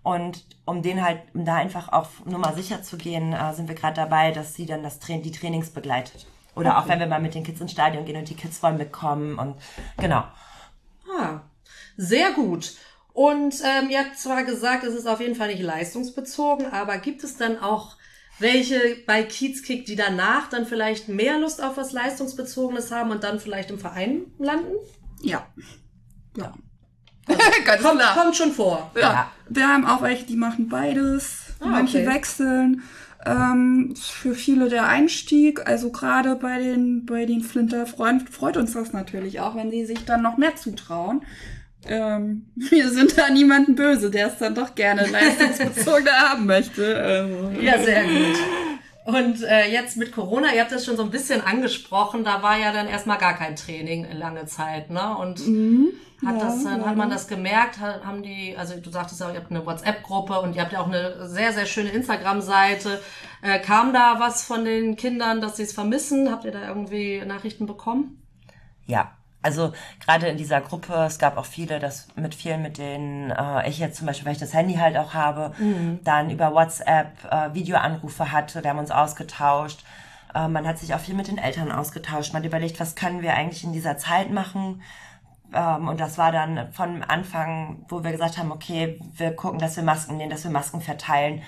Und 0.02 0.44
um 0.64 0.82
den 0.82 1.02
halt, 1.02 1.22
um 1.32 1.44
da 1.44 1.56
einfach 1.56 1.92
auf 1.92 2.24
Nummer 2.26 2.54
sicher 2.54 2.82
zu 2.82 2.96
gehen, 2.96 3.32
äh, 3.32 3.54
sind 3.54 3.68
wir 3.68 3.74
gerade 3.74 3.94
dabei, 3.94 4.32
dass 4.32 4.54
sie 4.54 4.66
dann 4.66 4.82
das 4.82 4.98
Tra 4.98 5.16
die 5.16 5.30
Trainings 5.30 5.70
begleitet. 5.70 6.26
Oder 6.54 6.70
okay. 6.70 6.78
auch 6.78 6.88
wenn 6.88 6.98
wir 6.98 7.06
mal 7.06 7.20
mit 7.20 7.34
den 7.34 7.44
Kids 7.44 7.60
ins 7.60 7.72
Stadion 7.72 8.04
gehen 8.04 8.16
und 8.16 8.28
die 8.28 8.34
Kids 8.34 8.62
wollen 8.62 8.76
mitkommen 8.76 9.38
und 9.38 9.56
genau. 9.96 10.24
Ah, 11.18 11.40
sehr 11.96 12.32
gut. 12.32 12.74
Und 13.12 13.54
ähm, 13.64 13.90
ihr 13.90 14.00
habt 14.00 14.18
zwar 14.18 14.44
gesagt, 14.44 14.84
es 14.84 14.94
ist 14.94 15.06
auf 15.06 15.20
jeden 15.20 15.34
Fall 15.34 15.48
nicht 15.48 15.62
leistungsbezogen, 15.62 16.72
aber 16.72 16.98
gibt 16.98 17.24
es 17.24 17.36
dann 17.36 17.58
auch 17.58 17.96
welche 18.38 18.96
bei 19.06 19.22
Kiezkick, 19.22 19.84
die 19.84 19.96
danach 19.96 20.48
dann 20.48 20.66
vielleicht 20.66 21.08
mehr 21.08 21.38
Lust 21.38 21.62
auf 21.62 21.76
was 21.76 21.92
Leistungsbezogenes 21.92 22.90
haben 22.90 23.10
und 23.10 23.22
dann 23.22 23.38
vielleicht 23.38 23.70
im 23.70 23.78
Verein 23.78 24.32
landen? 24.38 24.74
Ja. 25.22 25.46
Ja. 26.36 26.54
Ganz 27.64 27.82
kommt, 27.82 28.00
klar. 28.00 28.14
kommt 28.14 28.36
schon 28.36 28.52
vor. 28.52 28.90
Ja. 28.94 29.00
ja. 29.00 29.32
Wir 29.48 29.68
haben 29.68 29.86
auch 29.86 30.02
welche, 30.02 30.24
die 30.24 30.36
machen 30.36 30.68
beides. 30.68 31.54
Ah, 31.60 31.66
Manche 31.66 31.98
okay. 31.98 32.08
wechseln. 32.08 32.82
Ähm, 33.24 33.94
für 33.96 34.34
viele 34.34 34.68
der 34.68 34.88
Einstieg, 34.88 35.68
also 35.68 35.90
gerade 35.92 36.34
bei 36.34 36.58
den, 36.58 37.06
bei 37.06 37.24
den 37.24 37.42
Flinter 37.42 37.86
freut, 37.86 38.28
freut 38.28 38.56
uns 38.56 38.72
das 38.72 38.92
natürlich 38.92 39.38
auch, 39.38 39.54
wenn 39.54 39.70
die 39.70 39.84
sich 39.84 40.04
dann 40.04 40.22
noch 40.22 40.38
mehr 40.38 40.56
zutrauen. 40.56 41.22
Ähm, 41.86 42.46
wir 42.56 42.90
sind 42.90 43.16
da 43.16 43.30
niemanden 43.30 43.76
böse, 43.76 44.10
der 44.10 44.28
es 44.28 44.38
dann 44.38 44.54
doch 44.54 44.74
gerne 44.74 45.06
leistungsbezogen 45.10 46.08
haben 46.08 46.46
möchte. 46.46 46.96
Also. 46.96 47.52
Ja, 47.60 47.78
sehr 47.82 48.02
gut. 48.04 48.38
Und 49.04 49.42
äh, 49.42 49.68
jetzt 49.70 49.96
mit 49.96 50.12
Corona, 50.12 50.54
ihr 50.54 50.60
habt 50.60 50.70
das 50.70 50.84
schon 50.84 50.96
so 50.96 51.02
ein 51.02 51.10
bisschen 51.10 51.40
angesprochen, 51.40 52.22
da 52.22 52.42
war 52.42 52.56
ja 52.56 52.72
dann 52.72 52.86
erstmal 52.86 53.18
gar 53.18 53.34
kein 53.34 53.56
Training 53.56 54.06
lange 54.12 54.46
Zeit, 54.46 54.90
ne? 54.90 55.16
Und 55.16 55.46
mhm. 55.46 55.88
Hat, 56.24 56.36
ja, 56.36 56.44
das, 56.44 56.62
ja. 56.62 56.70
hat 56.70 56.96
man 56.96 57.10
das 57.10 57.26
gemerkt? 57.26 57.80
Haben 57.80 58.22
die, 58.22 58.54
also 58.56 58.78
du 58.78 58.90
sagtest 58.90 59.20
ja, 59.20 59.30
ihr 59.30 59.40
habt 59.40 59.50
eine 59.50 59.66
WhatsApp-Gruppe 59.66 60.40
und 60.40 60.54
ihr 60.54 60.62
habt 60.62 60.72
ja 60.72 60.80
auch 60.80 60.86
eine 60.86 61.28
sehr, 61.28 61.52
sehr 61.52 61.66
schöne 61.66 61.90
Instagram-Seite. 61.90 63.00
Äh, 63.42 63.58
kam 63.58 63.92
da 63.92 64.20
was 64.20 64.44
von 64.44 64.64
den 64.64 64.94
Kindern, 64.94 65.40
dass 65.40 65.56
sie 65.56 65.64
es 65.64 65.72
vermissen? 65.72 66.30
Habt 66.30 66.44
ihr 66.44 66.52
da 66.52 66.68
irgendwie 66.68 67.22
Nachrichten 67.26 67.66
bekommen? 67.66 68.22
Ja, 68.86 69.16
also 69.42 69.72
gerade 70.04 70.28
in 70.28 70.36
dieser 70.36 70.60
Gruppe, 70.60 70.94
es 71.06 71.18
gab 71.18 71.36
auch 71.36 71.46
viele, 71.46 71.80
dass 71.80 72.08
mit 72.14 72.34
vielen, 72.34 72.62
mit 72.62 72.78
denen 72.78 73.30
äh, 73.30 73.68
ich 73.68 73.78
jetzt 73.78 73.98
zum 73.98 74.06
Beispiel, 74.06 74.26
weil 74.26 74.34
ich 74.34 74.40
das 74.40 74.54
Handy 74.54 74.74
halt 74.74 74.96
auch 74.96 75.14
habe, 75.14 75.52
mhm. 75.58 76.00
dann 76.04 76.30
über 76.30 76.54
WhatsApp 76.54 77.12
äh, 77.30 77.52
Videoanrufe 77.52 78.30
hatte, 78.32 78.62
wir 78.62 78.70
haben 78.70 78.78
uns 78.78 78.90
ausgetauscht. 78.90 79.84
Äh, 80.34 80.48
man 80.48 80.66
hat 80.66 80.78
sich 80.78 80.94
auch 80.94 81.00
viel 81.00 81.14
mit 81.14 81.28
den 81.28 81.38
Eltern 81.38 81.72
ausgetauscht. 81.72 82.32
Man 82.32 82.42
hat 82.42 82.46
überlegt, 82.46 82.80
was 82.80 82.94
können 82.94 83.22
wir 83.22 83.34
eigentlich 83.34 83.64
in 83.64 83.72
dieser 83.72 83.98
Zeit 83.98 84.30
machen? 84.30 84.82
Ähm, 85.52 85.88
und 85.88 86.00
das 86.00 86.18
war 86.18 86.32
dann 86.32 86.72
von 86.72 87.02
Anfang, 87.02 87.84
wo 87.88 88.04
wir 88.04 88.12
gesagt 88.12 88.38
haben, 88.38 88.52
okay, 88.52 89.00
wir 89.16 89.34
gucken, 89.34 89.58
dass 89.58 89.76
wir 89.76 89.82
Masken 89.82 90.16
nehmen, 90.16 90.30
dass 90.30 90.44
wir 90.44 90.50
Masken 90.50 90.80
verteilen. 90.80 91.42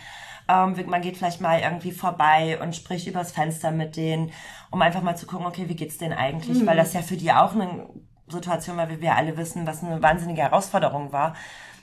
Ähm, 0.48 0.76
man 0.86 1.02
geht 1.02 1.16
vielleicht 1.16 1.40
mal 1.40 1.60
irgendwie 1.60 1.92
vorbei 1.92 2.58
und 2.60 2.76
spricht 2.76 3.06
übers 3.06 3.32
Fenster 3.32 3.70
mit 3.70 3.96
denen, 3.96 4.32
um 4.70 4.82
einfach 4.82 5.02
mal 5.02 5.16
zu 5.16 5.26
gucken, 5.26 5.46
okay, 5.46 5.68
wie 5.68 5.76
geht's 5.76 5.98
denen 5.98 6.12
eigentlich? 6.12 6.60
Mhm. 6.60 6.66
Weil 6.66 6.76
das 6.76 6.92
ja 6.92 7.02
für 7.02 7.16
die 7.16 7.32
auch 7.32 7.54
eine 7.54 7.88
Situation 8.28 8.76
war, 8.76 8.88
wie 8.88 9.00
wir 9.00 9.16
alle 9.16 9.36
wissen, 9.36 9.66
was 9.66 9.82
eine 9.82 10.02
wahnsinnige 10.02 10.42
Herausforderung 10.42 11.12
war. 11.12 11.34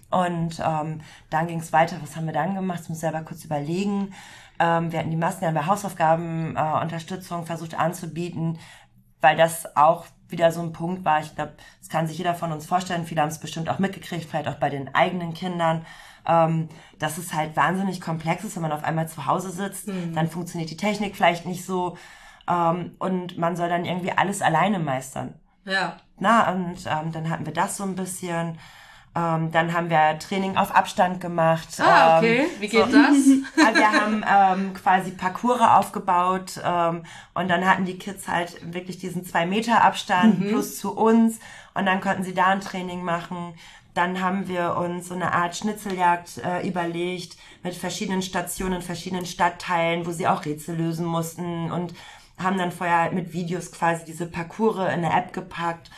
Und 0.10 0.62
ähm, 0.64 1.02
dann 1.30 1.48
ging 1.48 1.60
es 1.60 1.72
weiter. 1.72 1.98
Was 2.02 2.16
haben 2.16 2.26
wir 2.26 2.34
dann 2.34 2.56
gemacht? 2.56 2.82
Ich 2.84 2.90
muss 2.90 3.00
selber 3.00 3.22
kurz 3.22 3.46
überlegen. 3.46 4.14
Ähm, 4.60 4.92
wir 4.92 5.00
hatten 5.00 5.10
die 5.10 5.18
Masken, 5.18 5.48
haben 5.48 5.54
wir 5.56 5.66
Hausaufgaben, 5.68 6.56
äh, 6.56 6.82
Unterstützung 6.82 7.46
versucht 7.46 7.80
anzubieten, 7.80 8.60
weil 9.22 9.38
das 9.38 9.76
auch 9.78 10.06
wieder 10.28 10.52
so 10.52 10.62
ein 10.62 10.74
Punkt 10.74 11.06
war. 11.06 11.22
Ich 11.22 11.34
glaube, 11.36 11.54
das 11.80 11.90
kann 11.90 12.08
sich 12.08 12.18
jeder 12.18 12.36
von 12.36 12.52
uns 12.52 12.66
vorstellen. 12.66 13.06
Viele 13.06 13.22
haben 13.22 13.30
es 13.30 13.40
bestimmt 13.40 13.70
auch 13.70 13.80
mitgekriegt, 13.80 14.26
vielleicht 14.26 14.48
auch 14.48 14.56
bei 14.56 14.70
den 14.70 14.94
eigenen 14.94 15.34
Kindern. 15.34 15.86
Ähm, 16.28 16.70
dass 17.00 17.18
es 17.18 17.34
halt 17.34 17.56
wahnsinnig 17.56 18.00
komplex 18.00 18.44
ist, 18.44 18.56
wenn 18.56 18.62
man 18.62 18.72
auf 18.72 18.84
einmal 18.84 19.08
zu 19.08 19.26
Hause 19.26 19.50
sitzt, 19.50 19.88
mhm. 19.88 20.14
dann 20.14 20.30
funktioniert 20.30 20.70
die 20.70 20.78
Technik 20.78 21.16
vielleicht 21.16 21.46
nicht 21.46 21.66
so 21.66 21.98
ähm, 22.48 22.96
und 23.00 23.38
man 23.38 23.56
soll 23.56 23.70
dann 23.70 23.86
irgendwie 23.86 24.12
alles 24.12 24.42
alleine 24.42 24.80
meistern. 24.80 25.36
Ja. 25.66 25.98
Na, 26.18 26.52
und 26.52 26.78
ähm, 26.86 27.12
dann 27.12 27.30
hatten 27.30 27.46
wir 27.46 27.54
das 27.54 27.78
so 27.78 27.84
ein 27.84 27.96
bisschen. 27.96 28.58
Ähm, 29.14 29.52
dann 29.52 29.74
haben 29.74 29.90
wir 29.90 30.18
Training 30.20 30.56
auf 30.56 30.74
Abstand 30.74 31.20
gemacht. 31.20 31.68
Ah, 31.80 32.18
okay. 32.18 32.44
Ähm, 32.44 32.50
Wie 32.62 32.70
geht 32.70 32.86
so, 32.86 32.92
das? 32.92 33.66
Also 33.66 33.80
wir 33.80 33.92
haben 33.92 34.24
ähm, 34.26 34.74
quasi 34.74 35.12
Parcours 35.12 35.60
aufgebaut 35.60 36.62
ähm, 36.64 37.04
und 37.34 37.50
dann 37.50 37.68
hatten 37.68 37.84
die 37.84 37.98
Kids 37.98 38.30
halt 38.30 38.74
wirklich 38.74 39.00
diesen 39.00 39.26
zwei 39.26 39.46
Meter 39.46 39.84
Abstand 39.84 40.40
mhm. 40.40 40.48
plus 40.48 40.80
zu 40.80 40.96
uns 40.96 41.40
und 41.74 41.88
dann 41.88 42.00
konnten 42.00 42.24
sie 42.24 42.34
da 42.34 42.48
ein 42.48 42.62
Training 42.62 43.04
machen. 43.04 43.54
Dann 43.94 44.22
haben 44.22 44.48
wir 44.48 44.78
uns 44.78 45.10
so 45.10 45.14
eine 45.14 45.34
Art 45.34 45.56
Schnitzeljagd 45.56 46.38
äh, 46.38 46.68
überlegt 46.68 47.38
mit 47.64 47.76
verschiedenen 47.76 48.22
Stationen, 48.22 48.82
verschiedenen 48.82 49.26
Stadtteilen, 49.26 50.06
wo 50.06 50.12
sie 50.12 50.28
auch 50.28 50.46
Rätsel 50.46 50.78
lösen 50.78 51.06
mussten 51.06 51.72
und 51.72 51.94
haben 52.38 52.58
dann 52.58 52.72
vorher 52.72 53.12
mit 53.12 53.34
Videos 53.34 53.72
quasi 53.72 54.06
diese 54.06 54.26
Parcours 54.26 54.78
in 54.78 55.06
eine 55.06 55.14
App 55.14 55.34
gepackt. 55.34 55.92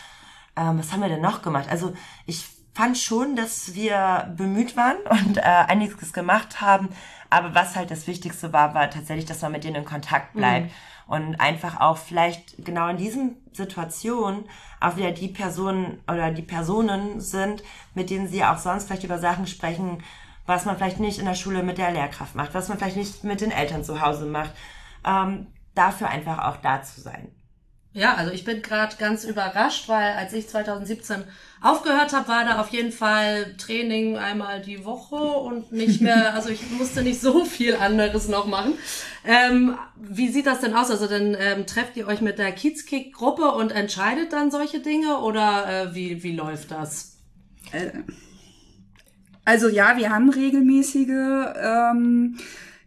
Ähm, 0.56 0.80
was 0.80 0.92
haben 0.92 1.02
wir 1.02 1.10
denn 1.10 1.22
noch 1.22 1.42
gemacht? 1.42 1.68
Also 1.70 1.94
ich 2.26 2.46
fand 2.74 2.98
schon, 2.98 3.36
dass 3.36 3.76
wir 3.76 4.34
bemüht 4.36 4.76
waren 4.76 4.98
und 5.10 5.38
äh, 5.38 5.42
einiges 5.42 6.14
gemacht 6.14 6.62
haben. 6.62 6.90
Aber 7.30 7.56
was 7.56 7.76
halt 7.76 7.92
das 7.92 8.08
Wichtigste 8.08 8.54
war, 8.54 8.74
war 8.74 8.90
tatsächlich, 8.90 9.26
dass 9.26 9.42
man 9.42 9.52
mit 9.52 9.64
denen 9.64 9.78
in 9.78 9.86
Kontakt 9.86 10.34
bleibt. 10.34 10.68
Mhm. 10.68 10.72
Und 11.08 11.36
einfach 11.40 11.80
auch 11.80 11.98
vielleicht 11.98 12.64
genau 12.64 12.88
in 12.88 12.98
diesen 12.98 13.38
Situationen 13.52 14.46
auch 14.80 14.96
wieder 14.96 15.12
die 15.12 15.28
Personen 15.28 16.02
oder 16.08 16.32
die 16.32 16.42
Personen 16.42 17.20
sind, 17.20 17.64
mit 17.94 18.10
denen 18.10 18.28
sie 18.28 18.44
auch 18.44 18.58
sonst 18.58 18.86
vielleicht 18.86 19.04
über 19.04 19.20
Sachen 19.20 19.48
sprechen, 19.48 20.04
was 20.46 20.66
man 20.66 20.78
vielleicht 20.78 21.00
nicht 21.00 21.20
in 21.20 21.26
der 21.26 21.36
Schule 21.36 21.64
mit 21.64 21.78
der 21.78 21.92
Lehrkraft 21.92 22.36
macht, 22.36 22.54
was 22.54 22.70
man 22.70 22.78
vielleicht 22.78 22.98
nicht 22.98 23.24
mit 23.24 23.42
den 23.42 23.52
Eltern 23.52 23.84
zu 23.84 24.02
Hause 24.02 24.26
macht. 24.26 24.52
Ähm, 25.06 25.48
dafür 25.76 26.10
einfach 26.10 26.46
auch 26.46 26.58
da 26.58 26.82
zu 26.82 27.02
sein. 27.02 27.32
Ja, 27.96 28.16
also 28.16 28.32
ich 28.32 28.44
bin 28.44 28.64
gerade 28.64 28.96
ganz 28.98 29.24
überrascht, 29.24 29.88
weil 29.88 30.14
als 30.14 30.34
ich 30.34 30.50
2017 30.50 31.24
aufgehört 31.62 32.12
habe, 32.12 32.28
war 32.28 32.44
da 32.44 32.60
auf 32.60 32.70
jeden 32.70 32.92
Fall 32.92 33.54
Training 33.58 34.18
einmal 34.18 34.62
die 34.62 34.84
Woche 34.84 35.16
und 35.16 35.72
nicht 35.72 36.02
mehr, 36.02 36.34
also 36.36 36.50
ich 36.50 36.72
musste 36.72 37.04
nicht 37.04 37.22
so 37.22 37.46
viel 37.46 37.76
anderes 37.76 38.28
noch 38.28 38.48
machen. 38.48 38.74
Ähm, 39.26 39.78
wie 39.96 40.30
sieht 40.30 40.48
das 40.48 40.62
denn 40.62 40.74
aus? 40.74 40.90
Also 40.90 41.06
dann 41.06 41.38
ähm, 41.40 41.68
trefft 41.68 41.96
ihr 41.96 42.08
euch 42.08 42.20
mit 42.20 42.40
der 42.40 42.52
Kiezkick-Gruppe 42.52 43.52
und 43.52 43.72
entscheidet 43.72 44.34
dann 44.34 44.50
solche 44.50 44.80
Dinge 44.80 45.20
oder 45.20 45.92
äh, 45.92 45.96
wie, 45.96 46.24
wie 46.24 46.36
läuft 46.36 46.72
das? 46.72 47.18
Äh, 47.72 47.92
also 49.46 49.70
ja, 49.70 49.98
wir 49.98 50.10
haben 50.10 50.30
regelmäßige 50.30 51.10
ähm, 51.62 52.38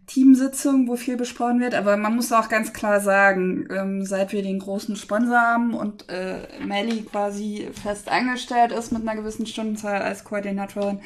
Teamsitzung, 0.07 0.87
wo 0.87 0.95
viel 0.95 1.17
besprochen 1.17 1.59
wird, 1.59 1.75
aber 1.75 1.97
man 1.97 2.15
muss 2.15 2.31
auch 2.31 2.47
ganz 2.47 2.71
klar 2.71 3.01
sagen, 3.01 3.67
ähm, 3.69 4.05
seit 4.05 4.31
wir 4.31 4.41
den 4.41 4.59
großen 4.59 4.95
Sponsor 4.95 5.39
haben 5.39 5.73
und 5.73 6.09
äh, 6.09 6.37
Melly 6.65 7.03
quasi 7.03 7.67
fest 7.83 8.09
angestellt 8.09 8.71
ist 8.71 8.91
mit 8.93 9.01
einer 9.01 9.19
gewissen 9.19 9.45
Stundenzahl 9.45 10.01
als 10.01 10.23
Koordinatorin, 10.23 11.01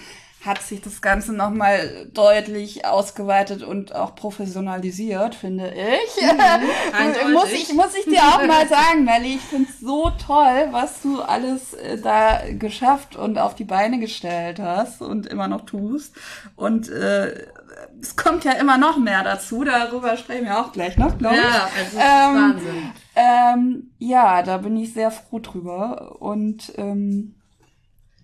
hat 0.45 0.62
sich 0.62 0.82
das 0.82 1.02
Ganze 1.02 1.34
nochmal 1.34 2.08
deutlich 2.14 2.86
ausgeweitet 2.86 3.62
und 3.62 3.93
auch 3.93 4.16
professionalisiert, 4.16 5.36
finde 5.36 5.72
ich. 5.72 6.24
Mhm, 6.24 7.32
muss 7.34 7.52
ich. 7.52 7.74
Muss 7.74 7.95
ich 7.95 8.06
dir 8.06 8.24
auch 8.24 8.45
mal 8.47 8.68
sagen, 8.68 9.06
Melly, 9.06 9.36
ich 9.36 9.41
finde 9.41 9.70
es 9.70 9.80
so 9.80 10.12
toll, 10.26 10.68
was 10.72 11.02
du 11.04 11.22
alles 11.22 11.74
äh, 11.74 11.99
da 11.99 12.41
geschafft 12.54 13.16
und 13.16 13.38
auf 13.38 13.54
die 13.54 13.66
Beine 13.66 13.99
gestellt 13.99 14.60
hast 14.60 15.02
und 15.02 15.28
immer 15.28 15.47
noch 15.47 15.66
tust. 15.66 16.16
Und 16.56 16.89
äh, 16.89 17.45
es 18.02 18.16
kommt 18.16 18.43
ja 18.43 18.54
immer 18.54 18.78
noch 18.78 18.97
mehr 18.97 19.24
dazu, 19.24 19.64
darüber 19.64 20.18
sprechen 20.18 20.45
wir 20.45 20.60
auch 20.60 20.72
gleich 20.72 20.97
noch, 20.97 21.18
glaube 21.18 21.36
ich. 21.36 21.41
Ja, 21.41 21.70
also 21.78 21.97
das 21.97 22.04
ähm, 22.04 22.36
ist 22.36 22.66
Wahnsinn. 22.66 22.91
Ähm, 23.16 23.91
ja, 23.99 24.43
da 24.43 24.58
bin 24.58 24.78
ich 24.78 24.93
sehr 24.93 25.12
froh 25.12 25.39
drüber 25.39 26.16
und 26.20 26.74
ähm, 26.78 27.36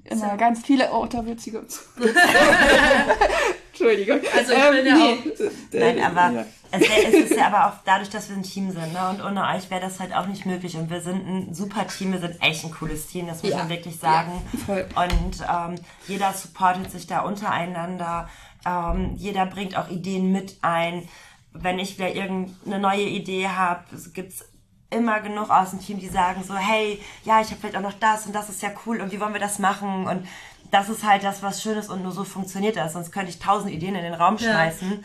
immer 0.05 0.31
so. 0.31 0.37
ganz 0.37 0.65
viele, 0.65 0.91
oh, 0.91 1.05
da 1.05 1.25
wird 1.25 1.41
sie 1.41 1.51
ganz. 1.51 1.85
Entschuldigung. 3.71 4.19
Also 4.35 4.53
ich 4.53 4.69
bin 4.71 4.79
ähm, 4.79 4.85
ja 4.87 4.95
nee. 4.95 5.03
auch. 5.03 5.51
Nein, 5.71 6.03
aber 6.03 6.31
ja. 6.31 6.45
es, 6.71 7.13
ist 7.13 7.37
ja 7.37 7.47
aber 7.47 7.67
auch 7.67 7.79
dadurch, 7.85 8.09
dass 8.09 8.29
wir 8.29 8.35
ein 8.35 8.43
Team 8.43 8.71
sind, 8.71 8.93
ne? 8.93 9.09
Und 9.09 9.23
ohne 9.23 9.43
euch 9.55 9.69
wäre 9.69 9.81
das 9.81 9.99
halt 9.99 10.15
auch 10.15 10.25
nicht 10.25 10.45
möglich. 10.45 10.75
Und 10.77 10.89
wir 10.89 11.01
sind 11.01 11.27
ein 11.27 11.53
super 11.53 11.85
Team, 11.87 12.13
wir 12.13 12.19
sind 12.19 12.41
echt 12.41 12.63
ein 12.63 12.71
cooles 12.71 13.07
Team, 13.07 13.27
das 13.27 13.43
muss 13.43 13.51
ja. 13.51 13.57
man 13.59 13.69
wirklich 13.69 13.99
sagen. 13.99 14.41
Ja, 14.67 15.03
und 15.03 15.75
ähm, 15.75 15.85
jeder 16.07 16.33
supportet 16.33 16.91
sich 16.91 17.05
da 17.05 17.19
untereinander. 17.19 18.29
Ähm, 18.67 19.15
jeder 19.15 19.45
bringt 19.45 19.77
auch 19.77 19.89
Ideen 19.89 20.31
mit 20.31 20.57
ein. 20.61 21.07
Wenn 21.53 21.79
ich 21.79 21.97
wieder 21.97 22.13
irgendeine 22.13 22.79
neue 22.79 23.03
Idee 23.03 23.47
habe, 23.47 23.83
gibt's 24.13 24.45
immer 24.89 25.21
genug 25.21 25.49
aus 25.49 25.71
dem 25.71 25.79
Team, 25.79 25.99
die 25.99 26.07
sagen 26.09 26.43
so, 26.43 26.55
hey, 26.55 27.01
ja, 27.23 27.41
ich 27.41 27.47
habe 27.47 27.57
vielleicht 27.59 27.77
auch 27.77 27.81
noch 27.81 27.99
das 27.99 28.25
und 28.25 28.33
das 28.33 28.49
ist 28.49 28.61
ja 28.61 28.69
cool 28.85 29.01
und 29.01 29.11
wie 29.11 29.19
wollen 29.19 29.33
wir 29.33 29.39
das 29.39 29.59
machen? 29.59 30.05
Und 30.07 30.27
das 30.71 30.89
ist 30.89 31.05
halt 31.05 31.23
das, 31.23 31.41
was 31.43 31.61
schön 31.61 31.77
ist 31.77 31.89
und 31.89 32.03
nur 32.03 32.11
so 32.11 32.23
funktioniert 32.23 32.75
das. 32.75 32.93
Sonst 32.93 33.11
könnte 33.11 33.29
ich 33.29 33.39
tausend 33.39 33.71
Ideen 33.71 33.95
in 33.95 34.03
den 34.03 34.13
Raum 34.13 34.37
schmeißen. 34.37 34.91
Ja. 34.91 34.97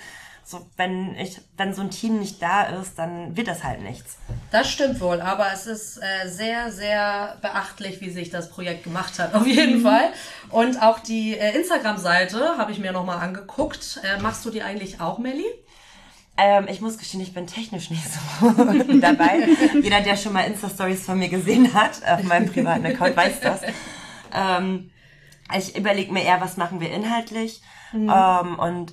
So, 0.45 0.67
wenn 0.77 1.15
ich, 1.17 1.41
wenn 1.57 1.73
so 1.73 1.83
ein 1.83 1.91
Team 1.91 2.19
nicht 2.19 2.43
da 2.43 2.65
ist, 2.65 2.99
dann 2.99 3.37
wird 3.37 3.49
das 3.49 3.63
halt 3.63 3.81
nichts. 3.81 4.17
Das 4.51 4.69
stimmt 4.71 5.01
wohl, 5.01 5.21
aber 5.21 5.47
es 5.53 5.67
ist 5.67 5.99
äh, 5.99 6.29
sehr, 6.29 6.73
sehr 6.73 7.39
beachtlich, 7.41 8.01
wie 8.01 8.11
sich 8.11 8.31
das 8.31 8.51
Projekt 8.51 8.85
gemacht 8.85 9.19
hat, 9.19 9.35
auf 9.35 9.47
jeden 9.47 9.79
mhm. 9.79 9.83
Fall. 9.83 10.13
Und 10.51 10.83
auch 10.83 10.99
die 10.99 11.39
äh, 11.39 11.57
Instagram-Seite 11.57 12.59
habe 12.59 12.73
ich 12.73 12.79
mir 12.79 12.93
nochmal 12.93 13.19
angeguckt. 13.19 14.01
Äh, 14.03 14.21
machst 14.21 14.45
du 14.45 14.51
die 14.51 14.63
eigentlich 14.63 15.01
auch, 15.01 15.19
Melli? 15.19 15.47
Ähm, 16.37 16.67
ich 16.69 16.81
muss 16.81 16.99
gestehen, 16.99 17.21
ich 17.21 17.35
bin 17.35 17.47
technisch 17.47 17.91
nicht 17.91 18.05
so 18.05 18.51
dabei. 19.01 19.49
Jeder, 19.81 20.01
der 20.01 20.17
schon 20.17 20.33
mal 20.33 20.43
Insta-Stories 20.43 21.05
von 21.05 21.19
mir 21.19 21.29
gesehen 21.29 21.73
hat, 21.75 22.01
auf 22.07 22.23
meinem 22.25 22.51
privaten 22.51 22.87
Account, 22.87 23.17
weiß 23.17 23.41
das. 23.41 23.61
Ähm, 24.35 24.91
ich 25.57 25.77
überlege 25.77 26.13
mir 26.13 26.25
eher, 26.25 26.41
was 26.41 26.57
machen 26.57 26.81
wir 26.81 26.91
inhaltlich 26.91 27.61
mhm. 27.93 28.11
ähm, 28.13 28.59
und 28.59 28.93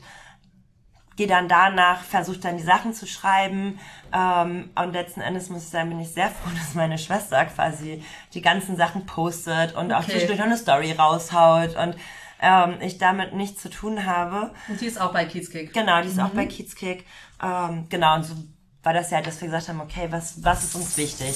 gehe 1.19 1.27
dann 1.27 1.49
danach, 1.49 2.01
versuche 2.01 2.37
dann 2.37 2.55
die 2.55 2.63
Sachen 2.63 2.93
zu 2.93 3.05
schreiben 3.05 3.77
ähm, 4.13 4.69
und 4.73 4.93
letzten 4.93 5.19
Endes 5.19 5.49
muss 5.49 5.63
ich 5.63 5.69
sagen, 5.69 5.89
bin 5.89 5.99
ich 5.99 6.13
sehr 6.13 6.29
froh, 6.29 6.49
dass 6.57 6.75
meine 6.75 6.97
Schwester 6.97 7.43
quasi 7.45 8.01
die 8.33 8.41
ganzen 8.41 8.77
Sachen 8.77 9.05
postet 9.05 9.75
und 9.75 9.87
okay. 9.87 9.95
auch 9.95 10.05
zwischendurch 10.05 10.39
noch 10.39 10.45
eine 10.45 10.57
Story 10.57 10.93
raushaut 10.93 11.75
und 11.75 11.97
ähm, 12.41 12.77
ich 12.79 12.99
damit 12.99 13.33
nichts 13.33 13.61
zu 13.61 13.69
tun 13.69 14.05
habe. 14.05 14.51
Und 14.69 14.79
die 14.79 14.85
ist 14.85 14.99
auch 14.99 15.11
bei 15.11 15.25
Kiezkick. 15.25 15.73
Genau, 15.73 16.01
die 16.01 16.07
ist 16.07 16.15
mhm. 16.15 16.23
auch 16.23 16.29
bei 16.29 16.45
Kiezkick. 16.45 17.05
Ähm, 17.43 17.87
genau, 17.89 18.15
und 18.15 18.23
so 18.23 18.35
war 18.81 18.93
das 18.93 19.11
ja, 19.11 19.21
dass 19.21 19.41
wir 19.41 19.49
gesagt 19.49 19.67
haben, 19.67 19.81
okay, 19.81 20.07
was, 20.09 20.41
was 20.41 20.63
ist 20.63 20.75
uns 20.75 20.95
wichtig? 20.95 21.35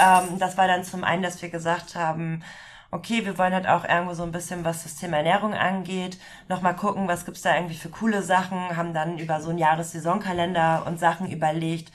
Ähm, 0.00 0.40
das 0.40 0.58
war 0.58 0.66
dann 0.66 0.82
zum 0.82 1.04
einen, 1.04 1.22
dass 1.22 1.40
wir 1.40 1.50
gesagt 1.50 1.94
haben, 1.94 2.42
okay, 2.90 3.24
wir 3.24 3.38
wollen 3.38 3.52
halt 3.52 3.68
auch 3.68 3.84
irgendwo 3.84 4.14
so 4.14 4.22
ein 4.22 4.32
bisschen, 4.32 4.64
was 4.64 4.82
das 4.82 4.96
Thema 4.96 5.18
Ernährung 5.18 5.54
angeht, 5.54 6.18
nochmal 6.48 6.74
gucken, 6.74 7.08
was 7.08 7.24
gibt's 7.24 7.42
da 7.42 7.54
irgendwie 7.54 7.76
für 7.76 7.88
coole 7.88 8.22
Sachen, 8.22 8.76
haben 8.76 8.94
dann 8.94 9.18
über 9.18 9.40
so 9.40 9.50
einen 9.50 9.58
Jahressaisonkalender 9.58 10.84
und 10.86 10.98
Sachen 10.98 11.30
überlegt, 11.30 11.92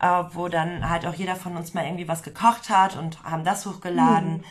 äh, 0.00 0.24
wo 0.32 0.48
dann 0.48 0.88
halt 0.88 1.06
auch 1.06 1.14
jeder 1.14 1.36
von 1.36 1.56
uns 1.56 1.74
mal 1.74 1.84
irgendwie 1.84 2.08
was 2.08 2.22
gekocht 2.22 2.70
hat 2.70 2.96
und 2.96 3.22
haben 3.24 3.44
das 3.44 3.66
hochgeladen. 3.66 4.38
Mhm. 4.38 4.44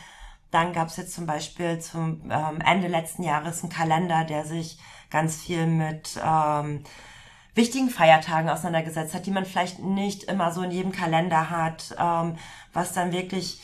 Dann 0.50 0.72
gab's 0.72 0.96
jetzt 0.96 1.14
zum 1.14 1.26
Beispiel 1.26 1.78
zum 1.78 2.30
ähm, 2.30 2.60
Ende 2.60 2.88
letzten 2.88 3.22
Jahres 3.22 3.62
einen 3.62 3.72
Kalender, 3.72 4.24
der 4.24 4.44
sich 4.44 4.78
ganz 5.10 5.36
viel 5.42 5.66
mit 5.66 6.18
ähm, 6.24 6.84
wichtigen 7.54 7.90
Feiertagen 7.90 8.48
auseinandergesetzt 8.48 9.14
hat, 9.14 9.26
die 9.26 9.30
man 9.30 9.44
vielleicht 9.44 9.80
nicht 9.80 10.24
immer 10.24 10.52
so 10.52 10.62
in 10.62 10.70
jedem 10.70 10.92
Kalender 10.92 11.50
hat, 11.50 11.94
ähm, 11.98 12.36
was 12.72 12.92
dann 12.92 13.12
wirklich 13.12 13.60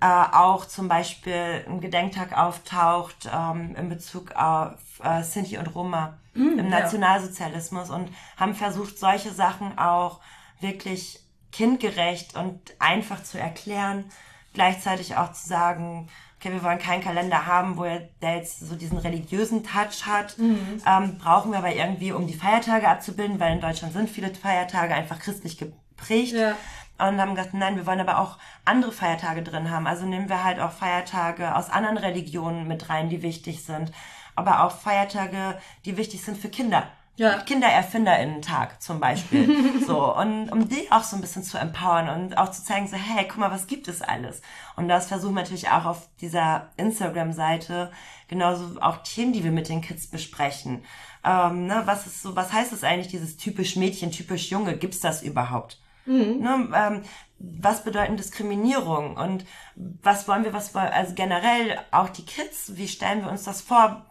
äh, 0.00 0.06
auch 0.06 0.66
zum 0.66 0.88
Beispiel 0.88 1.64
ein 1.66 1.80
Gedenktag 1.80 2.36
auftaucht 2.36 3.28
ähm, 3.32 3.74
in 3.76 3.88
Bezug 3.88 4.32
auf 4.32 4.74
äh, 5.02 5.22
Sinti 5.22 5.58
und 5.58 5.74
Roma 5.74 6.18
mm, 6.34 6.58
im 6.58 6.68
Nationalsozialismus 6.68 7.88
ja. 7.88 7.94
und 7.94 8.10
haben 8.36 8.54
versucht, 8.54 8.98
solche 8.98 9.32
Sachen 9.32 9.78
auch 9.78 10.20
wirklich 10.60 11.20
kindgerecht 11.52 12.36
und 12.36 12.60
einfach 12.78 13.22
zu 13.22 13.38
erklären, 13.38 14.04
gleichzeitig 14.52 15.16
auch 15.16 15.32
zu 15.32 15.48
sagen, 15.48 16.08
okay, 16.38 16.52
wir 16.52 16.62
wollen 16.62 16.78
keinen 16.78 17.02
Kalender 17.02 17.46
haben, 17.46 17.76
wo 17.76 17.84
er, 17.84 18.08
der 18.20 18.36
jetzt 18.36 18.60
so 18.60 18.74
diesen 18.74 18.98
religiösen 18.98 19.64
Touch 19.64 20.06
hat. 20.06 20.38
Mhm. 20.38 20.82
Ähm, 20.86 21.18
brauchen 21.18 21.50
wir 21.52 21.58
aber 21.58 21.74
irgendwie, 21.74 22.12
um 22.12 22.26
die 22.26 22.34
Feiertage 22.34 22.88
abzubilden, 22.88 23.40
weil 23.40 23.54
in 23.54 23.60
Deutschland 23.60 23.94
sind 23.94 24.10
viele 24.10 24.34
Feiertage 24.34 24.94
einfach 24.94 25.18
christlich 25.18 25.56
geprägt. 25.58 26.32
Ja. 26.32 26.56
Und 26.98 27.20
haben 27.20 27.34
gesagt, 27.34 27.54
nein, 27.54 27.76
wir 27.76 27.86
wollen 27.86 28.00
aber 28.00 28.18
auch 28.18 28.38
andere 28.64 28.92
Feiertage 28.92 29.42
drin 29.42 29.70
haben. 29.70 29.86
Also 29.86 30.06
nehmen 30.06 30.28
wir 30.28 30.44
halt 30.44 30.60
auch 30.60 30.72
Feiertage 30.72 31.54
aus 31.54 31.70
anderen 31.70 31.98
Religionen 31.98 32.66
mit 32.66 32.88
rein, 32.88 33.08
die 33.08 33.22
wichtig 33.22 33.64
sind. 33.64 33.92
Aber 34.34 34.64
auch 34.64 34.72
Feiertage, 34.72 35.58
die 35.84 35.96
wichtig 35.96 36.22
sind 36.22 36.38
für 36.38 36.48
Kinder. 36.48 36.84
Ja. 37.16 37.38
KindererfinderInnen-Tag 37.38 38.82
zum 38.82 39.00
Beispiel. 39.00 39.48
so, 39.86 40.14
und 40.14 40.50
um 40.50 40.68
die 40.68 40.92
auch 40.92 41.02
so 41.02 41.16
ein 41.16 41.22
bisschen 41.22 41.42
zu 41.42 41.56
empowern 41.56 42.10
und 42.10 42.36
auch 42.36 42.50
zu 42.50 42.62
zeigen, 42.62 42.86
so, 42.88 42.96
hey, 42.96 43.26
guck 43.26 43.38
mal, 43.38 43.50
was 43.50 43.66
gibt 43.66 43.88
es 43.88 44.02
alles? 44.02 44.42
Und 44.76 44.88
das 44.88 45.06
versuchen 45.06 45.34
wir 45.34 45.40
natürlich 45.40 45.70
auch 45.70 45.86
auf 45.86 46.08
dieser 46.20 46.68
Instagram-Seite, 46.76 47.90
genauso 48.28 48.80
auch 48.82 48.98
Themen, 48.98 49.32
die 49.32 49.44
wir 49.44 49.50
mit 49.50 49.70
den 49.70 49.80
Kids 49.80 50.06
besprechen. 50.08 50.84
Ähm, 51.24 51.66
ne, 51.66 51.82
was 51.86 52.06
ist 52.06 52.22
so, 52.22 52.36
was 52.36 52.52
heißt 52.52 52.72
das 52.72 52.84
eigentlich, 52.84 53.08
dieses 53.08 53.38
typisch 53.38 53.76
Mädchen, 53.76 54.10
typisch 54.10 54.50
Junge? 54.50 54.76
Gibt's 54.76 55.00
das 55.00 55.22
überhaupt? 55.22 55.78
Mhm. 56.06 56.38
Ne, 56.40 56.68
ähm, 56.74 57.02
was 57.38 57.84
bedeuten 57.84 58.16
Diskriminierung 58.16 59.16
und 59.16 59.44
was 59.74 60.26
wollen 60.26 60.44
wir, 60.44 60.54
was 60.54 60.74
wollen, 60.74 60.88
also 60.88 61.14
generell 61.14 61.78
auch 61.90 62.08
die 62.08 62.24
Kids, 62.24 62.72
wie 62.76 62.88
stellen 62.88 63.22
wir 63.22 63.30
uns 63.30 63.44
das 63.44 63.60
vor? 63.60 64.06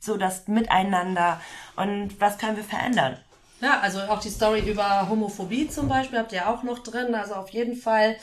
so 0.00 0.16
das 0.16 0.48
Miteinander 0.48 1.40
und 1.76 2.20
was 2.20 2.38
können 2.38 2.56
wir 2.56 2.64
verändern. 2.64 3.18
Ja, 3.60 3.80
also 3.80 4.00
auch 4.00 4.20
die 4.20 4.30
Story 4.30 4.60
über 4.60 5.08
Homophobie 5.08 5.68
zum 5.68 5.86
Beispiel 5.86 6.18
habt 6.18 6.32
ihr 6.32 6.48
auch 6.48 6.62
noch 6.62 6.78
drin. 6.78 7.14
Also 7.14 7.34
auf 7.34 7.50
jeden 7.50 7.76
Fall, 7.76 8.16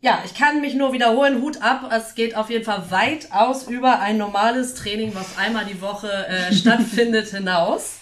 ja, 0.00 0.22
ich 0.24 0.34
kann 0.34 0.62
mich 0.62 0.74
nur 0.74 0.94
wiederholen, 0.94 1.42
Hut 1.42 1.60
ab. 1.60 1.90
Es 1.92 2.14
geht 2.14 2.34
auf 2.34 2.48
jeden 2.48 2.64
Fall 2.64 2.90
weit 2.90 3.30
aus 3.32 3.64
über 3.64 4.00
ein 4.00 4.16
normales 4.16 4.74
Training, 4.74 5.14
was 5.14 5.36
einmal 5.36 5.66
die 5.66 5.82
Woche 5.82 6.10
äh, 6.26 6.52
stattfindet, 6.54 7.28
hinaus. 7.28 7.98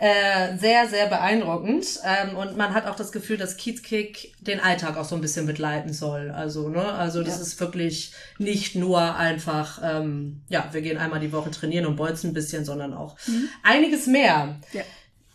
Äh, 0.00 0.56
sehr, 0.58 0.88
sehr 0.88 1.06
beeindruckend. 1.06 2.00
Ähm, 2.04 2.36
und 2.36 2.56
man 2.56 2.74
hat 2.74 2.86
auch 2.86 2.96
das 2.96 3.12
Gefühl, 3.12 3.36
dass 3.36 3.56
Kiezkick 3.56 4.34
den 4.40 4.58
Alltag 4.58 4.96
auch 4.96 5.04
so 5.04 5.14
ein 5.14 5.20
bisschen 5.20 5.46
begleiten 5.46 5.92
soll. 5.92 6.30
Also, 6.30 6.68
ne, 6.68 6.84
also 6.84 7.22
das 7.22 7.36
ja. 7.36 7.42
ist 7.42 7.60
wirklich 7.60 8.12
nicht 8.38 8.74
nur 8.74 9.16
einfach, 9.16 9.80
ähm, 9.84 10.42
ja, 10.48 10.68
wir 10.72 10.82
gehen 10.82 10.98
einmal 10.98 11.20
die 11.20 11.32
Woche 11.32 11.50
trainieren 11.50 11.86
und 11.86 11.96
bolzen 11.96 12.30
ein 12.30 12.34
bisschen, 12.34 12.64
sondern 12.64 12.94
auch 12.94 13.16
mhm. 13.26 13.48
einiges 13.62 14.06
mehr. 14.06 14.58
Ja. 14.72 14.82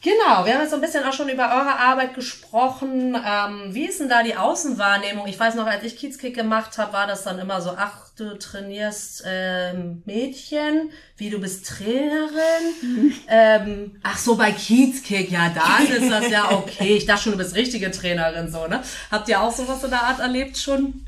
Genau, 0.03 0.45
wir 0.45 0.53
haben 0.53 0.61
jetzt 0.61 0.69
so 0.69 0.75
ein 0.75 0.81
bisschen 0.81 1.03
auch 1.03 1.13
schon 1.13 1.27
über 1.27 1.45
eure 1.45 1.79
Arbeit 1.79 2.13
gesprochen. 2.13 3.15
Ähm, 3.15 3.73
wie 3.73 3.85
ist 3.85 3.99
denn 3.99 4.09
da 4.09 4.21
die 4.21 4.35
Außenwahrnehmung? 4.35 5.25
Ich 5.25 5.39
weiß 5.39 5.55
noch, 5.55 5.65
als 5.65 5.83
ich 5.83 5.97
Kiezkick 5.97 6.35
gemacht 6.35 6.77
habe, 6.77 6.93
war 6.93 7.07
das 7.07 7.23
dann 7.23 7.39
immer 7.39 7.61
so, 7.61 7.71
ach, 7.75 8.09
du 8.15 8.37
trainierst 8.37 9.23
ähm, 9.25 10.03
Mädchen, 10.05 10.91
wie 11.17 11.31
du 11.31 11.39
bist 11.39 11.67
Trainerin. 11.67 12.31
Mhm. 12.81 13.13
Ähm, 13.29 13.99
ach 14.03 14.17
so, 14.17 14.35
bei 14.35 14.51
Kiezkick, 14.51 15.31
ja, 15.31 15.49
dann 15.49 15.87
ist 15.87 16.09
das 16.09 16.29
ja 16.29 16.51
okay. 16.51 16.95
Ich 16.95 17.05
dachte 17.05 17.23
schon, 17.23 17.31
du 17.33 17.37
bist 17.37 17.55
richtige 17.55 17.91
Trainerin, 17.91 18.49
so, 18.49 18.67
ne? 18.67 18.81
Habt 19.11 19.27
ihr 19.27 19.41
auch 19.41 19.51
sowas 19.51 19.83
in 19.83 19.89
der 19.89 20.03
Art 20.03 20.19
erlebt 20.19 20.57
schon? 20.57 21.07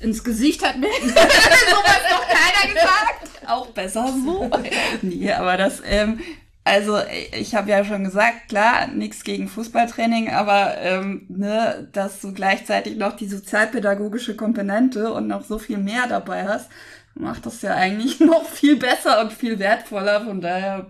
ins 0.00 0.22
Gesicht 0.22 0.64
hat 0.64 0.78
mir 0.78 0.88
sowas 1.00 2.00
noch 2.10 2.26
keiner 2.28 2.74
gesagt. 2.74 3.30
Auch 3.46 3.66
besser 3.68 4.12
so. 4.24 4.50
nee, 5.02 5.32
aber 5.32 5.56
das, 5.56 5.82
ähm, 5.84 6.20
also 6.64 6.98
ich 7.32 7.54
habe 7.54 7.70
ja 7.70 7.84
schon 7.84 8.04
gesagt, 8.04 8.48
klar, 8.48 8.86
nichts 8.88 9.22
gegen 9.22 9.48
Fußballtraining, 9.48 10.30
aber 10.30 10.78
ähm, 10.78 11.26
ne, 11.28 11.88
dass 11.92 12.22
du 12.22 12.32
gleichzeitig 12.32 12.96
noch 12.96 13.16
die 13.16 13.28
sozialpädagogische 13.28 14.34
Komponente 14.34 15.12
und 15.12 15.26
noch 15.26 15.44
so 15.44 15.58
viel 15.58 15.76
mehr 15.76 16.06
dabei 16.08 16.48
hast, 16.48 16.70
macht 17.14 17.44
das 17.44 17.60
ja 17.60 17.74
eigentlich 17.74 18.18
noch 18.20 18.46
viel 18.46 18.76
besser 18.76 19.20
und 19.20 19.32
viel 19.32 19.58
wertvoller. 19.58 20.24
Von 20.24 20.40
daher 20.40 20.86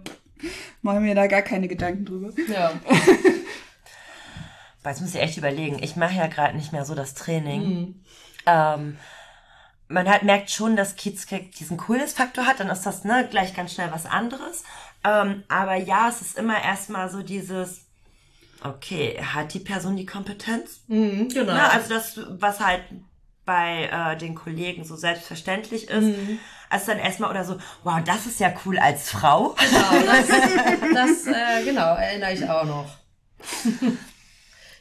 mache 0.81 1.01
mir 1.01 1.17
da 1.17 1.27
gar 1.27 1.43
keine 1.43 1.67
Gedanken 1.67 2.05
drüber. 2.05 2.31
Ja. 2.49 2.73
Jetzt 4.85 5.01
muss 5.01 5.15
ich 5.15 5.21
echt 5.21 5.39
überlegen. 5.39 5.83
Ich 5.83 5.97
mache 5.97 6.15
ja 6.15 6.27
gerade 6.29 6.57
nicht 6.57 6.73
mehr 6.73 6.85
so 6.85 6.95
das 6.95 7.15
Training. 7.15 7.63
Mhm. 7.63 7.95
Ähm, 8.47 8.99
man 9.89 10.09
hat, 10.09 10.23
merkt 10.23 10.51
schon, 10.51 10.77
dass 10.77 10.97
Kiezkick 10.97 11.53
diesen 11.53 11.79
Coolness-Faktor 11.79 12.47
hat, 12.47 12.61
dann 12.61 12.69
ist 12.69 12.83
das 12.83 13.05
ne, 13.05 13.27
gleich 13.31 13.55
ganz 13.55 13.75
schnell 13.75 13.91
was 13.93 14.07
anderes. 14.07 14.63
Ähm, 15.05 15.45
aber 15.49 15.77
ja, 15.77 16.09
es 16.09 16.23
ist 16.23 16.39
immer 16.39 16.63
erstmal 16.63 17.11
so 17.11 17.23
dieses, 17.23 17.83
okay, 18.63 19.21
hat 19.23 19.53
die 19.55 19.61
Person 19.61 19.97
die 19.97 20.07
Kompetenz? 20.07 20.81
Mhm, 20.89 21.29
genau. 21.29 21.53
Na, 21.53 21.69
also 21.69 21.91
das, 21.91 22.21
was 22.29 22.61
halt 22.61 22.83
bei 23.45 23.91
äh, 23.93 24.17
den 24.17 24.35
Kollegen 24.35 24.85
so 24.85 24.97
selbstverständlich 24.97 25.89
ist, 25.91 26.03
mhm. 26.03 26.39
als 26.71 26.87
dann 26.87 26.99
erstmal 26.99 27.31
oder 27.31 27.45
so, 27.45 27.59
wow, 27.83 28.01
das 28.03 28.25
ist 28.27 28.41
ja 28.41 28.55
cool 28.65 28.79
als 28.79 29.11
Frau. 29.11 29.55
Genau, 29.59 30.07
das, 30.07 30.29
das 30.95 31.27
äh, 31.27 31.65
genau, 31.65 31.95
erinnere 31.95 32.33
ich 32.33 32.49
auch 32.49 32.65
noch. 32.65 32.87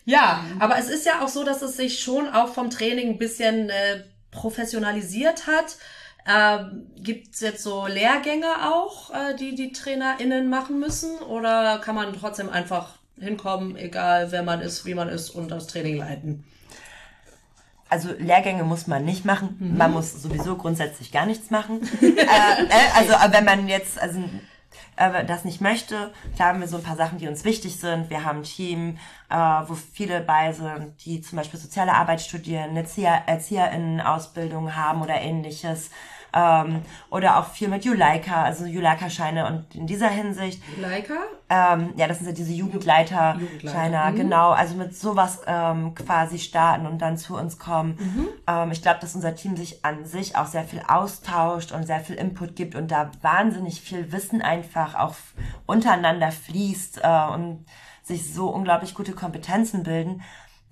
ja, 0.05 0.45
aber 0.59 0.77
es 0.77 0.87
ist 0.87 1.05
ja 1.05 1.21
auch 1.21 1.27
so, 1.27 1.43
dass 1.43 1.61
es 1.61 1.75
sich 1.75 1.99
schon 1.99 2.29
auch 2.29 2.53
vom 2.53 2.69
Training 2.69 3.09
ein 3.09 3.17
bisschen 3.17 3.69
äh, 3.69 4.03
professionalisiert 4.31 5.47
hat. 5.47 5.77
Ähm, 6.25 6.87
Gibt 6.95 7.33
es 7.33 7.41
jetzt 7.41 7.63
so 7.63 7.85
Lehrgänge 7.85 8.47
auch, 8.71 9.11
äh, 9.11 9.35
die 9.35 9.55
die 9.55 9.73
TrainerInnen 9.73 10.49
machen 10.49 10.79
müssen? 10.79 11.17
Oder 11.19 11.79
kann 11.79 11.95
man 11.95 12.13
trotzdem 12.13 12.49
einfach 12.49 12.95
hinkommen, 13.19 13.75
egal 13.75 14.31
wer 14.31 14.43
man 14.43 14.61
ist, 14.61 14.85
wie 14.85 14.95
man 14.95 15.09
ist 15.09 15.29
und 15.31 15.49
das 15.49 15.67
Training 15.67 15.97
leiten? 15.97 16.45
Also 17.89 18.09
Lehrgänge 18.17 18.63
muss 18.63 18.87
man 18.87 19.05
nicht 19.05 19.23
machen. 19.25 19.55
Mhm. 19.59 19.77
Man 19.77 19.91
muss 19.91 20.21
sowieso 20.21 20.55
grundsätzlich 20.55 21.11
gar 21.11 21.25
nichts 21.25 21.51
machen. 21.51 21.81
äh, 22.01 22.07
äh, 22.07 22.67
also 22.95 23.13
wenn 23.31 23.45
man 23.45 23.67
jetzt 23.67 23.99
also 23.99 24.19
äh, 24.95 25.25
das 25.25 25.45
nicht 25.45 25.61
möchte, 25.61 26.11
da 26.37 26.45
haben 26.45 26.59
wir 26.59 26.67
so 26.67 26.77
ein 26.77 26.83
paar 26.83 26.95
Sachen, 26.95 27.17
die 27.17 27.27
uns 27.27 27.43
wichtig 27.43 27.79
sind. 27.79 28.09
Wir 28.09 28.23
haben 28.23 28.39
ein 28.39 28.43
Team, 28.43 28.97
äh, 29.29 29.35
wo 29.35 29.75
viele 29.75 30.21
bei 30.21 30.53
sind, 30.53 31.05
die 31.05 31.21
zum 31.21 31.37
Beispiel 31.37 31.59
soziale 31.59 31.93
Arbeit 31.93 32.21
studieren, 32.21 32.71
eine 32.71 32.79
Erzieher 32.79 33.23
Erzieherinnen-Ausbildung 33.27 34.75
haben 34.75 35.01
oder 35.01 35.21
ähnliches 35.21 35.91
ähm, 36.33 36.81
oder 37.09 37.37
auch 37.37 37.47
viel 37.47 37.67
mit 37.67 37.85
Juleika, 37.85 38.43
also 38.43 38.65
Juleika-Scheine 38.65 39.47
und 39.47 39.75
in 39.75 39.87
dieser 39.87 40.09
Hinsicht. 40.09 40.61
Juleika? 40.75 41.13
Ähm, 41.49 41.93
ja, 41.95 42.07
das 42.07 42.19
sind 42.19 42.27
ja 42.27 42.33
diese 42.33 42.53
Jugendleiter-Scheine, 42.53 44.11
mhm. 44.11 44.15
genau, 44.15 44.51
also 44.51 44.75
mit 44.75 44.95
sowas 44.95 45.41
ähm, 45.45 45.93
quasi 45.93 46.39
starten 46.39 46.87
und 46.87 46.99
dann 46.99 47.17
zu 47.17 47.37
uns 47.37 47.59
kommen. 47.59 47.97
Mhm. 47.99 48.27
Ähm, 48.47 48.71
ich 48.71 48.81
glaube, 48.81 48.99
dass 48.99 49.13
unser 49.15 49.35
Team 49.35 49.55
sich 49.55 49.85
an 49.85 50.05
sich 50.05 50.35
auch 50.35 50.47
sehr 50.47 50.63
viel 50.63 50.81
austauscht 50.87 51.71
und 51.71 51.85
sehr 51.85 51.99
viel 51.99 52.15
Input 52.15 52.55
gibt 52.55 52.75
und 52.75 52.91
da 52.91 53.11
wahnsinnig 53.21 53.81
viel 53.81 54.11
Wissen 54.11 54.41
einfach 54.41 54.95
auch 54.95 55.15
untereinander 55.65 56.31
fließt 56.31 57.01
äh, 57.03 57.33
und 57.33 57.65
sich 58.01 58.33
so 58.33 58.49
unglaublich 58.49 58.95
gute 58.95 59.13
Kompetenzen 59.13 59.83
bilden. 59.83 60.23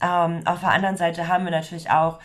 Ähm, 0.02 0.42
auf 0.46 0.62
der 0.62 0.72
anderen 0.72 0.98
Seite 0.98 1.28
haben 1.28 1.46
wir 1.46 1.52
natürlich 1.52 1.92
auch 1.92 2.20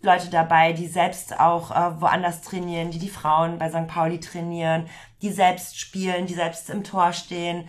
Leute 0.00 0.30
dabei, 0.30 0.72
die 0.72 0.86
selbst 0.86 1.38
auch 1.38 1.70
äh, 1.70 2.00
woanders 2.00 2.42
trainieren, 2.42 2.90
die 2.90 2.98
die 2.98 3.08
Frauen 3.08 3.58
bei 3.58 3.68
St. 3.68 3.88
Pauli 3.88 4.20
trainieren, 4.20 4.88
die 5.22 5.32
selbst 5.32 5.78
spielen, 5.78 6.26
die 6.26 6.34
selbst 6.34 6.70
im 6.70 6.84
Tor 6.84 7.12
stehen. 7.12 7.68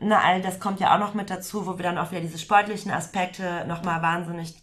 Na, 0.00 0.20
all 0.22 0.42
das 0.42 0.60
kommt 0.60 0.80
ja 0.80 0.94
auch 0.94 0.98
noch 0.98 1.14
mit 1.14 1.30
dazu, 1.30 1.66
wo 1.66 1.78
wir 1.78 1.82
dann 1.84 1.98
auch 1.98 2.10
wieder 2.10 2.20
diese 2.20 2.38
sportlichen 2.38 2.90
Aspekte 2.90 3.64
nochmal 3.66 4.02
wahnsinnig 4.02 4.56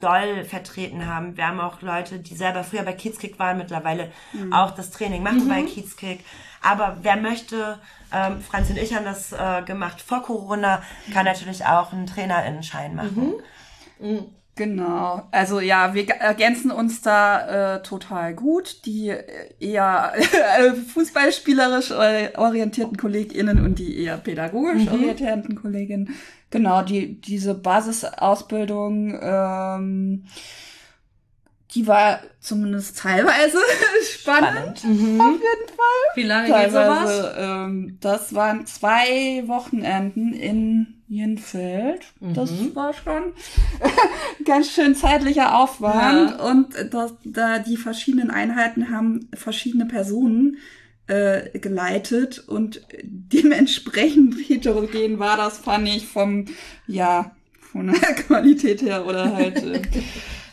doll 0.00 0.44
vertreten 0.44 1.06
haben. 1.06 1.36
Wir 1.36 1.46
haben 1.46 1.60
auch 1.60 1.80
Leute, 1.80 2.18
die 2.18 2.34
selber 2.34 2.64
früher 2.64 2.82
bei 2.82 2.92
Kiezkick 2.92 3.38
waren, 3.38 3.58
mittlerweile 3.58 4.10
mhm. 4.32 4.52
auch 4.52 4.72
das 4.72 4.90
Training 4.90 5.22
machen 5.22 5.44
mhm. 5.44 5.48
bei 5.48 5.62
Kiezkick. 5.62 6.24
Aber 6.60 6.98
wer 7.02 7.16
möchte, 7.16 7.78
ähm, 8.12 8.40
Franz 8.40 8.70
und 8.70 8.78
ich 8.78 8.94
haben 8.94 9.04
das 9.04 9.32
äh, 9.32 9.62
gemacht 9.62 10.00
vor 10.00 10.22
Corona, 10.22 10.82
kann 11.12 11.24
natürlich 11.24 11.64
auch 11.64 11.92
einen 11.92 12.06
Trainerinnenschein 12.06 12.94
machen. 12.94 13.34
Mhm. 14.00 14.24
Genau, 14.54 15.26
also 15.30 15.60
ja, 15.60 15.94
wir 15.94 16.06
ergänzen 16.10 16.70
uns 16.70 17.00
da 17.00 17.76
äh, 17.76 17.82
total 17.82 18.34
gut. 18.34 18.84
Die 18.84 19.14
eher 19.60 20.12
äh, 20.16 20.72
fußballspielerisch 20.74 21.90
orientierten 21.90 22.98
KollegInnen 22.98 23.64
und 23.64 23.78
die 23.78 24.04
eher 24.04 24.18
pädagogisch 24.18 24.84
mhm. 24.84 24.92
orientierten 24.92 25.54
Kolleginnen. 25.54 26.14
Genau, 26.50 26.82
die 26.82 27.18
diese 27.18 27.54
Basisausbildung 27.54 29.18
ähm, 29.22 30.24
die 31.74 31.86
war 31.86 32.20
zumindest 32.40 32.98
teilweise 32.98 33.58
spannend, 34.12 34.78
spannend. 34.78 34.84
Mhm. 34.84 35.20
auf 35.20 35.32
jeden 35.32 35.68
Fall. 35.68 36.14
Wie 36.14 36.22
lange 36.22 36.48
teilweise, 36.48 36.78
geht 36.78 37.22
sowas? 37.22 37.34
Ähm, 37.38 37.98
das 38.00 38.34
waren 38.34 38.66
zwei 38.66 39.42
Wochenenden 39.46 40.34
in 40.34 41.02
Jenfeld. 41.08 42.00
Mhm. 42.20 42.34
Das 42.34 42.50
war 42.74 42.92
schon 42.92 43.32
ganz 44.44 44.70
schön 44.70 44.94
zeitlicher 44.94 45.58
Aufwand. 45.58 46.30
Ja. 46.30 46.44
Und 46.44 46.74
das, 46.90 47.14
da 47.24 47.58
die 47.58 47.76
verschiedenen 47.76 48.30
Einheiten 48.30 48.90
haben 48.90 49.28
verschiedene 49.34 49.86
Personen 49.86 50.58
äh, 51.06 51.58
geleitet 51.58 52.38
und 52.38 52.80
dementsprechend 53.02 54.36
heterogen 54.48 55.18
war 55.18 55.36
das, 55.36 55.58
fand 55.58 55.88
ich, 55.88 56.06
vom, 56.06 56.46
ja, 56.86 57.32
von 57.72 57.88
der 57.88 58.00
Qualität 58.14 58.82
her 58.82 59.06
oder 59.06 59.34
halt. 59.34 59.62
Äh, 59.62 59.82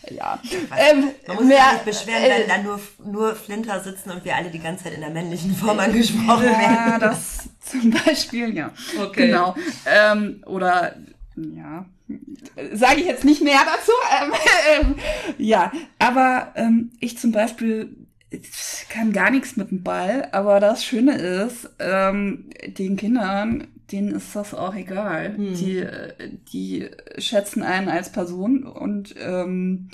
ja. 0.10 0.40
Ähm, 0.78 1.12
Man 1.28 1.38
muss 1.38 1.46
mehr, 1.46 1.58
sich 1.58 1.72
nicht 1.74 1.86
beschweren, 1.86 2.24
äh, 2.24 2.40
wenn 2.40 2.48
da 2.48 2.58
nur, 2.58 2.80
nur 3.06 3.36
Flinter 3.36 3.80
sitzen 3.80 4.12
und 4.12 4.26
wir 4.26 4.36
alle 4.36 4.50
die 4.50 4.60
ganze 4.60 4.86
Zeit 4.86 4.94
in 4.94 5.02
der 5.02 5.10
männlichen 5.10 5.56
Form 5.56 5.80
angesprochen 5.80 6.46
ja, 6.46 6.60
werden. 6.60 6.92
Ja, 6.92 7.00
das 7.00 7.50
zum 7.62 7.92
Beispiel, 8.06 8.56
ja. 8.56 8.72
Okay. 9.00 9.28
Genau. 9.28 9.56
Ähm, 9.86 10.44
oder, 10.46 10.96
ja, 11.36 11.86
sage 12.74 13.02
ich 13.02 13.06
jetzt 13.06 13.26
nicht 13.26 13.42
mehr 13.42 13.60
dazu. 13.66 13.92
Ähm, 14.22 14.34
ähm, 14.82 14.96
ja, 15.38 15.72
aber 16.00 16.54
ähm, 16.56 16.92
ich 17.00 17.18
zum 17.18 17.32
Beispiel 17.32 17.96
kann 18.90 19.12
gar 19.12 19.32
nichts 19.32 19.58
mit 19.58 19.72
dem 19.72 19.84
Ball, 19.84 20.28
aber 20.32 20.60
das 20.60 20.86
Schöne 20.86 21.16
ist, 21.18 21.70
ähm, 21.80 22.50
den 22.68 22.96
Kindern 22.96 23.68
denen 23.92 24.16
ist 24.16 24.36
das 24.36 24.54
auch 24.54 24.76
egal. 24.76 25.36
Hm. 25.36 25.56
Die, 25.56 25.86
die 26.52 26.90
schätzen 27.18 27.64
einen 27.64 27.90
als 27.90 28.12
Person 28.12 28.64
und 28.64 29.16
ähm, 29.20 29.90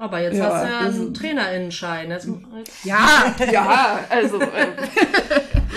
aber 0.00 0.22
jetzt 0.22 0.38
ja, 0.38 0.44
hast 0.44 0.64
du 0.64 0.72
ja 0.72 0.78
einen 0.78 0.86
also, 0.86 1.10
Trainerinnenschein. 1.10 2.10
Jetzt, 2.10 2.28
ja, 2.84 3.34
ja, 3.52 4.00
also. 4.08 4.40
Äh, 4.40 4.68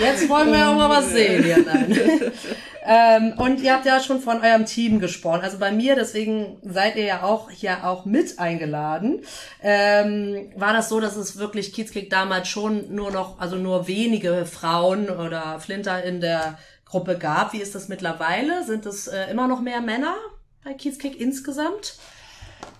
jetzt 0.00 0.26
wollen 0.30 0.50
wir 0.50 0.66
auch 0.66 0.76
mal 0.76 0.88
was 0.88 1.10
sehen 1.10 1.44
hier. 1.44 1.58
Nein. 1.58 2.32
ähm, 2.86 3.34
und 3.36 3.60
ihr 3.60 3.74
habt 3.74 3.84
ja 3.84 4.00
schon 4.00 4.20
von 4.20 4.40
eurem 4.40 4.64
Team 4.64 4.98
gesprochen. 4.98 5.42
Also 5.42 5.58
bei 5.58 5.72
mir, 5.72 5.94
deswegen 5.94 6.56
seid 6.62 6.96
ihr 6.96 7.04
ja 7.04 7.22
auch 7.22 7.50
hier 7.50 7.84
auch 7.84 8.06
mit 8.06 8.38
eingeladen. 8.38 9.20
Ähm, 9.62 10.50
war 10.56 10.72
das 10.72 10.88
so, 10.88 11.00
dass 11.00 11.16
es 11.16 11.36
wirklich 11.36 11.74
Kiezkick 11.74 12.08
damals 12.08 12.48
schon 12.48 12.94
nur 12.94 13.10
noch, 13.10 13.38
also 13.38 13.56
nur 13.56 13.88
wenige 13.88 14.46
Frauen 14.46 15.10
oder 15.10 15.60
Flinter 15.60 16.02
in 16.02 16.22
der 16.22 16.56
Gruppe 16.84 17.18
gab. 17.18 17.52
Wie 17.52 17.60
ist 17.60 17.74
das 17.74 17.88
mittlerweile? 17.88 18.64
Sind 18.64 18.86
es 18.86 19.06
äh, 19.06 19.30
immer 19.30 19.48
noch 19.48 19.60
mehr 19.60 19.80
Männer 19.80 20.14
bei 20.62 20.74
Kiezkick 20.74 21.20
insgesamt? 21.20 21.98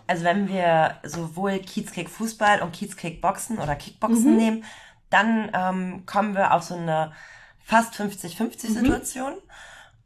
Also 0.07 0.25
wenn 0.25 0.49
wir 0.49 0.97
sowohl 1.03 1.59
Kiezkick 1.59 2.11
Fußball 2.11 2.63
und 2.63 2.73
Kiezkick 2.73 3.21
Boxen 3.21 3.59
oder 3.59 3.75
Kickboxen 3.75 4.33
mhm. 4.33 4.37
nehmen, 4.37 4.65
dann 5.11 5.51
ähm, 5.55 6.07
kommen 6.07 6.35
wir 6.35 6.53
auf 6.53 6.63
so 6.63 6.75
eine 6.75 7.13
fast 7.65 7.95
50-50 7.95 8.41
mhm. 8.41 8.75
Situation. 8.75 9.35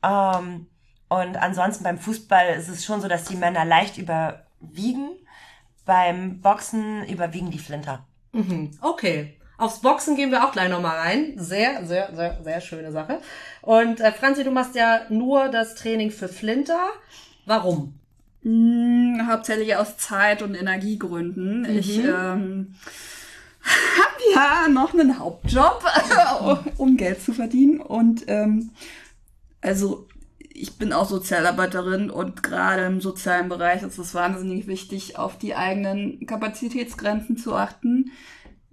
Ähm, 0.02 0.66
und 1.08 1.36
ansonsten 1.36 1.84
beim 1.84 1.98
Fußball 1.98 2.50
ist 2.50 2.68
es 2.68 2.84
schon 2.84 3.00
so, 3.00 3.08
dass 3.08 3.24
die 3.24 3.36
Männer 3.36 3.64
leicht 3.64 3.98
überwiegen. 3.98 5.10
Beim 5.84 6.40
Boxen 6.40 7.06
überwiegen 7.06 7.50
die 7.50 7.58
Flinter. 7.58 8.06
Mhm. 8.32 8.72
Okay. 8.82 9.37
Aufs 9.58 9.80
Boxen 9.80 10.14
gehen 10.14 10.30
wir 10.30 10.44
auch 10.44 10.52
gleich 10.52 10.70
nochmal 10.70 10.98
rein. 10.98 11.32
Sehr, 11.36 11.84
sehr, 11.84 12.14
sehr, 12.14 12.38
sehr 12.44 12.60
schöne 12.60 12.92
Sache. 12.92 13.20
Und 13.60 14.00
äh, 14.00 14.12
Franzi, 14.12 14.44
du 14.44 14.52
machst 14.52 14.76
ja 14.76 15.00
nur 15.08 15.48
das 15.48 15.74
Training 15.74 16.12
für 16.12 16.28
Flinter. 16.28 16.88
Warum? 17.44 17.98
Hm, 18.42 19.26
hauptsächlich 19.28 19.74
aus 19.74 19.96
Zeit- 19.96 20.42
und 20.42 20.54
Energiegründen. 20.54 21.62
Mhm. 21.62 21.76
Ich 21.76 21.98
ähm, 21.98 22.76
habe 23.64 24.22
ja 24.32 24.68
noch 24.68 24.94
einen 24.94 25.18
Hauptjob, 25.18 25.84
um 26.76 26.96
Geld 26.96 27.20
zu 27.20 27.32
verdienen. 27.32 27.80
Und 27.80 28.24
ähm, 28.28 28.70
also 29.60 30.06
ich 30.54 30.78
bin 30.78 30.92
auch 30.92 31.08
Sozialarbeiterin 31.08 32.10
und 32.10 32.42
gerade 32.42 32.84
im 32.84 33.00
sozialen 33.00 33.48
Bereich 33.48 33.82
ist 33.82 33.98
es 33.98 34.14
wahnsinnig 34.14 34.66
wichtig, 34.66 35.18
auf 35.18 35.36
die 35.36 35.54
eigenen 35.54 36.26
Kapazitätsgrenzen 36.26 37.36
zu 37.36 37.54
achten. 37.54 38.12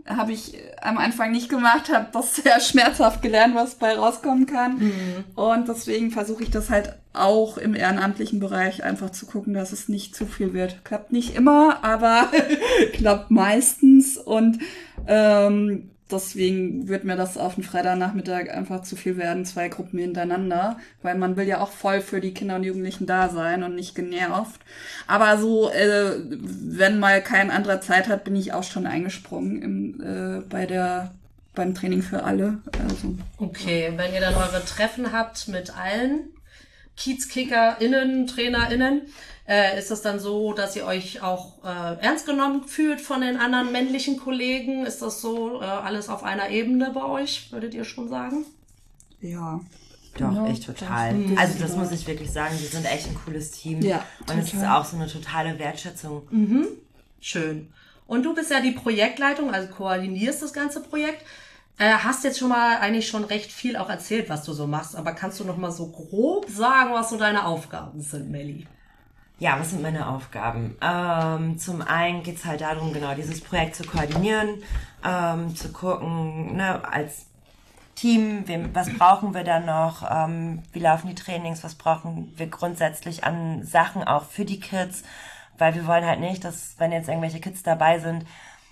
Habe 0.07 0.33
ich 0.33 0.53
am 0.81 0.97
Anfang 0.97 1.31
nicht 1.31 1.49
gemacht, 1.49 1.91
habe 1.91 2.07
das 2.11 2.35
sehr 2.43 2.59
schmerzhaft 2.59 3.21
gelernt, 3.21 3.55
was 3.55 3.75
bei 3.75 3.93
rauskommen 3.95 4.45
kann. 4.45 4.77
Mhm. 4.77 5.23
Und 5.35 5.67
deswegen 5.67 6.11
versuche 6.11 6.43
ich 6.43 6.51
das 6.51 6.69
halt 6.69 6.93
auch 7.13 7.57
im 7.57 7.75
ehrenamtlichen 7.75 8.39
Bereich 8.39 8.83
einfach 8.83 9.09
zu 9.09 9.25
gucken, 9.25 9.53
dass 9.53 9.71
es 9.71 9.89
nicht 9.89 10.15
zu 10.15 10.25
viel 10.25 10.53
wird. 10.53 10.83
Klappt 10.83 11.11
nicht 11.11 11.35
immer, 11.35 11.83
aber 11.83 12.29
klappt 12.93 13.31
meistens. 13.31 14.17
Und 14.17 14.59
ähm, 15.07 15.91
deswegen 16.11 16.87
wird 16.87 17.03
mir 17.03 17.15
das 17.15 17.37
auf 17.37 17.55
den 17.55 17.63
Freitagnachmittag 17.63 18.49
einfach 18.49 18.83
zu 18.83 18.95
viel 18.95 19.17
werden, 19.17 19.45
zwei 19.45 19.69
Gruppen 19.69 19.99
hintereinander, 19.99 20.77
weil 21.01 21.15
man 21.15 21.35
will 21.35 21.47
ja 21.47 21.61
auch 21.61 21.71
voll 21.71 22.01
für 22.01 22.21
die 22.21 22.33
Kinder 22.33 22.55
und 22.55 22.63
Jugendlichen 22.63 23.05
da 23.05 23.29
sein 23.29 23.63
und 23.63 23.75
nicht 23.75 23.95
genervt. 23.95 24.61
Aber 25.07 25.37
so, 25.37 25.69
äh, 25.71 26.13
wenn 26.29 26.99
mal 26.99 27.21
kein 27.21 27.51
anderer 27.51 27.81
Zeit 27.81 28.07
hat, 28.07 28.23
bin 28.23 28.35
ich 28.35 28.53
auch 28.53 28.63
schon 28.63 28.85
eingesprungen 28.85 29.61
im, 29.61 30.01
äh, 30.01 30.41
bei 30.41 30.65
der 30.65 31.11
beim 31.55 31.73
Training 31.73 32.01
für 32.01 32.23
alle. 32.23 32.57
Also. 32.83 33.15
Okay, 33.37 33.93
wenn 33.95 34.13
ihr 34.13 34.19
dann 34.19 34.35
eure 34.35 34.63
Treffen 34.63 35.13
habt 35.13 35.47
mit 35.47 35.75
allen 35.75 36.25
KiezkickerInnen, 36.97 38.27
TrainerInnen, 38.27 39.01
äh, 39.47 39.77
ist 39.77 39.91
das 39.91 40.01
dann 40.01 40.19
so, 40.19 40.53
dass 40.53 40.75
ihr 40.75 40.85
euch 40.85 41.21
auch 41.21 41.63
äh, 41.63 42.01
ernst 42.01 42.25
genommen 42.25 42.67
fühlt 42.67 42.99
von 42.99 43.21
den 43.21 43.37
anderen 43.37 43.71
männlichen 43.71 44.17
Kollegen? 44.17 44.85
Ist 44.85 45.01
das 45.01 45.21
so 45.21 45.61
äh, 45.61 45.65
alles 45.65 46.09
auf 46.09 46.23
einer 46.23 46.49
Ebene 46.49 46.91
bei 46.93 47.03
euch, 47.03 47.51
würdet 47.51 47.73
ihr 47.73 47.85
schon 47.85 48.09
sagen? 48.09 48.45
Ja. 49.21 49.59
Doch, 50.17 50.33
ja, 50.33 50.47
echt 50.47 50.65
total. 50.65 51.13
Das 51.29 51.37
also 51.37 51.59
das 51.59 51.75
muss 51.75 51.91
ich 51.91 52.07
wirklich 52.07 52.31
sagen, 52.31 52.55
wir 52.57 52.69
sind 52.69 52.85
echt 52.85 53.07
ein 53.07 53.17
cooles 53.25 53.51
Team. 53.51 53.81
Ja, 53.81 54.05
und 54.29 54.39
es 54.39 54.53
ist 54.53 54.63
auch 54.63 54.85
so 54.85 54.95
eine 54.95 55.07
totale 55.07 55.59
Wertschätzung. 55.59 56.25
Mhm. 56.31 56.67
Schön. 57.19 57.67
Und 58.07 58.23
du 58.23 58.33
bist 58.33 58.49
ja 58.49 58.61
die 58.61 58.71
Projektleitung, 58.71 59.53
also 59.53 59.67
koordinierst 59.73 60.41
das 60.41 60.53
ganze 60.53 60.81
Projekt. 60.81 61.25
Äh, 61.77 61.91
hast 61.91 62.23
jetzt 62.23 62.39
schon 62.39 62.49
mal 62.49 62.77
eigentlich 62.77 63.07
schon 63.07 63.25
recht 63.25 63.51
viel 63.51 63.75
auch 63.75 63.89
erzählt, 63.89 64.29
was 64.29 64.43
du 64.43 64.53
so 64.53 64.65
machst, 64.65 64.95
aber 64.95 65.11
kannst 65.11 65.39
du 65.39 65.43
noch 65.43 65.57
mal 65.57 65.71
so 65.71 65.87
grob 65.87 66.49
sagen, 66.49 66.93
was 66.93 67.09
so 67.09 67.17
deine 67.17 67.45
Aufgaben 67.45 68.01
sind, 68.01 68.31
Melli? 68.31 68.65
Ja, 69.39 69.59
was 69.59 69.71
sind 69.71 69.81
meine 69.81 70.07
Aufgaben? 70.07 70.77
Ähm, 70.81 71.57
zum 71.59 71.81
einen 71.81 72.23
geht's 72.23 72.45
halt 72.45 72.61
darum, 72.61 72.93
genau 72.93 73.13
dieses 73.15 73.41
Projekt 73.41 73.75
zu 73.75 73.83
koordinieren, 73.83 74.63
ähm, 75.03 75.53
zu 75.53 75.73
gucken, 75.73 76.55
ne, 76.55 76.81
als 76.89 77.25
Team, 77.95 78.47
wem, 78.47 78.73
was 78.73 78.89
brauchen 78.93 79.33
wir 79.33 79.43
da 79.43 79.59
noch, 79.59 80.09
ähm, 80.09 80.63
wie 80.71 80.79
laufen 80.79 81.09
die 81.09 81.15
Trainings, 81.15 81.65
was 81.65 81.75
brauchen 81.75 82.31
wir 82.37 82.47
grundsätzlich 82.47 83.25
an 83.25 83.65
Sachen 83.65 84.05
auch 84.05 84.23
für 84.23 84.45
die 84.45 84.61
Kids, 84.61 85.03
weil 85.57 85.75
wir 85.75 85.85
wollen 85.85 86.05
halt 86.05 86.21
nicht, 86.21 86.45
dass 86.45 86.75
wenn 86.77 86.93
jetzt 86.93 87.09
irgendwelche 87.09 87.41
Kids 87.41 87.63
dabei 87.63 87.99
sind, 87.99 88.25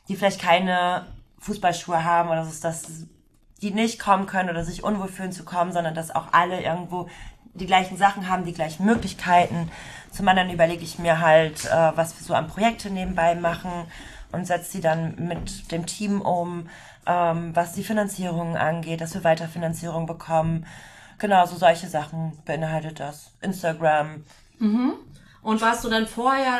die 0.07 0.15
vielleicht 0.15 0.41
keine 0.41 1.05
Fußballschuhe 1.43 2.03
haben 2.03 2.29
oder 2.29 2.45
so, 2.45 2.61
dass 2.61 2.83
die 3.61 3.71
nicht 3.71 3.99
kommen 3.99 4.25
können 4.25 4.49
oder 4.49 4.63
sich 4.65 4.83
unwohl 4.83 5.07
fühlen 5.07 5.31
zu 5.31 5.45
kommen, 5.45 5.71
sondern 5.71 5.95
dass 5.95 6.13
auch 6.13 6.33
alle 6.33 6.61
irgendwo 6.61 7.07
die 7.53 7.65
gleichen 7.65 7.97
Sachen 7.97 8.27
haben, 8.27 8.45
die 8.45 8.53
gleichen 8.53 8.85
Möglichkeiten. 8.85 9.69
Zum 10.11 10.27
anderen 10.27 10.49
überlege 10.49 10.83
ich 10.83 10.99
mir 10.99 11.19
halt, 11.21 11.65
äh, 11.65 11.91
was 11.95 12.19
wir 12.19 12.25
so 12.25 12.33
an 12.33 12.47
Projekte 12.47 12.89
nebenbei 12.89 13.35
machen 13.35 13.71
und 14.31 14.47
setze 14.47 14.71
sie 14.71 14.81
dann 14.81 15.15
mit 15.17 15.71
dem 15.71 15.85
Team 15.85 16.21
um, 16.21 16.69
ähm, 17.05 17.55
was 17.55 17.73
die 17.73 17.83
Finanzierung 17.83 18.57
angeht, 18.57 19.01
dass 19.01 19.13
wir 19.13 19.23
weiter 19.23 19.47
Finanzierung 19.47 20.07
bekommen. 20.07 20.65
Genau, 21.19 21.45
so 21.45 21.55
solche 21.55 21.87
Sachen 21.87 22.33
beinhaltet 22.45 22.99
das. 22.99 23.31
Instagram. 23.41 24.23
Mhm. 24.59 24.93
Und 25.41 25.61
warst 25.61 25.83
du 25.83 25.89
dann 25.89 26.07
vorher 26.07 26.59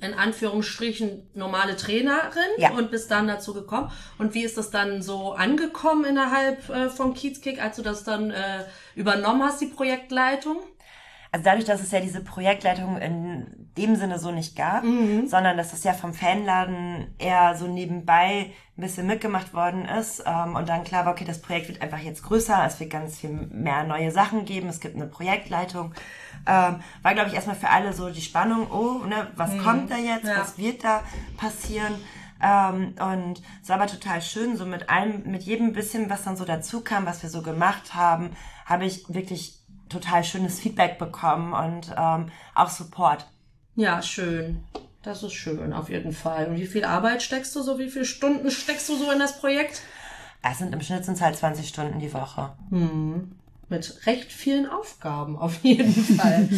in 0.00 0.14
Anführungsstrichen 0.14 1.30
normale 1.34 1.76
Trainerin 1.76 2.42
ja. 2.58 2.72
und 2.72 2.90
bist 2.90 3.10
dann 3.10 3.26
dazu 3.26 3.54
gekommen. 3.54 3.90
Und 4.18 4.34
wie 4.34 4.42
ist 4.42 4.58
das 4.58 4.70
dann 4.70 5.02
so 5.02 5.32
angekommen 5.32 6.04
innerhalb 6.04 6.68
äh, 6.68 6.90
von 6.90 7.14
Kiezkick, 7.14 7.62
als 7.62 7.76
du 7.76 7.82
das 7.82 8.04
dann 8.04 8.30
äh, 8.30 8.64
übernommen 8.94 9.42
hast, 9.42 9.60
die 9.60 9.66
Projektleitung? 9.66 10.58
Also 11.32 11.44
dadurch, 11.44 11.64
dass 11.64 11.80
es 11.80 11.90
ja 11.90 12.00
diese 12.00 12.22
Projektleitung 12.22 12.98
in 12.98 13.63
dem 13.76 13.96
Sinne 13.96 14.18
so 14.18 14.30
nicht 14.30 14.56
gab, 14.56 14.84
mhm. 14.84 15.26
sondern 15.26 15.56
dass 15.56 15.72
es 15.72 15.84
ja 15.84 15.92
vom 15.92 16.14
Fanladen 16.14 17.14
eher 17.18 17.56
so 17.56 17.66
nebenbei 17.66 18.52
ein 18.76 18.80
bisschen 18.80 19.06
mitgemacht 19.06 19.54
worden 19.54 19.84
ist 19.84 20.22
ähm, 20.26 20.56
und 20.56 20.68
dann 20.68 20.84
klar 20.84 21.06
war, 21.06 21.12
okay, 21.12 21.24
das 21.24 21.40
Projekt 21.40 21.68
wird 21.68 21.82
einfach 21.82 21.98
jetzt 21.98 22.22
größer, 22.22 22.64
es 22.66 22.78
wird 22.80 22.90
ganz 22.90 23.18
viel 23.18 23.30
mehr 23.30 23.84
neue 23.84 24.10
Sachen 24.10 24.44
geben, 24.44 24.68
es 24.68 24.80
gibt 24.80 24.96
eine 24.96 25.06
Projektleitung 25.06 25.94
ähm, 26.46 26.80
war, 27.02 27.14
glaube 27.14 27.28
ich, 27.28 27.34
erstmal 27.34 27.56
für 27.56 27.70
alle 27.70 27.92
so 27.92 28.10
die 28.10 28.20
Spannung, 28.20 28.70
oh, 28.70 29.04
ne, 29.04 29.28
was 29.36 29.52
mhm. 29.52 29.62
kommt 29.62 29.90
da 29.90 29.96
jetzt, 29.96 30.26
ja. 30.26 30.40
was 30.40 30.58
wird 30.58 30.84
da 30.84 31.02
passieren? 31.36 31.94
Ähm, 32.42 32.94
und 33.00 33.42
es 33.62 33.68
war 33.68 33.76
aber 33.76 33.86
total 33.86 34.20
schön, 34.20 34.56
so 34.56 34.66
mit 34.66 34.90
allem, 34.90 35.22
mit 35.24 35.42
jedem 35.44 35.72
bisschen, 35.72 36.10
was 36.10 36.24
dann 36.24 36.36
so 36.36 36.44
dazu 36.44 36.82
kam, 36.82 37.06
was 37.06 37.22
wir 37.22 37.30
so 37.30 37.42
gemacht 37.42 37.94
haben, 37.94 38.30
habe 38.66 38.84
ich 38.84 39.04
wirklich 39.08 39.58
total 39.88 40.24
schönes 40.24 40.60
Feedback 40.60 40.98
bekommen 40.98 41.52
und 41.52 41.94
ähm, 41.96 42.26
auch 42.54 42.68
Support. 42.68 43.30
Ja, 43.76 44.02
schön. 44.02 44.62
Das 45.02 45.22
ist 45.22 45.34
schön, 45.34 45.72
auf 45.72 45.90
jeden 45.90 46.12
Fall. 46.12 46.46
Und 46.46 46.56
wie 46.56 46.66
viel 46.66 46.84
Arbeit 46.84 47.22
steckst 47.22 47.54
du 47.56 47.62
so? 47.62 47.78
Wie 47.78 47.90
viele 47.90 48.04
Stunden 48.04 48.50
steckst 48.50 48.88
du 48.88 48.96
so 48.96 49.10
in 49.10 49.18
das 49.18 49.38
Projekt? 49.38 49.82
Es 50.42 50.58
sind 50.58 50.72
im 50.72 50.80
Schnitt 50.80 51.04
sind 51.04 51.14
es 51.14 51.20
halt 51.20 51.36
20 51.36 51.68
Stunden 51.68 52.00
die 52.00 52.12
Woche. 52.12 52.52
Hm 52.70 53.32
mit 53.68 54.06
recht 54.06 54.32
vielen 54.32 54.68
Aufgaben 54.68 55.36
auf 55.36 55.62
jeden 55.62 55.92
Fall. 56.18 56.48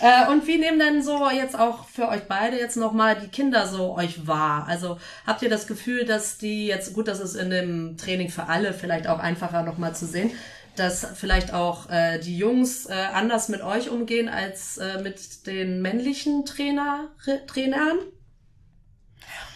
äh, 0.00 0.30
und 0.30 0.46
wie 0.46 0.58
nehmen 0.58 0.78
denn 0.78 1.02
so 1.02 1.28
jetzt 1.30 1.58
auch 1.58 1.86
für 1.86 2.08
euch 2.08 2.22
beide 2.28 2.58
jetzt 2.58 2.76
nochmal 2.76 3.16
die 3.18 3.28
Kinder 3.28 3.66
so 3.66 3.96
euch 3.96 4.26
wahr? 4.26 4.66
Also 4.68 4.98
habt 5.26 5.42
ihr 5.42 5.50
das 5.50 5.66
Gefühl, 5.66 6.04
dass 6.04 6.38
die 6.38 6.66
jetzt, 6.66 6.94
gut, 6.94 7.08
das 7.08 7.20
ist 7.20 7.34
in 7.34 7.50
dem 7.50 7.96
Training 7.96 8.30
für 8.30 8.48
alle 8.48 8.72
vielleicht 8.72 9.06
auch 9.06 9.18
einfacher 9.18 9.62
nochmal 9.62 9.94
zu 9.94 10.06
sehen, 10.06 10.30
dass 10.76 11.06
vielleicht 11.14 11.52
auch 11.52 11.90
äh, 11.90 12.18
die 12.18 12.36
Jungs 12.36 12.86
äh, 12.86 12.92
anders 12.92 13.48
mit 13.48 13.62
euch 13.62 13.90
umgehen 13.90 14.28
als 14.28 14.78
äh, 14.78 15.00
mit 15.02 15.46
den 15.46 15.82
männlichen 15.82 16.44
Trainer, 16.44 17.08
Trainern? 17.46 17.98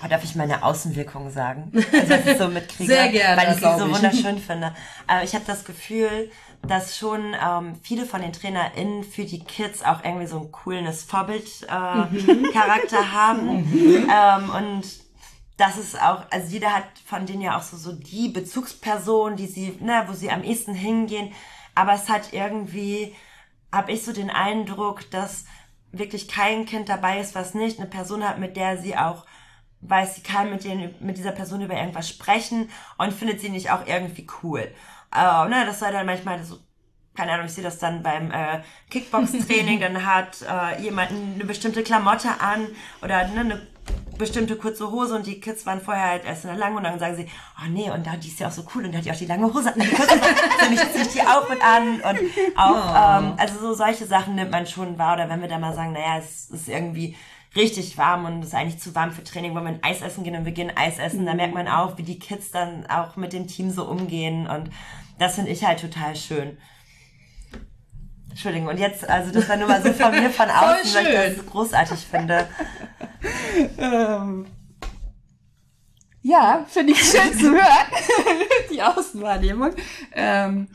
Oh, 0.04 0.08
darf 0.08 0.24
ich 0.24 0.34
meine 0.34 0.62
Außenwirkung 0.62 1.30
sagen? 1.30 1.72
Also, 1.92 2.08
dass 2.08 2.26
ich 2.26 2.38
so 2.38 2.48
mitkriege, 2.48 2.92
Sehr 2.92 3.08
gerne, 3.08 3.40
weil 3.40 3.52
ich 3.52 3.56
sie 3.56 3.78
so 3.78 3.90
wunderschön 3.90 4.38
finde. 4.38 4.74
Aber 5.06 5.22
ich 5.22 5.34
habe 5.34 5.44
das 5.46 5.64
Gefühl, 5.64 6.30
dass 6.66 6.96
schon 6.98 7.34
ähm, 7.34 7.74
viele 7.82 8.04
von 8.04 8.20
den 8.20 8.32
TrainerInnen 8.32 9.04
für 9.04 9.24
die 9.24 9.40
Kids 9.40 9.82
auch 9.82 10.04
irgendwie 10.04 10.26
so 10.26 10.38
einen 10.38 10.52
cooles 10.52 11.04
Vorbild-Charakter 11.04 13.00
äh, 13.00 13.12
haben. 13.12 13.62
Mhm. 13.70 14.10
ähm, 14.12 14.50
und 14.50 15.05
das 15.56 15.78
ist 15.78 16.00
auch, 16.00 16.24
also 16.30 16.48
jeder 16.48 16.72
hat 16.74 16.84
von 17.06 17.24
denen 17.26 17.42
ja 17.42 17.56
auch 17.56 17.62
so, 17.62 17.76
so 17.76 17.92
die 17.92 18.28
Bezugsperson, 18.28 19.36
die 19.36 19.46
sie, 19.46 19.78
ne, 19.80 20.04
wo 20.06 20.12
sie 20.12 20.30
am 20.30 20.42
ehesten 20.42 20.74
hingehen. 20.74 21.32
Aber 21.74 21.94
es 21.94 22.08
hat 22.08 22.32
irgendwie, 22.32 23.14
habe 23.72 23.92
ich 23.92 24.04
so 24.04 24.12
den 24.12 24.30
Eindruck, 24.30 25.10
dass 25.10 25.44
wirklich 25.92 26.28
kein 26.28 26.66
Kind 26.66 26.88
dabei 26.88 27.20
ist, 27.20 27.34
was 27.34 27.54
nicht 27.54 27.78
eine 27.78 27.88
Person 27.88 28.26
hat, 28.26 28.38
mit 28.38 28.56
der 28.56 28.76
sie 28.76 28.96
auch 28.96 29.24
weiß, 29.80 30.16
sie 30.16 30.22
kann 30.22 30.50
mit, 30.50 30.64
den, 30.64 30.94
mit 31.00 31.16
dieser 31.16 31.32
Person 31.32 31.60
über 31.62 31.74
irgendwas 31.74 32.08
sprechen 32.08 32.70
und 32.98 33.12
findet 33.12 33.40
sie 33.40 33.50
nicht 33.50 33.70
auch 33.70 33.86
irgendwie 33.86 34.26
cool. 34.42 34.70
Uh, 35.14 35.48
ne, 35.48 35.64
das 35.64 35.78
sei 35.78 35.92
dann 35.92 36.06
manchmal 36.06 36.42
so, 36.44 36.58
keine 37.14 37.32
Ahnung, 37.32 37.46
ich 37.46 37.52
sehe 37.52 37.64
das 37.64 37.78
dann 37.78 38.02
beim 38.02 38.30
äh, 38.30 38.62
Kickbox-Training, 38.90 39.80
dann 39.80 40.04
hat 40.04 40.42
äh, 40.42 40.82
jemand 40.82 41.12
eine 41.12 41.44
bestimmte 41.44 41.82
Klamotte 41.82 42.40
an 42.40 42.66
oder 43.00 43.26
ne, 43.28 43.40
eine 43.40 43.66
bestimmte 44.18 44.56
kurze 44.56 44.90
Hose 44.90 45.14
und 45.14 45.26
die 45.26 45.40
Kids 45.40 45.66
waren 45.66 45.80
vorher 45.80 46.10
halt 46.10 46.24
erst 46.24 46.44
in 46.44 46.50
der 46.50 46.58
langen 46.58 46.76
und 46.76 46.84
dann 46.84 46.98
sagen 46.98 47.16
sie, 47.16 47.26
oh 47.58 47.68
nee, 47.68 47.90
und 47.90 48.06
da, 48.06 48.16
die 48.16 48.28
ist 48.28 48.40
ja 48.40 48.48
auch 48.48 48.52
so 48.52 48.64
cool 48.74 48.84
und 48.84 48.92
da 48.92 48.98
hat 48.98 49.04
die 49.04 49.10
auch 49.10 49.16
die 49.16 49.26
lange 49.26 49.52
Hose 49.52 49.72
an. 49.72 49.78
Dann 49.78 50.72
ich 50.72 50.92
ziehe 50.92 51.06
die 51.06 51.20
auch 51.20 51.48
mit 51.48 51.62
an 51.62 52.00
und 52.00 52.30
auch, 52.56 53.20
oh. 53.20 53.24
ähm, 53.24 53.34
also 53.36 53.58
so 53.60 53.74
solche 53.74 54.06
Sachen 54.06 54.34
nimmt 54.34 54.50
man 54.50 54.66
schon 54.66 54.98
wahr 54.98 55.14
oder 55.14 55.28
wenn 55.28 55.40
wir 55.40 55.48
dann 55.48 55.60
mal 55.60 55.74
sagen, 55.74 55.92
naja, 55.92 56.18
es 56.18 56.50
ist 56.50 56.68
irgendwie 56.68 57.16
richtig 57.54 57.96
warm 57.98 58.24
und 58.24 58.40
es 58.40 58.48
ist 58.48 58.54
eigentlich 58.54 58.80
zu 58.80 58.94
warm 58.94 59.12
für 59.12 59.24
Training, 59.24 59.54
wollen 59.54 59.64
wir 59.64 59.72
ein 59.72 59.84
Eis 59.84 60.02
essen 60.02 60.24
gehen 60.24 60.36
und 60.36 60.44
wir 60.44 60.52
gehen 60.52 60.72
Eis 60.74 60.98
essen, 60.98 61.22
mhm. 61.22 61.26
da 61.26 61.34
merkt 61.34 61.54
man 61.54 61.68
auch, 61.68 61.98
wie 61.98 62.02
die 62.02 62.18
Kids 62.18 62.50
dann 62.50 62.86
auch 62.86 63.16
mit 63.16 63.32
dem 63.32 63.46
Team 63.46 63.70
so 63.70 63.84
umgehen 63.84 64.46
und 64.46 64.70
das 65.18 65.34
finde 65.34 65.50
ich 65.50 65.64
halt 65.64 65.80
total 65.80 66.16
schön. 66.16 66.58
Entschuldigung, 68.36 68.68
und 68.68 68.78
jetzt, 68.78 69.08
also 69.08 69.32
das 69.32 69.48
war 69.48 69.56
nur 69.56 69.66
mal 69.66 69.82
so 69.82 69.94
von 69.94 70.10
mir 70.10 70.28
von 70.28 70.50
außen, 70.50 70.94
weil 70.94 71.30
ich 71.30 71.38
das 71.38 71.46
großartig 71.46 72.00
finde. 72.00 72.46
ähm, 73.78 74.44
ja, 76.20 76.66
finde 76.68 76.92
ich 76.92 77.02
schön 77.02 77.32
zu 77.32 77.52
hören. 77.52 77.86
Die 78.70 78.82
Außenwahrnehmung. 78.82 79.70
Ähm, 80.12 80.68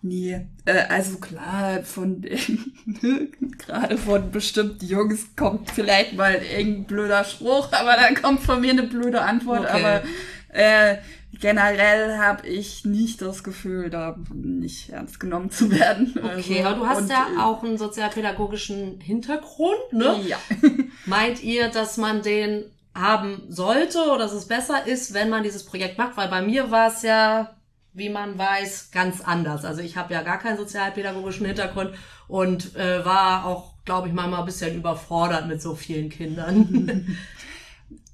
Nee, 0.00 0.46
äh, 0.64 0.82
also 0.88 1.18
klar, 1.18 1.82
von 1.82 2.22
gerade 3.58 3.98
von 3.98 4.30
bestimmten 4.30 4.86
Jungs 4.86 5.34
kommt 5.34 5.70
vielleicht 5.72 6.12
mal 6.12 6.34
irgendein 6.34 6.84
blöder 6.84 7.24
Spruch, 7.24 7.72
aber 7.72 7.96
dann 7.96 8.14
kommt 8.14 8.42
von 8.42 8.60
mir 8.60 8.70
eine 8.70 8.84
blöde 8.84 9.22
Antwort, 9.22 9.62
okay. 9.62 9.70
aber 9.72 10.02
äh, 10.50 10.98
generell 11.40 12.18
habe 12.18 12.46
ich 12.46 12.84
nicht 12.84 13.22
das 13.22 13.44
Gefühl, 13.44 13.90
da 13.90 14.16
nicht 14.32 14.90
ernst 14.90 15.20
genommen 15.20 15.50
zu 15.50 15.70
werden. 15.70 16.14
Okay, 16.38 16.62
also, 16.62 16.68
aber 16.68 16.76
du 16.76 16.86
hast 16.86 17.10
ja 17.10 17.26
äh, 17.34 17.40
auch 17.40 17.62
einen 17.62 17.78
sozialpädagogischen 17.78 19.00
Hintergrund, 19.00 19.92
ne? 19.92 20.20
Ja. 20.26 20.38
Meint 21.06 21.42
ihr, 21.42 21.68
dass 21.68 21.96
man 21.96 22.22
den 22.22 22.64
haben 22.94 23.42
sollte 23.48 23.98
oder 24.06 24.18
dass 24.18 24.32
es 24.32 24.46
besser 24.46 24.86
ist, 24.86 25.14
wenn 25.14 25.30
man 25.30 25.42
dieses 25.42 25.64
Projekt 25.64 25.98
macht? 25.98 26.16
Weil 26.16 26.28
bei 26.28 26.42
mir 26.42 26.70
war 26.70 26.88
es 26.88 27.02
ja, 27.02 27.56
wie 27.92 28.08
man 28.08 28.38
weiß, 28.38 28.90
ganz 28.92 29.20
anders. 29.20 29.64
Also 29.64 29.80
ich 29.80 29.96
habe 29.96 30.14
ja 30.14 30.22
gar 30.22 30.38
keinen 30.38 30.58
sozialpädagogischen 30.58 31.46
Hintergrund 31.46 31.92
und 32.26 32.76
äh, 32.76 33.04
war 33.04 33.46
auch, 33.46 33.72
glaube 33.84 34.08
ich, 34.08 34.14
manchmal 34.14 34.40
ein 34.40 34.46
bisschen 34.46 34.76
überfordert 34.76 35.46
mit 35.46 35.62
so 35.62 35.74
vielen 35.74 36.08
Kindern. 36.08 37.16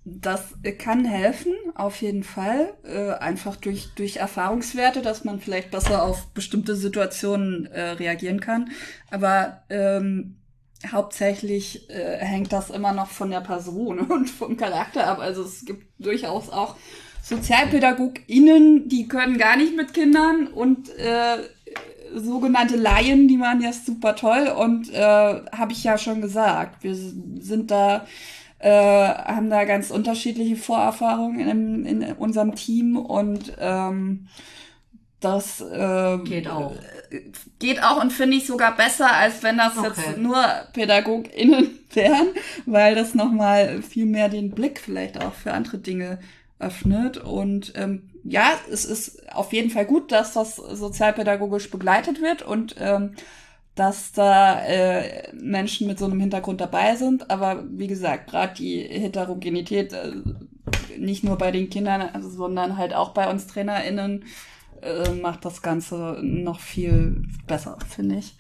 Das 0.07 0.55
kann 0.79 1.07
helfen, 1.07 1.53
auf 1.75 2.03
jeden 2.03 2.25
Fall. 2.25 2.75
Äh, 2.85 3.13
einfach 3.13 3.57
durch, 3.57 3.95
durch 3.95 4.17
Erfahrungswerte, 4.17 5.01
dass 5.01 5.25
man 5.25 5.41
vielleicht 5.41 5.71
besser 5.71 6.03
auf 6.03 6.27
bestimmte 6.35 6.77
Situationen 6.77 7.67
äh, 7.67 7.93
reagieren 7.93 8.41
kann. 8.41 8.71
Aber 9.11 9.63
ähm, 9.71 10.37
hauptsächlich 10.93 11.89
äh, 11.89 12.19
hängt 12.19 12.53
das 12.53 12.69
immer 12.69 12.93
noch 12.93 13.09
von 13.09 13.31
der 13.31 13.41
Person 13.41 13.99
und 14.11 14.29
vom 14.29 14.59
Charakter 14.59 15.07
ab. 15.07 15.21
Also 15.21 15.43
es 15.43 15.65
gibt 15.65 15.87
durchaus 15.99 16.51
auch 16.51 16.77
SozialpädagogInnen, 17.23 18.89
die 18.89 19.09
können 19.09 19.39
gar 19.39 19.57
nicht 19.57 19.75
mit 19.75 19.95
Kindern 19.95 20.49
und 20.49 20.91
äh, 20.99 21.39
sogenannte 22.15 22.77
Laien, 22.77 23.29
die 23.29 23.41
waren 23.41 23.63
ja 23.63 23.73
super 23.73 24.15
toll 24.15 24.49
und 24.49 24.93
äh, 24.93 25.01
habe 25.01 25.73
ich 25.73 25.83
ja 25.83 25.97
schon 25.97 26.21
gesagt, 26.21 26.85
wir 26.85 26.95
sind 26.95 27.71
da 27.71 28.07
äh, 28.65 29.15
haben 29.15 29.51
da 29.51 29.65
ganz 29.67 29.91
unterschiedliche 29.91 30.57
Vorerfahrungen 30.57 31.47
in, 31.47 31.85
in 31.85 32.13
unserem 32.15 32.55
Team 32.55 32.97
und 32.97 33.53
ähm, 33.59 34.27
das 35.21 35.61
äh, 35.61 36.19
geht 36.25 36.49
auch. 36.49 36.75
Geht 37.59 37.83
auch 37.83 38.03
und 38.03 38.11
finde 38.11 38.39
ich 38.39 38.47
sogar 38.47 38.75
besser, 38.75 39.13
als 39.13 39.43
wenn 39.43 39.59
das 39.59 39.77
okay. 39.77 39.89
jetzt 39.89 40.17
nur 40.17 40.43
PädagogInnen 40.73 41.79
wären, 41.93 42.29
weil 42.65 42.95
das 42.95 43.15
nochmal 43.15 43.83
viel 43.83 44.07
mehr 44.07 44.31
den 44.31 44.51
Blick 44.53 44.81
vielleicht 44.81 45.23
auch 45.23 45.35
für 45.35 45.53
andere 45.53 45.77
Dinge 45.77 46.19
öffnet. 46.59 47.19
Und 47.19 47.75
ähm, 47.77 48.09
ja, 48.25 48.53
es 48.71 48.87
ist 48.87 49.31
auf 49.31 49.53
jeden 49.53 49.69
Fall 49.69 49.85
gut, 49.85 50.11
dass 50.11 50.33
das 50.33 50.57
sozialpädagogisch 50.57 51.71
begleitet 51.71 52.23
wird 52.23 52.41
und 52.41 52.77
ähm, 52.79 53.15
dass 53.75 54.13
da 54.13 54.61
äh, 54.65 55.33
Menschen 55.35 55.87
mit 55.87 55.99
so 55.99 56.05
einem 56.05 56.21
Hintergrund 56.21 56.61
dabei 56.61 56.95
sind. 56.97 57.31
Aber 57.31 57.65
wie 57.69 57.89
gesagt, 57.89 58.31
gerade 58.31 58.55
die 58.55 58.81
Heterogenität, 58.83 59.93
äh, 59.93 60.13
nicht 60.97 61.25
nur 61.25 61.37
bei 61.37 61.51
den 61.51 61.71
Kindern, 61.71 62.03
also, 62.13 62.29
sondern 62.29 62.77
halt 62.77 62.95
auch 62.95 63.11
bei 63.11 63.29
uns 63.29 63.47
TrainerInnen, 63.49 64.25
äh, 64.81 65.11
macht 65.11 65.45
das 65.45 65.61
Ganze 65.61 66.19
noch 66.23 66.61
viel 66.61 67.27
besser, 67.47 67.79
finde 67.89 68.17
ich. 68.17 68.37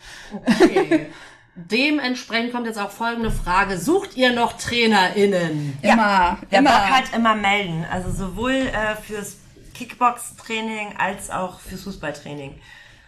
Okay. 0.47 1.07
Dementsprechend 1.57 2.53
kommt 2.53 2.67
jetzt 2.67 2.81
auch 2.81 2.91
folgende 2.91 3.31
Frage. 3.31 3.79
Sucht 3.79 4.17
ihr 4.17 4.33
noch 4.33 4.55
TrainerInnen? 4.55 5.79
Immer, 5.83 5.93
ja, 5.93 6.39
wer 6.51 6.59
immer. 6.59 6.71
Bock 6.71 6.91
halt 6.91 7.15
immer 7.15 7.37
melden. 7.37 7.85
Also 7.91 8.11
sowohl 8.11 8.53
äh, 8.53 8.97
fürs 8.97 9.37
Kickbox-Training 9.75 10.95
als 10.99 11.31
auch 11.31 11.61
fürs 11.61 11.83
Fußballtraining. 11.83 12.57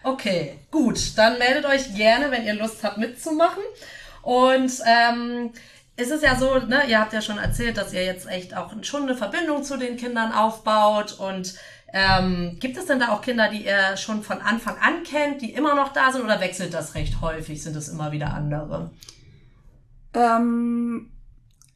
Okay, 0.07 0.61
gut. 0.71 1.19
Dann 1.19 1.37
meldet 1.37 1.65
euch 1.65 1.93
gerne, 1.97 2.31
wenn 2.31 2.47
ihr 2.47 2.55
Lust 2.55 2.85
habt 2.85 2.97
mitzumachen. 2.97 3.63
Und 4.23 4.71
ähm, 4.87 5.51
es 5.97 6.13
ist 6.13 6.23
ja 6.23 6.37
so, 6.37 6.59
ne, 6.59 6.89
ihr 6.89 7.01
habt 7.01 7.13
ja 7.13 7.21
schon 7.21 7.39
erzählt, 7.39 7.77
dass 7.77 7.93
ihr 7.93 8.05
jetzt 8.05 8.29
echt 8.29 8.57
auch 8.57 8.73
schon 8.83 9.03
eine 9.03 9.17
Verbindung 9.17 9.65
zu 9.65 9.77
den 9.77 9.97
Kindern 9.97 10.31
aufbaut. 10.31 11.19
Und 11.19 11.57
ähm, 11.93 12.57
gibt 12.61 12.77
es 12.77 12.87
denn 12.87 13.01
da 13.01 13.09
auch 13.09 13.21
Kinder, 13.21 13.49
die 13.49 13.67
ihr 13.67 13.97
schon 13.97 14.23
von 14.23 14.41
Anfang 14.41 14.77
an 14.79 15.03
kennt, 15.03 15.43
die 15.43 15.53
immer 15.53 15.75
noch 15.75 15.93
da 15.93 16.13
sind 16.13 16.23
oder 16.23 16.39
wechselt 16.41 16.73
das 16.73 16.95
recht 16.95 17.21
häufig? 17.21 17.61
Sind 17.61 17.75
es 17.75 17.89
immer 17.89 18.13
wieder 18.13 18.33
andere? 18.33 18.93
Ähm, 20.15 21.11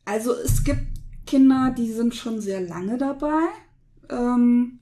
also 0.05 0.35
es 0.35 0.63
gibt 0.63 0.87
Kinder, 1.27 1.75
die 1.77 1.93
sind 1.93 2.15
schon 2.15 2.41
sehr 2.41 2.61
lange 2.61 2.97
dabei. 2.97 3.43
Ähm, 4.09 4.79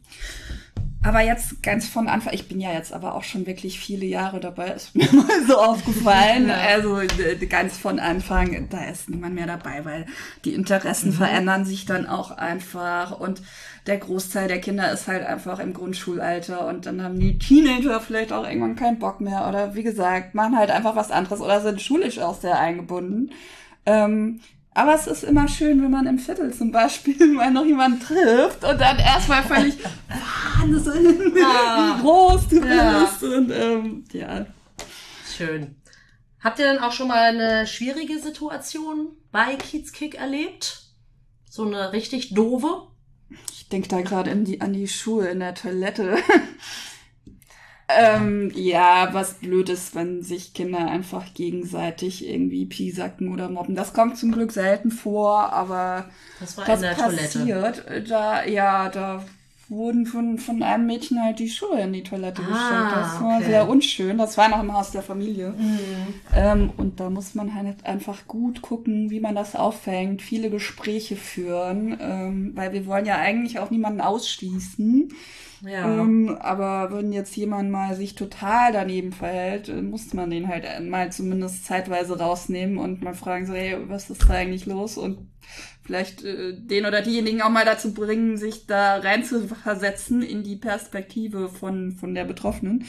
aber 1.09 1.22
jetzt 1.22 1.62
ganz 1.62 1.88
von 1.88 2.06
Anfang, 2.06 2.34
ich 2.34 2.48
bin 2.48 2.61
ja 2.61 2.72
jetzt 2.72 2.92
aber 2.92 3.14
auch 3.14 3.24
schon 3.24 3.46
wirklich 3.46 3.80
viele 3.80 4.04
Jahre 4.04 4.40
dabei, 4.40 4.68
ist 4.68 4.94
mir 4.94 5.09
mal 5.12 5.46
so 5.46 5.56
aufgefallen. 5.56 6.48
Ja. 6.48 6.56
Also 6.56 7.00
ganz 7.48 7.78
von 7.78 7.98
Anfang, 7.98 8.68
da 8.68 8.84
ist 8.84 9.09
niemand 9.09 9.34
mehr 9.34 9.46
dabei, 9.46 9.84
weil 9.84 10.06
die 10.44 10.54
Interessen 10.54 11.11
mhm. 11.11 11.14
verändern 11.14 11.64
sich 11.64 11.86
dann 11.86 12.06
auch 12.06 12.30
einfach 12.30 13.18
und 13.18 13.42
der 13.86 13.96
Großteil 13.96 14.48
der 14.48 14.61
Kinder 14.61 14.92
ist 14.92 15.09
halt 15.09 15.24
einfach 15.24 15.59
im 15.61 15.72
Grundschulalter 15.72 16.66
und 16.66 16.84
dann 16.84 17.02
haben 17.02 17.18
die 17.18 17.38
Teenager 17.38 18.00
vielleicht 18.00 18.32
auch 18.32 18.46
irgendwann 18.46 18.76
keinen 18.76 18.98
Bock 18.98 19.20
mehr 19.20 19.48
oder 19.48 19.74
wie 19.74 19.82
gesagt, 19.82 20.34
machen 20.34 20.59
halt 20.59 20.70
einfach 20.70 20.94
was 20.94 21.11
anderes 21.11 21.40
oder 21.40 21.61
sind 21.62 21.80
schulisch 21.80 22.18
auch 22.18 22.38
sehr 22.38 22.59
eingebunden. 22.59 23.30
Ähm, 23.86 24.40
aber 24.79 24.95
es 24.95 25.09
ist 25.09 25.24
immer 25.24 25.49
schön, 25.49 25.83
wenn 25.83 25.91
man 25.91 26.07
im 26.07 26.20
Viertel 26.20 26.55
zum 26.55 26.70
Beispiel 26.70 27.26
mal 27.33 27.51
noch 27.51 27.64
jemanden 27.64 27.99
trifft 27.99 28.62
und 28.62 28.81
dann 28.81 28.99
erstmal 28.99 29.43
völlig 29.43 29.76
Wahnsinn, 30.09 31.35
ah, 31.45 31.97
wie 31.97 32.03
groß 32.03 32.49
du 32.49 32.64
ja. 32.64 33.01
bist. 33.01 33.24
Und 33.24 33.51
ähm, 33.51 34.05
ja. 34.12 34.47
Schön. 35.37 35.74
Habt 36.39 36.61
ihr 36.61 36.66
denn 36.66 36.79
auch 36.79 36.93
schon 36.93 37.09
mal 37.09 37.24
eine 37.24 37.66
schwierige 37.66 38.20
Situation 38.20 39.09
bei 39.33 39.57
Kids 39.57 39.93
Kick 39.93 40.14
erlebt? 40.14 40.85
So 41.51 41.64
eine 41.66 41.93
richtig 41.93 42.35
doofe? 42.35 42.87
Ich 43.53 43.68
denke 43.68 43.89
da 43.89 44.01
gerade 44.01 44.31
an 44.31 44.72
die 44.72 44.87
Schuhe 44.87 45.26
in 45.26 45.41
der 45.41 45.57
Toilette. 45.57 46.18
Ähm, 47.89 48.53
ja, 48.55 49.09
was 49.12 49.34
blöd 49.34 49.70
ist, 49.70 49.95
wenn 49.95 50.22
sich 50.22 50.53
Kinder 50.53 50.91
einfach 50.91 51.32
gegenseitig 51.32 52.28
irgendwie 52.28 52.66
piesacken 52.66 53.32
oder 53.32 53.49
mobben. 53.49 53.74
Das 53.74 53.95
kommt 53.95 54.18
zum 54.18 54.30
Glück 54.30 54.53
selten 54.53 54.91
vor, 54.91 55.53
aber 55.53 56.05
das 56.39 56.59
war 56.59 56.66
das 56.66 56.76
in 56.76 56.82
der 56.82 56.95
passiert. 56.95 57.32
Toilette. 57.32 58.05
Da, 58.07 58.45
ja, 58.45 58.91
da 58.91 59.24
wurden 59.68 60.07
von, 60.07 60.39
von 60.39 60.62
einem 60.62 60.86
Mädchen 60.86 61.22
halt 61.22 61.39
die 61.39 61.49
Schuhe 61.49 61.80
in 61.80 61.93
die 61.93 62.03
Toilette 62.03 62.43
ah, 62.43 62.47
gestellt. 62.47 62.93
Das 62.95 63.20
war 63.22 63.36
okay. 63.36 63.47
sehr 63.47 63.68
unschön. 63.68 64.18
Das 64.18 64.36
war 64.39 64.49
noch 64.49 64.62
im 64.62 64.72
Haus 64.72 64.91
der 64.91 65.03
Familie. 65.03 65.51
Mhm. 65.51 65.78
Ähm, 66.34 66.70
und 66.76 67.01
da 67.01 67.11
muss 67.11 67.34
man 67.34 67.55
halt 67.55 67.84
einfach 67.84 68.26
gut 68.26 68.62
gucken, 68.62 69.11
wie 69.11 69.20
man 69.20 69.34
das 69.34 69.57
auffängt, 69.57 70.22
viele 70.22 70.51
Gespräche 70.51 71.16
führen, 71.16 71.99
ähm, 72.01 72.53
weil 72.55 72.72
wir 72.72 72.86
wollen 72.86 73.07
ja 73.07 73.16
eigentlich 73.16 73.59
auch 73.59 73.70
niemanden 73.70 74.01
ausschließen. 74.01 75.12
Ja. 75.62 76.00
Ähm, 76.00 76.36
aber 76.40 76.92
wenn 76.92 77.12
jetzt 77.12 77.36
jemand 77.36 77.70
mal 77.70 77.94
sich 77.94 78.14
total 78.14 78.72
daneben 78.72 79.12
verhält, 79.12 79.68
äh, 79.68 79.82
muss 79.82 80.12
man 80.14 80.30
den 80.30 80.48
halt 80.48 80.64
mal 80.88 81.11
zumindest 81.12 81.66
zeitweise 81.66 82.18
rausnehmen 82.18 82.78
und 82.78 83.02
mal 83.02 83.14
fragen, 83.14 83.46
so, 83.46 83.54
hey, 83.54 83.76
was 83.88 84.11
ist 84.11 84.28
da 84.28 84.34
eigentlich 84.34 84.66
los? 84.66 84.96
Und 84.96 85.28
vielleicht 85.82 86.22
äh, 86.22 86.54
den 86.54 86.86
oder 86.86 87.02
diejenigen 87.02 87.42
auch 87.42 87.50
mal 87.50 87.64
dazu 87.64 87.94
bringen, 87.94 88.36
sich 88.36 88.66
da 88.66 88.96
rein 88.96 89.24
zu 89.24 89.48
versetzen 89.48 90.22
in 90.22 90.42
die 90.42 90.56
Perspektive 90.56 91.48
von, 91.48 91.92
von 91.92 92.14
der 92.14 92.24
Betroffenen. 92.24 92.84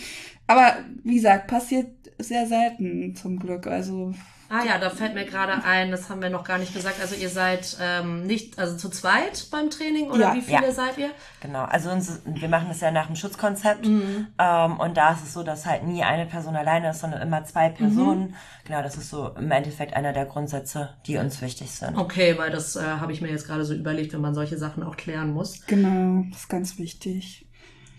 Aber 0.48 0.78
wie 1.04 1.16
gesagt, 1.16 1.48
passiert 1.48 1.99
sehr 2.20 2.46
selten 2.46 3.16
zum 3.16 3.40
Glück. 3.40 3.68
Also 3.68 4.14
Ah 4.52 4.66
ja, 4.66 4.80
da 4.80 4.90
fällt 4.90 5.14
mir 5.14 5.26
gerade 5.26 5.64
ein, 5.64 5.92
das 5.92 6.10
haben 6.10 6.24
wir 6.24 6.32
noch 6.32 6.44
gar 6.44 6.58
nicht 6.58 6.74
gesagt. 6.74 7.00
Also 7.00 7.14
ihr 7.14 7.30
seid 7.30 7.78
ähm, 7.80 8.26
nicht, 8.26 8.58
also 8.58 8.76
zu 8.78 8.90
zweit 8.90 9.48
beim 9.52 9.70
Training 9.70 10.10
oder 10.10 10.30
ja, 10.30 10.34
wie 10.34 10.42
viele 10.42 10.66
ja. 10.66 10.72
seid 10.72 10.98
ihr? 10.98 11.12
Genau, 11.40 11.66
also 11.66 11.92
uns, 11.92 12.22
wir 12.26 12.50
machen 12.50 12.66
das 12.70 12.82
ja 12.82 12.90
nach 12.90 13.06
dem 13.06 13.16
Schutzkonzept 13.16 13.86
mhm. 13.86 14.28
ähm, 14.40 14.80
und 14.80 14.98
da 14.98 15.14
ist 15.14 15.24
es 15.24 15.34
so, 15.34 15.44
dass 15.44 15.68
halt 15.68 15.84
nie 15.84 16.02
eine 16.02 16.26
Person 16.26 16.56
alleine 16.56 16.90
ist, 16.90 17.00
sondern 17.00 17.22
immer 17.22 17.44
zwei 17.44 17.70
Personen. 17.70 18.30
Mhm. 18.30 18.36
Genau, 18.66 18.82
das 18.82 18.98
ist 18.98 19.12
so 19.12 19.30
im 19.38 19.52
Endeffekt 19.52 19.94
einer 19.94 20.14
der 20.14 20.26
Grundsätze, 20.26 20.96
die 21.06 21.18
uns 21.18 21.44
wichtig 21.44 21.70
sind. 21.70 21.96
Okay, 21.96 22.36
weil 22.40 22.50
das 22.50 22.76
äh, 22.76 22.82
habe 22.82 23.12
ich 23.12 23.22
mir 23.22 23.30
jetzt 23.30 23.46
gerade 23.46 23.64
so 23.66 23.76
überlegt, 23.76 24.14
wenn 24.14 24.22
man 24.22 24.34
solche 24.34 24.58
Sachen 24.58 24.82
auch 24.82 24.98
klären 24.98 25.32
muss. 25.32 25.64
Genau, 25.68 26.24
das 26.32 26.42
ist 26.42 26.50
ganz 26.50 26.80
wichtig. 26.80 27.46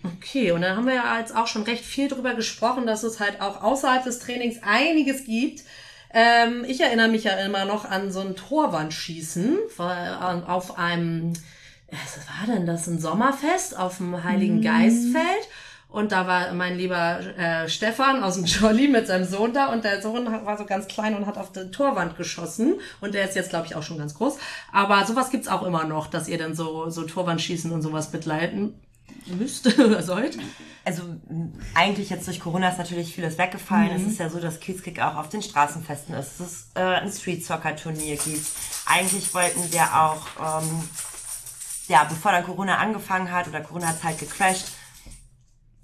Okay, 0.03 0.51
und 0.51 0.61
dann 0.61 0.75
haben 0.75 0.87
wir 0.87 0.95
ja 0.95 1.19
jetzt 1.19 1.35
auch 1.35 1.47
schon 1.47 1.63
recht 1.63 1.85
viel 1.85 2.07
darüber 2.07 2.33
gesprochen, 2.33 2.85
dass 2.87 3.03
es 3.03 3.19
halt 3.19 3.41
auch 3.41 3.61
außerhalb 3.61 4.03
des 4.03 4.19
Trainings 4.19 4.57
einiges 4.63 5.25
gibt, 5.25 5.63
ähm, 6.13 6.65
ich 6.67 6.81
erinnere 6.81 7.07
mich 7.07 7.23
ja 7.23 7.33
immer 7.35 7.65
noch 7.65 7.85
an 7.85 8.11
so 8.11 8.19
ein 8.19 8.35
Torwandschießen 8.35 9.57
auf 9.77 10.77
einem, 10.77 11.33
was 11.89 12.17
war 12.27 12.53
denn 12.53 12.65
das, 12.65 12.87
ein 12.87 12.99
Sommerfest 12.99 13.77
auf 13.77 13.97
dem 13.97 14.23
Heiligen 14.23 14.57
mhm. 14.57 14.61
Geistfeld. 14.61 15.47
Und 15.87 16.13
da 16.13 16.25
war 16.25 16.53
mein 16.53 16.77
lieber 16.77 17.19
äh, 17.37 17.67
Stefan 17.67 18.23
aus 18.23 18.35
dem 18.35 18.45
Jolly 18.45 18.87
mit 18.87 19.07
seinem 19.07 19.25
Sohn 19.25 19.53
da 19.53 19.73
und 19.73 19.83
der 19.83 20.01
Sohn 20.01 20.25
war 20.25 20.57
so 20.57 20.65
ganz 20.65 20.87
klein 20.87 21.15
und 21.15 21.25
hat 21.25 21.37
auf 21.37 21.51
die 21.51 21.69
Torwand 21.69 22.15
geschossen. 22.15 22.75
Und 23.01 23.13
der 23.13 23.27
ist 23.27 23.35
jetzt, 23.35 23.49
glaube 23.49 23.65
ich, 23.65 23.75
auch 23.75 23.83
schon 23.83 23.97
ganz 23.97 24.13
groß. 24.13 24.37
Aber 24.71 25.05
sowas 25.05 25.31
gibt's 25.31 25.49
auch 25.49 25.63
immer 25.63 25.83
noch, 25.83 26.07
dass 26.07 26.29
ihr 26.29 26.37
dann 26.37 26.55
so, 26.55 26.89
so 26.89 27.03
Torwandschießen 27.03 27.71
und 27.71 27.81
sowas 27.81 28.09
begleiten 28.09 28.73
müsst 29.27 29.67
oder 29.79 30.03
sollt? 30.03 30.37
Also 30.83 31.03
eigentlich 31.75 32.09
jetzt 32.09 32.27
durch 32.27 32.39
Corona 32.39 32.69
ist 32.69 32.79
natürlich 32.79 33.13
vieles 33.13 33.37
weggefallen. 33.37 33.89
Mhm. 33.89 33.95
Es 33.95 34.13
ist 34.13 34.19
ja 34.19 34.29
so, 34.29 34.39
dass 34.39 34.59
Kiezkick 34.59 34.99
auch 34.99 35.15
auf 35.15 35.29
den 35.29 35.41
Straßenfesten 35.41 36.15
ist, 36.15 36.39
dass 36.39 36.47
es 36.47 36.71
äh, 36.75 36.81
ein 36.81 37.11
Street 37.11 37.45
Soccer 37.45 37.75
Turnier 37.75 38.17
gibt. 38.17 38.45
Eigentlich 38.85 39.33
wollten 39.33 39.71
wir 39.71 39.83
auch 39.83 40.61
ähm, 40.61 40.89
ja, 41.91 42.05
bevor 42.05 42.31
dann 42.31 42.45
Corona 42.45 42.77
angefangen 42.77 43.31
hat 43.31 43.47
oder 43.49 43.59
Corona 43.61 43.87
hat 43.87 44.03
halt 44.03 44.17
gecrashed, 44.17 44.71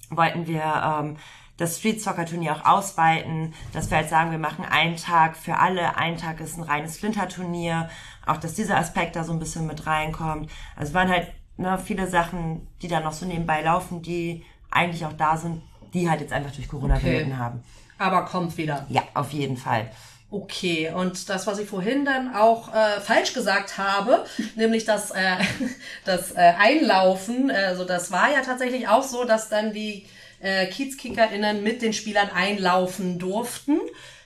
wollten 0.10 0.48
wir 0.48 0.64
ähm, 0.64 1.18
das 1.58 1.80
Street 1.80 2.02
Soccer 2.02 2.26
Turnier 2.26 2.56
auch 2.56 2.66
ausweiten, 2.66 3.54
dass 3.74 3.90
wir 3.90 3.98
halt 3.98 4.10
sagen, 4.10 4.32
wir 4.32 4.38
machen 4.38 4.64
einen 4.64 4.96
Tag 4.96 5.36
für 5.36 5.58
alle, 5.58 5.98
ein 5.98 6.18
Tag 6.18 6.40
ist 6.40 6.58
ein 6.58 6.64
reines 6.64 6.98
Flinter 6.98 7.28
Turnier, 7.28 7.90
auch 8.26 8.38
dass 8.38 8.54
dieser 8.54 8.78
Aspekt 8.78 9.18
da 9.18 9.24
so 9.24 9.34
ein 9.34 9.40
bisschen 9.40 9.68
mit 9.68 9.86
reinkommt. 9.86 10.50
Also 10.76 10.94
waren 10.94 11.10
halt 11.10 11.34
ne, 11.58 11.78
viele 11.84 12.08
Sachen, 12.08 12.68
die 12.82 12.88
da 12.88 13.00
noch 13.00 13.14
so 13.14 13.26
nebenbei 13.26 13.62
laufen, 13.62 14.02
die 14.02 14.44
eigentlich 14.72 15.06
auch 15.06 15.14
da 15.14 15.38
sind, 15.38 15.62
die 15.94 16.10
halt 16.10 16.22
jetzt 16.22 16.34
einfach 16.34 16.52
durch 16.52 16.68
Corona 16.68 16.96
Okay. 16.98 17.12
gelitten 17.12 17.38
haben. 17.38 17.64
Aber 17.98 18.26
kommt 18.26 18.58
wieder. 18.58 18.86
Ja, 18.90 19.02
auf 19.14 19.32
jeden 19.34 19.58
Fall. 19.58 19.90
Okay, 20.30 20.92
und 20.94 21.30
das, 21.30 21.48
was 21.48 21.58
ich 21.58 21.70
vorhin 21.70 22.04
dann 22.04 22.36
auch 22.36 22.74
äh, 22.74 23.00
falsch 23.00 23.34
gesagt 23.34 23.78
habe, 23.78 24.26
nämlich 24.56 24.84
das, 24.86 25.12
äh, 25.12 25.38
das 26.06 26.32
äh, 26.34 26.54
Einlaufen, 26.60 27.50
also 27.50 27.86
das 27.86 28.12
war 28.12 28.30
ja 28.32 28.42
tatsächlich 28.42 28.88
auch 28.90 29.04
so, 29.04 29.24
dass 29.24 29.48
dann 29.50 29.72
die 29.74 30.06
äh, 30.42 30.68
KiezkickerInnen 30.68 31.64
mit 31.64 31.82
den 31.82 31.94
Spielern 31.94 32.30
einlaufen 32.36 33.20
durften. 33.20 33.80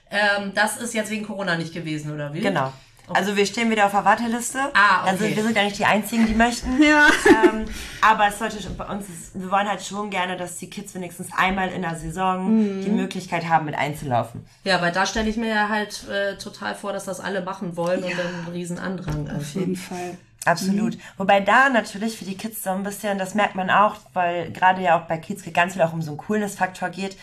Ähm, 0.10 0.52
das 0.56 0.78
ist 0.78 0.94
jetzt 0.94 1.12
wegen 1.12 1.26
Corona 1.26 1.56
nicht 1.56 1.74
gewesen, 1.74 2.12
oder 2.14 2.34
wie? 2.34 2.42
Genau. 2.42 2.74
Also 3.14 3.36
wir 3.36 3.46
stehen 3.46 3.70
wieder 3.70 3.86
auf 3.86 3.92
der 3.92 4.06
Warteliste. 4.06 4.60
Ah, 4.74 5.04
Also 5.06 5.26
okay. 5.26 5.36
wir 5.36 5.44
sind 5.44 5.56
ja 5.56 5.64
nicht 5.64 5.78
die 5.80 5.86
Einzigen, 5.86 6.26
die 6.28 6.34
möchten. 6.34 6.82
Ja. 6.82 7.08
ähm, 7.46 7.66
aber 8.02 8.28
es 8.28 8.40
sollte 8.40 8.58
bei 8.72 8.86
uns 8.86 9.06
ist, 9.10 9.32
wir 9.40 9.50
wollen 9.52 9.68
halt 9.68 9.82
schon 9.84 10.10
gerne, 10.10 10.38
dass 10.38 10.58
die 10.58 10.70
Kids 10.70 10.94
wenigstens 10.96 11.28
einmal 11.38 11.70
in 11.70 11.82
der 11.82 11.96
Saison 11.96 12.52
Mhm. 12.52 12.84
die 12.84 12.90
Möglichkeit 12.90 13.48
haben, 13.48 13.66
mit 13.66 13.76
einzulaufen. 13.76 14.46
Ja, 14.64 14.82
weil 14.82 14.92
da 14.92 15.06
stelle 15.06 15.30
ich 15.30 15.38
mir 15.38 15.50
ja 15.50 15.70
halt 15.70 16.08
äh, 16.10 16.38
total 16.38 16.76
vor, 16.76 16.94
dass 16.94 17.06
das 17.06 17.20
alle 17.20 17.42
machen 17.42 17.76
wollen 17.78 18.04
und 18.04 18.12
dann 18.18 18.46
ein 18.46 18.52
riesen 18.52 18.80
Andrang 18.80 19.30
Auf 19.30 19.42
ist. 19.42 19.56
jeden 19.56 19.76
Fall. 19.76 20.18
Absolut. 20.46 20.98
Wobei 21.18 21.40
da 21.40 21.70
natürlich 21.70 22.18
für 22.18 22.26
die 22.26 22.36
Kids 22.36 22.64
so 22.64 22.72
ein 22.72 22.82
bisschen, 22.82 23.20
das 23.20 23.36
merkt 23.36 23.54
man 23.54 23.70
auch, 23.70 23.96
weil 24.14 24.52
gerade 24.52 24.82
ja 24.82 24.98
auch 25.00 25.04
bei 25.08 25.18
Kids 25.18 25.44
ganz 25.54 25.74
viel 25.74 25.84
auch 25.84 25.94
um 25.94 26.02
so 26.02 26.10
einen 26.12 26.18
Coolness-Faktor 26.18 26.90
geht, 26.90 27.16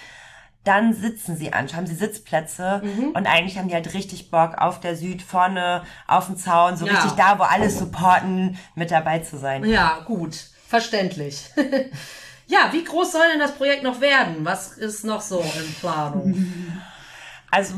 dann 0.69 0.93
sitzen 0.93 1.37
sie 1.37 1.53
an, 1.53 1.67
haben 1.75 1.87
sie 1.87 1.95
Sitzplätze 1.97 2.83
Mhm. 2.85 3.11
und 3.15 3.27
eigentlich 3.27 3.59
haben 3.59 3.69
die 3.69 3.75
halt 3.75 3.93
richtig 3.95 4.31
Bock 4.31 4.57
auf 4.59 4.79
der 4.81 4.95
Süd 4.97 5.23
vorne 5.23 5.83
auf 6.07 6.27
dem 6.27 6.37
Zaun, 6.37 6.77
so 6.77 6.87
Ja. 6.87 6.93
richtig 6.93 7.13
da, 7.13 7.39
wo 7.39 7.43
alle 7.43 7.71
supporten, 7.71 8.59
mit 8.75 8.91
dabei 8.91 9.19
zu 9.21 9.39
sein. 9.39 9.65
Ja, 9.65 10.01
gut. 10.05 10.37
Verständlich. 10.69 11.51
ja, 12.47 12.69
wie 12.73 12.85
groß 12.85 13.13
soll 13.13 13.27
denn 13.33 13.41
das 13.41 13.55
Projekt 13.57 13.83
noch 13.83 14.01
werden? 14.01 14.37
Was 14.45 14.73
ist 14.73 15.05
noch 15.05 15.21
so 15.23 15.41
in 15.41 15.75
Planung? 15.81 16.35
Also, 17.51 17.75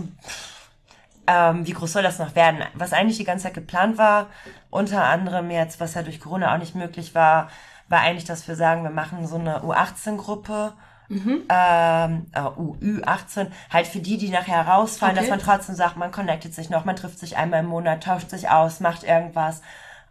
ähm, 1.29 1.65
wie 1.67 1.73
groß 1.73 1.93
soll 1.93 2.03
das 2.03 2.19
noch 2.19 2.35
werden? 2.35 2.65
Was 2.75 2.93
eigentlich 2.93 3.19
die 3.19 3.25
ganze 3.25 3.45
Zeit 3.45 3.55
geplant 3.55 3.99
war, 3.99 4.27
unter 4.69 5.05
anderem 5.05 5.51
jetzt, 5.51 5.79
was 5.79 5.95
ja 5.95 6.03
durch 6.03 6.21
Corona 6.21 6.53
auch 6.53 6.59
nicht 6.59 6.75
möglich 6.75 7.15
war, 7.15 7.51
war 7.89 8.01
eigentlich, 8.01 8.25
dass 8.25 8.49
wir 8.49 8.57
sagen, 8.57 8.83
wir 8.83 8.91
machen 8.91 9.27
so 9.29 9.37
eine 9.37 9.61
U18-Gruppe. 9.63 10.73
Ähm, 11.49 12.27
äh, 12.33 12.41
UU18, 12.41 13.49
halt 13.73 13.87
für 13.89 13.99
die, 13.99 14.17
die 14.17 14.29
nachher 14.31 14.67
rausfallen, 14.69 15.17
Okay. 15.17 15.27
dass 15.29 15.31
man 15.31 15.41
trotzdem 15.41 15.75
sagt, 15.75 15.97
man 15.97 16.13
connectet 16.13 16.55
sich 16.55 16.71
noch, 16.71 16.85
man 16.85 16.97
trifft 16.97 17.19
sich 17.19 17.37
einmal 17.37 17.61
im 17.61 17.67
Monat, 17.67 18.05
tauscht 18.05 18.31
sich 18.31 18.49
aus, 18.49 18.79
macht 18.81 19.03
irgendwas, 19.03 19.61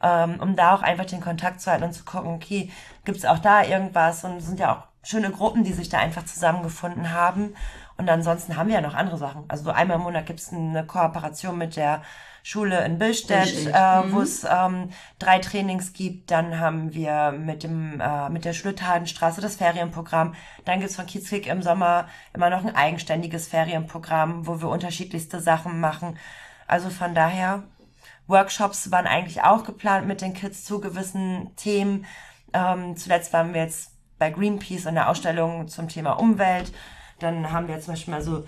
ähm, 0.01 0.39
um 0.41 0.55
da 0.55 0.75
auch 0.75 0.81
einfach 0.81 1.05
den 1.05 1.21
Kontakt 1.21 1.61
zu 1.61 1.71
halten 1.71 1.85
und 1.85 1.93
zu 1.93 2.03
gucken, 2.03 2.33
okay, 2.33 2.69
gibt's 3.05 3.25
auch 3.25 3.39
da 3.39 3.63
irgendwas 3.63 4.23
und 4.25 4.37
es 4.37 4.45
sind 4.47 4.59
ja 4.59 4.73
auch 4.75 4.83
schöne 5.07 5.31
Gruppen, 5.31 5.63
die 5.63 5.73
sich 5.73 5.87
da 5.89 5.99
einfach 5.99 6.25
zusammengefunden 6.25 7.11
haben. 7.13 7.55
Und 7.97 8.09
ansonsten 8.09 8.55
haben 8.57 8.67
wir 8.67 8.75
ja 8.75 8.81
noch 8.81 8.93
andere 8.95 9.17
Sachen. 9.17 9.43
Also 9.47 9.65
so 9.65 9.71
einmal 9.71 9.97
im 9.97 10.03
Monat 10.03 10.25
gibt's 10.25 10.51
eine 10.53 10.85
Kooperation 10.85 11.57
mit 11.57 11.75
der 11.77 12.01
Schule 12.43 12.83
in 12.85 12.97
Billstedt, 12.97 13.67
äh, 13.67 14.11
wo 14.11 14.21
es 14.21 14.43
ähm, 14.43 14.89
drei 15.19 15.39
Trainings 15.39 15.93
gibt. 15.93 16.31
Dann 16.31 16.59
haben 16.59 16.93
wir 16.93 17.31
mit 17.31 17.63
dem 17.63 17.99
äh, 17.99 18.29
mit 18.29 18.45
der 18.45 18.53
Schule 18.53 18.75
Tadenstraße 18.75 19.41
das 19.41 19.55
Ferienprogramm. 19.55 20.35
Dann 20.65 20.79
gibt's 20.79 20.95
von 20.95 21.05
Kiezkick 21.05 21.47
im 21.47 21.61
Sommer 21.61 22.07
immer 22.33 22.49
noch 22.49 22.63
ein 22.63 22.75
eigenständiges 22.75 23.47
Ferienprogramm, 23.47 24.47
wo 24.47 24.61
wir 24.61 24.69
unterschiedlichste 24.69 25.39
Sachen 25.39 25.79
machen. 25.79 26.17
Also 26.67 26.89
von 26.89 27.15
daher, 27.15 27.63
Workshops 28.27 28.91
waren 28.91 29.07
eigentlich 29.07 29.41
auch 29.41 29.63
geplant 29.63 30.07
mit 30.07 30.21
den 30.21 30.33
Kids 30.33 30.63
zu 30.63 30.79
gewissen 30.79 31.55
Themen. 31.55 32.05
Ähm, 32.53 32.95
zuletzt 32.95 33.33
waren 33.33 33.53
wir 33.53 33.63
jetzt 33.63 33.91
bei 34.19 34.29
Greenpeace 34.29 34.85
in 34.85 34.95
der 34.95 35.09
Ausstellung 35.09 35.67
zum 35.67 35.87
Thema 35.87 36.11
Umwelt. 36.11 36.71
Dann 37.19 37.51
haben 37.51 37.67
wir 37.67 37.79
zum 37.79 37.93
Beispiel 37.93 38.13
mal 38.13 38.21
so 38.21 38.45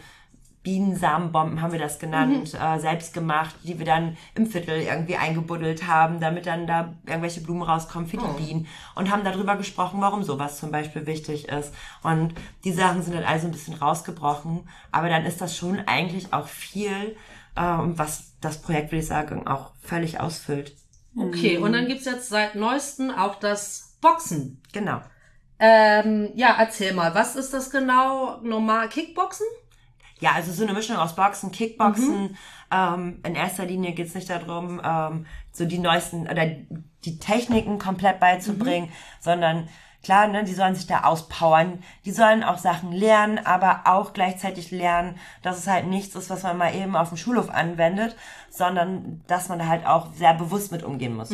Bienensamenbomben, 0.63 1.61
haben 1.61 1.71
wir 1.71 1.79
das 1.79 1.97
genannt, 1.97 2.53
äh, 2.53 2.79
selbst 2.79 3.13
gemacht, 3.13 3.55
die 3.63 3.79
wir 3.79 3.85
dann 3.85 4.15
im 4.35 4.45
Viertel 4.45 4.81
irgendwie 4.81 5.15
eingebuddelt 5.15 5.87
haben, 5.87 6.19
damit 6.19 6.45
dann 6.45 6.67
da 6.67 6.93
irgendwelche 7.07 7.41
Blumen 7.41 7.63
rauskommen 7.63 8.07
für 8.07 8.17
die 8.17 8.43
Bienen. 8.43 8.67
Und 8.93 9.09
haben 9.09 9.23
darüber 9.23 9.55
gesprochen, 9.55 10.01
warum 10.01 10.23
sowas 10.23 10.59
zum 10.59 10.71
Beispiel 10.71 11.07
wichtig 11.07 11.47
ist. 11.47 11.73
Und 12.03 12.35
die 12.63 12.73
Sachen 12.73 13.01
sind 13.01 13.15
dann 13.15 13.23
also 13.23 13.47
ein 13.47 13.51
bisschen 13.51 13.73
rausgebrochen. 13.73 14.69
Aber 14.91 15.09
dann 15.09 15.25
ist 15.25 15.41
das 15.41 15.57
schon 15.57 15.79
eigentlich 15.87 16.31
auch 16.31 16.47
viel, 16.47 17.15
ähm, 17.57 17.97
was 17.97 18.33
das 18.39 18.61
Projekt, 18.61 18.91
würde 18.91 19.01
ich 19.01 19.07
sagen, 19.07 19.47
auch 19.47 19.71
völlig 19.81 20.19
ausfüllt. 20.19 20.75
Okay, 21.17 21.57
und 21.57 21.73
dann 21.73 21.87
gibt's 21.87 22.05
jetzt 22.05 22.29
seit 22.29 22.55
neuestem 22.55 23.09
auch 23.09 23.35
das 23.35 23.97
Boxen. 23.99 24.61
Genau. 24.71 25.01
Ähm, 25.59 26.29
ja, 26.35 26.55
erzähl 26.57 26.93
mal, 26.93 27.13
was 27.13 27.35
ist 27.35 27.53
das 27.53 27.69
genau? 27.69 28.39
Normal 28.41 28.89
Kickboxen? 28.89 29.45
Ja, 30.21 30.33
also 30.33 30.53
so 30.53 30.63
eine 30.63 30.73
Mischung 30.73 30.97
aus 30.97 31.15
Boxen, 31.15 31.51
Kickboxen. 31.51 32.37
Ähm, 32.71 33.19
in 33.25 33.35
erster 33.35 33.65
Linie 33.65 33.91
geht's 33.93 34.13
nicht 34.13 34.29
darum, 34.29 34.79
ähm, 34.83 35.25
so 35.51 35.65
die 35.65 35.79
neuesten 35.79 36.27
oder 36.27 36.45
die 37.03 37.17
Techniken 37.17 37.79
komplett 37.79 38.19
beizubringen, 38.19 38.89
sondern 39.19 39.67
klar, 40.03 40.27
ne, 40.27 40.43
die 40.43 40.53
sollen 40.53 40.75
sich 40.75 40.85
da 40.85 41.01
auspowern. 41.05 41.83
Die 42.05 42.11
sollen 42.11 42.43
auch 42.43 42.59
Sachen 42.59 42.91
lernen, 42.91 43.39
aber 43.43 43.81
auch 43.85 44.13
gleichzeitig 44.13 44.69
lernen, 44.69 45.17
dass 45.41 45.57
es 45.57 45.67
halt 45.67 45.87
nichts 45.87 46.15
ist, 46.15 46.29
was 46.29 46.43
man 46.43 46.57
mal 46.57 46.75
eben 46.75 46.95
auf 46.95 47.09
dem 47.09 47.17
Schulhof 47.17 47.49
anwendet, 47.49 48.15
sondern 48.51 49.23
dass 49.27 49.49
man 49.49 49.57
da 49.57 49.65
halt 49.65 49.87
auch 49.87 50.13
sehr 50.13 50.35
bewusst 50.35 50.71
mit 50.71 50.83
umgehen 50.83 51.15
muss. 51.15 51.31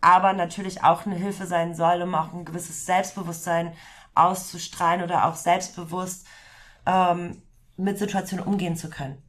Aber 0.00 0.32
natürlich 0.32 0.82
auch 0.82 1.06
eine 1.06 1.14
Hilfe 1.14 1.46
sein 1.46 1.74
soll, 1.74 2.02
um 2.02 2.14
auch 2.16 2.32
ein 2.34 2.44
gewisses 2.44 2.84
Selbstbewusstsein 2.84 3.72
auszustrahlen 4.16 5.02
oder 5.02 5.26
auch 5.26 5.36
selbstbewusst 5.36 6.26
ähm, 6.84 7.42
mit 7.76 7.98
Situationen 7.98 8.44
umgehen 8.44 8.76
zu 8.76 8.88
können, 8.90 9.22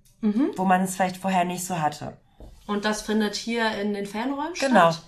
wo 0.56 0.64
man 0.66 0.82
es 0.82 0.96
vielleicht 0.96 1.18
vorher 1.18 1.44
nicht 1.46 1.66
so 1.66 1.80
hatte. 1.82 2.18
Und 2.66 2.86
das 2.86 3.02
findet 3.02 3.36
hier 3.36 3.72
in 3.80 3.94
den 3.94 4.06
Fanräumen 4.06 4.54
Genau. 4.60 4.92
statt? 4.92 5.04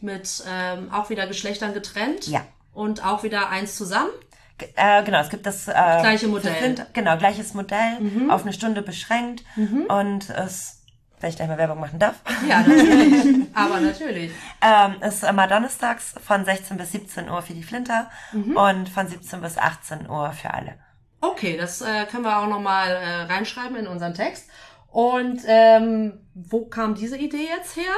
Mit 0.00 0.42
ähm, 0.48 0.90
auch 0.92 1.10
wieder 1.10 1.26
Geschlechtern 1.26 1.74
getrennt? 1.74 2.26
Ja. 2.26 2.40
Und 2.72 3.04
auch 3.04 3.22
wieder 3.22 3.50
eins 3.50 3.76
zusammen? 3.76 4.10
G- 4.58 4.66
Äh, 4.76 5.02
genau, 5.04 5.20
es 5.20 5.28
gibt 5.30 5.46
das 5.46 5.68
äh, 5.68 5.72
Gleiche 5.72 6.26
Modell. 6.28 6.54
Flint- 6.54 6.86
genau, 6.92 7.16
gleiches 7.18 7.54
Modell, 7.54 7.98
auf 8.28 8.42
eine 8.42 8.52
Stunde 8.52 8.82
beschränkt 8.82 9.44
und 9.88 10.28
es, 10.30 10.82
wenn 11.20 11.30
ich 11.30 11.36
gleich 11.36 11.48
mal 11.48 11.58
Werbung 11.58 11.80
machen 11.80 11.98
darf, 11.98 12.16
Ja, 12.48 12.60
natürlich. 12.62 13.46
Aber 13.54 13.78
natürlich. 13.80 14.32
ähm, 14.60 14.96
ist 15.02 15.22
immer 15.22 15.46
donnerstags 15.46 16.14
von 16.24 16.44
16 16.44 16.76
bis 16.78 16.92
17 16.92 17.28
Uhr 17.28 17.42
für 17.42 17.52
die 17.54 17.62
Flinter 17.62 18.10
und 18.32 18.88
von 18.88 19.06
17 19.06 19.40
bis 19.40 19.56
18 19.58 20.08
Uhr 20.10 20.32
für 20.32 20.52
alle. 20.52 20.74
Okay, 21.22 21.56
das 21.56 21.80
äh, 21.80 22.04
können 22.04 22.24
wir 22.24 22.38
auch 22.38 22.48
nochmal 22.48 22.90
äh, 22.90 23.22
reinschreiben 23.32 23.76
in 23.76 23.86
unseren 23.86 24.12
Text. 24.12 24.50
Und 24.88 25.40
ähm, 25.46 26.20
wo 26.34 26.66
kam 26.66 26.94
diese 26.94 27.16
Idee 27.16 27.48
jetzt 27.48 27.76
her? 27.76 27.94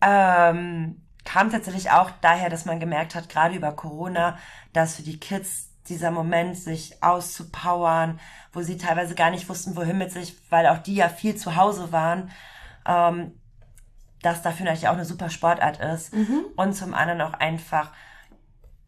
ähm, 0.00 1.02
kam 1.24 1.50
tatsächlich 1.50 1.90
auch 1.90 2.10
daher, 2.20 2.50
dass 2.50 2.64
man 2.64 2.80
gemerkt 2.80 3.14
hat, 3.14 3.28
gerade 3.28 3.54
über 3.54 3.72
Corona, 3.72 4.38
dass 4.72 4.96
für 4.96 5.02
die 5.02 5.18
Kids 5.18 5.70
dieser 5.88 6.10
Moment, 6.10 6.56
sich 6.56 7.02
auszupowern, 7.02 8.20
wo 8.52 8.60
sie 8.62 8.76
teilweise 8.76 9.14
gar 9.14 9.30
nicht 9.30 9.48
wussten, 9.48 9.74
wohin 9.74 9.98
mit 9.98 10.12
sich, 10.12 10.36
weil 10.50 10.66
auch 10.66 10.78
die 10.78 10.94
ja 10.94 11.08
viel 11.08 11.34
zu 11.36 11.56
Hause 11.56 11.92
waren, 11.92 12.30
ähm, 12.86 13.32
dass 14.22 14.42
dafür 14.42 14.66
natürlich 14.66 14.88
auch 14.88 14.94
eine 14.94 15.04
super 15.04 15.30
Sportart 15.30 15.80
ist. 15.80 16.12
Und 16.56 16.74
zum 16.74 16.92
anderen 16.92 17.22
auch 17.22 17.34
einfach 17.34 17.92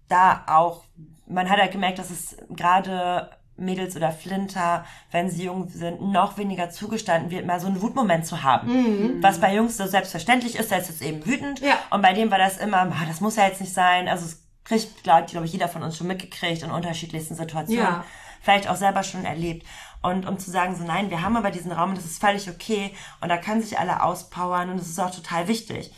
da 0.09 0.45
auch, 0.47 0.85
man 1.31 1.49
hat 1.49 1.59
halt 1.59 1.73
gemerkt, 1.73 1.99
dass 1.99 2.11
es 2.11 2.37
gerade 2.51 3.31
Mädels 3.57 3.95
oder 3.97 4.11
Flinter, 4.11 4.85
wenn 5.11 5.31
sie 5.31 5.45
jung 5.45 5.69
sind, 5.69 6.01
noch 6.01 6.39
weniger 6.39 6.71
zugestanden 6.71 7.31
wird, 7.31 7.47
mal 7.47 7.61
so 7.61 7.67
einen 7.67 7.83
Wutmoment 7.83 8.27
zu 8.27 8.43
haben. 8.43 9.23
Was 9.23 9.39
bei 9.39 9.55
Jungs 9.55 9.77
so 9.77 9.87
selbstverständlich 9.87 10.57
ist, 10.57 10.73
da 10.73 10.77
ist 10.77 10.91
es 10.91 11.03
eben 11.03 11.25
wütend. 11.27 11.61
Ja. 11.61 11.79
Und 11.91 12.03
bei 12.03 12.13
dem 12.13 12.31
war 12.31 12.39
das 12.39 12.57
immer, 12.57 12.79
ah, 12.79 13.05
das 13.07 13.21
muss 13.21 13.37
ja 13.37 13.47
jetzt 13.47 13.61
nicht 13.61 13.73
sein. 13.73 14.09
Also 14.09 14.27
es 14.27 14.43
kriegt, 14.65 15.03
glaube 15.03 15.27
glaub 15.31 15.45
ich, 15.45 15.53
jeder 15.53 15.69
von 15.69 15.83
uns 15.83 15.97
schon 15.97 16.07
mitgekriegt 16.07 16.63
in 16.63 16.71
unterschiedlichsten 16.71 17.35
Situationen. 17.35 17.85
Ja. 17.85 18.05
Vielleicht 18.41 18.69
auch 18.69 18.77
selber 18.77 19.03
schon 19.03 19.25
erlebt. 19.25 19.67
Und 20.03 20.27
um 20.27 20.39
zu 20.39 20.51
sagen, 20.51 20.75
so 20.75 20.85
nein, 20.85 21.11
wir 21.11 21.23
haben 21.23 21.37
aber 21.37 21.51
diesen 21.51 21.73
Raum 21.73 21.91
und 21.91 21.99
das 21.99 22.07
ist 22.07 22.21
völlig 22.21 22.49
okay 22.49 22.95
und 23.21 23.29
da 23.29 23.37
können 23.37 23.61
sich 23.61 23.79
alle 23.79 24.03
auspowern 24.03 24.71
und 24.71 24.81
das 24.81 24.89
ist 24.89 24.99
auch 24.99 25.11
total 25.11 25.47
wichtig. 25.47 25.93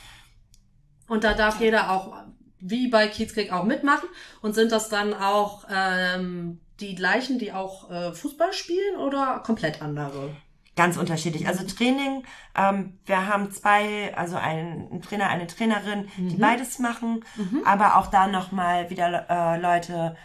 Und 1.07 1.24
da 1.24 1.35
darf 1.35 1.61
jeder 1.61 1.91
auch, 1.91 2.14
wie 2.62 2.88
bei 2.88 3.08
Kiezkrieg, 3.08 3.52
auch 3.52 3.64
mitmachen. 3.64 4.08
Und 4.40 4.54
sind 4.54 4.72
das 4.72 4.88
dann 4.88 5.12
auch 5.12 5.64
ähm, 5.70 6.60
die 6.80 6.94
gleichen, 6.94 7.38
die 7.38 7.52
auch 7.52 7.90
äh, 7.90 8.12
Fußball 8.12 8.52
spielen 8.52 8.96
oder 8.96 9.42
komplett 9.44 9.82
andere? 9.82 10.30
Ganz 10.74 10.96
unterschiedlich. 10.96 11.46
Also 11.46 11.66
Training, 11.66 12.24
ähm, 12.56 12.98
wir 13.04 13.26
haben 13.26 13.50
zwei, 13.50 14.16
also 14.16 14.36
einen 14.36 15.02
Trainer, 15.02 15.28
eine 15.28 15.46
Trainerin, 15.46 16.08
die 16.16 16.36
beides 16.36 16.78
machen, 16.78 17.26
aber 17.66 17.96
auch 17.96 18.06
da 18.06 18.26
nochmal 18.26 18.88
wieder 18.88 19.26
äh, 19.28 19.60
Leute, 19.60 20.16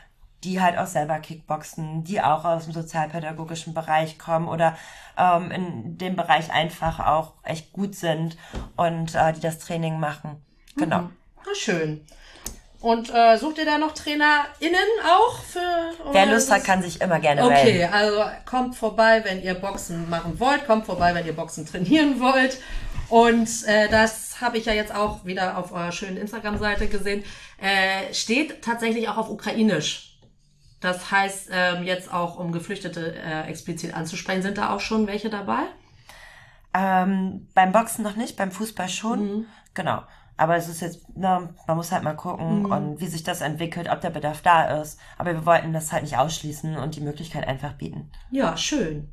die 0.46 0.62
halt 0.62 0.78
auch 0.78 0.88
selber 0.88 1.20
Kickboxen, 1.20 2.06
die 2.06 2.22
auch 2.22 2.46
aus 2.46 2.64
dem 2.64 2.74
sozialpädagogischen 2.74 3.74
Bereich 3.74 4.18
kommen 4.18 4.48
oder 4.48 4.78
ähm, 5.18 5.52
in 5.52 5.98
dem 5.98 6.16
Bereich 6.16 6.50
einfach 6.50 7.00
auch 7.06 7.34
echt 7.44 7.74
gut 7.74 7.96
sind 7.96 8.38
und 8.78 9.16
äh, 9.16 9.34
die 9.34 9.42
das 9.42 9.60
Training 9.60 10.00
machen. 10.00 10.42
Genau. 10.78 11.10
Na 11.46 11.56
schön. 11.56 12.06
Und 12.80 13.10
äh, 13.14 13.38
sucht 13.38 13.58
ihr 13.58 13.66
da 13.66 13.78
noch 13.80 13.94
TrainerInnen 13.94 14.80
auch 15.04 15.40
für? 15.42 15.92
Wer 16.12 16.28
Lust 16.28 16.52
hat, 16.52 16.64
kann 16.64 16.84
sich 16.84 17.02
immer 17.02 17.20
gerne 17.20 17.44
Okay, 17.44 17.80
melden. 17.80 17.94
also 17.94 18.22
kommt 18.46 18.76
vorbei, 18.76 19.22
wenn 19.24 19.42
ihr 19.42 19.56
Boxen 19.56 20.10
machen 20.10 20.40
wollt, 20.40 20.68
kommt 20.68 20.86
vorbei, 20.86 21.16
wenn 21.16 21.26
ihr 21.26 21.36
Boxen 21.36 21.66
trainieren 21.66 22.20
wollt. 22.20 22.60
Und 23.10 23.50
äh, 23.66 23.88
das 23.90 24.42
habe 24.42 24.58
ich 24.58 24.66
ja 24.66 24.74
jetzt 24.74 24.94
auch 24.94 25.26
wieder 25.26 25.58
auf 25.58 25.72
eurer 25.72 25.92
schönen 25.92 26.18
Instagram-Seite 26.18 26.88
gesehen. 26.88 27.24
Äh, 27.60 28.14
steht 28.14 28.62
tatsächlich 28.62 29.10
auch 29.10 29.18
auf 29.18 29.30
Ukrainisch. 29.30 30.20
Das 30.80 31.10
heißt, 31.10 31.50
ähm, 31.52 31.84
jetzt 31.84 32.14
auch 32.14 32.38
um 32.38 32.52
Geflüchtete 32.52 33.16
äh, 33.16 33.48
explizit 33.50 33.96
anzusprechen, 33.96 34.44
sind 34.44 34.60
da 34.60 34.76
auch 34.76 34.82
schon 34.82 35.08
welche 35.08 35.30
dabei? 35.32 35.64
Ähm, 36.76 37.48
beim 37.56 37.72
Boxen 37.72 38.04
noch 38.04 38.16
nicht, 38.16 38.38
beim 38.38 38.52
Fußball 38.52 38.88
schon. 38.90 39.20
Mhm. 39.26 39.46
Genau. 39.74 40.04
Aber 40.38 40.56
es 40.56 40.70
ist 40.70 40.82
jetzt, 40.82 41.02
na, 41.16 41.50
man 41.68 41.78
muss 41.78 41.92
halt 41.92 42.04
mal 42.04 42.16
gucken 42.16 42.60
Mhm. 42.64 42.72
und 42.72 43.00
wie 43.02 43.08
sich 43.08 43.24
das 43.24 43.42
entwickelt, 43.42 43.90
ob 43.90 44.02
der 44.02 44.12
Bedarf 44.12 44.42
da 44.44 44.80
ist. 44.82 45.00
Aber 45.18 45.34
wir 45.34 45.46
wollten 45.46 45.74
das 45.74 45.92
halt 45.92 46.04
nicht 46.04 46.18
ausschließen 46.18 46.78
und 46.78 46.96
die 46.96 47.02
Möglichkeit 47.02 47.48
einfach 47.48 47.74
bieten. 47.74 48.12
Ja, 48.30 48.56
schön. 48.56 49.12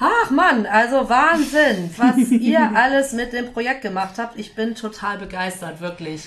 Ach 0.00 0.30
Mann, 0.30 0.64
also 0.66 1.08
Wahnsinn, 1.10 1.90
was 1.98 2.16
ihr 2.30 2.72
alles 2.74 3.12
mit 3.12 3.32
dem 3.34 3.52
Projekt 3.52 3.82
gemacht 3.82 4.14
habt. 4.18 4.38
Ich 4.38 4.54
bin 4.54 4.74
total 4.74 5.18
begeistert, 5.18 5.80
wirklich. 5.80 6.26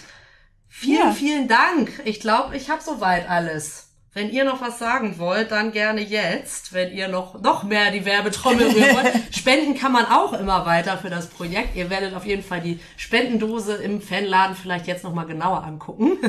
Vielen, 0.67 1.07
Ja. 1.07 1.11
vielen 1.11 1.47
Dank. 1.47 2.01
Ich 2.05 2.19
glaube, 2.19 2.55
ich 2.55 2.69
habe 2.69 2.81
soweit 2.81 3.29
alles. 3.29 3.94
Wenn 4.15 4.31
ihr 4.31 4.45
noch 4.45 4.61
was 4.61 4.79
sagen 4.79 5.19
wollt, 5.19 5.51
dann 5.51 5.73
gerne 5.73 5.99
jetzt. 5.99 6.71
Wenn 6.71 6.93
ihr 6.93 7.09
noch, 7.09 7.41
noch 7.41 7.63
mehr 7.63 7.91
die 7.91 8.05
Werbetrommel 8.05 8.71
rühren 8.71 8.95
wollt. 8.95 9.13
Spenden 9.35 9.77
kann 9.77 9.91
man 9.91 10.05
auch 10.05 10.31
immer 10.31 10.65
weiter 10.65 10.97
für 10.97 11.09
das 11.09 11.27
Projekt. 11.27 11.75
Ihr 11.75 11.89
werdet 11.89 12.15
auf 12.15 12.25
jeden 12.25 12.41
Fall 12.41 12.61
die 12.61 12.79
Spendendose 12.95 13.75
im 13.75 14.01
Fanladen 14.01 14.55
vielleicht 14.55 14.87
jetzt 14.87 15.03
nochmal 15.03 15.25
genauer 15.25 15.63
angucken. 15.63 16.17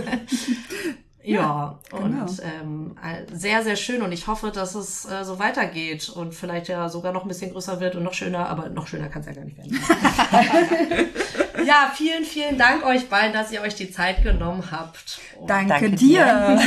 Ja, 1.28 1.80
und 1.91 2.12
genau. 2.12 2.26
ähm, 2.62 2.97
äh, 3.03 3.26
sehr, 3.37 3.64
sehr 3.64 3.74
schön 3.74 4.01
und 4.03 4.12
ich 4.12 4.28
hoffe, 4.28 4.53
dass 4.53 4.76
es 4.76 5.07
äh, 5.07 5.24
so 5.24 5.41
weitergeht 5.41 6.09
und 6.09 6.37
vielleicht 6.37 6.68
ja 6.68 6.89
sogar 6.89 7.12
noch 7.12 7.22
ein 7.22 7.28
bisschen 7.28 7.51
größer 7.51 7.80
wird 7.80 7.97
und 7.97 8.05
noch 8.05 8.14
schöner, 8.14 8.49
aber 8.49 8.68
noch 8.68 8.87
schöner 8.87 9.09
kann 9.09 9.22
es 9.22 9.26
ja 9.26 9.32
gar 9.32 9.45
nicht 9.45 9.59
werden. 9.59 9.76
ja, 11.66 11.92
vielen, 11.94 12.24
vielen 12.24 12.56
Dank 12.56 12.84
euch 12.84 13.08
beiden, 13.08 13.32
dass 13.32 13.52
ihr 13.52 13.60
euch 13.60 13.74
die 13.74 13.90
Zeit 13.90 14.22
genommen 14.22 14.70
habt. 14.70 15.20
Und, 15.38 15.50
Danke, 15.50 15.68
Danke 15.68 15.90
dir. 15.90 16.60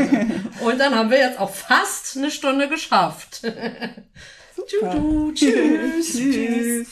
und 0.60 0.78
dann 0.78 0.94
haben 0.94 1.10
wir 1.10 1.18
jetzt 1.18 1.38
auch 1.38 1.54
fast 1.54 2.16
eine 2.16 2.30
Stunde 2.30 2.68
geschafft. 2.68 3.42
Tschüss. 4.66 5.34
Tschüss. 5.34 6.12
Tschüss. 6.16 6.86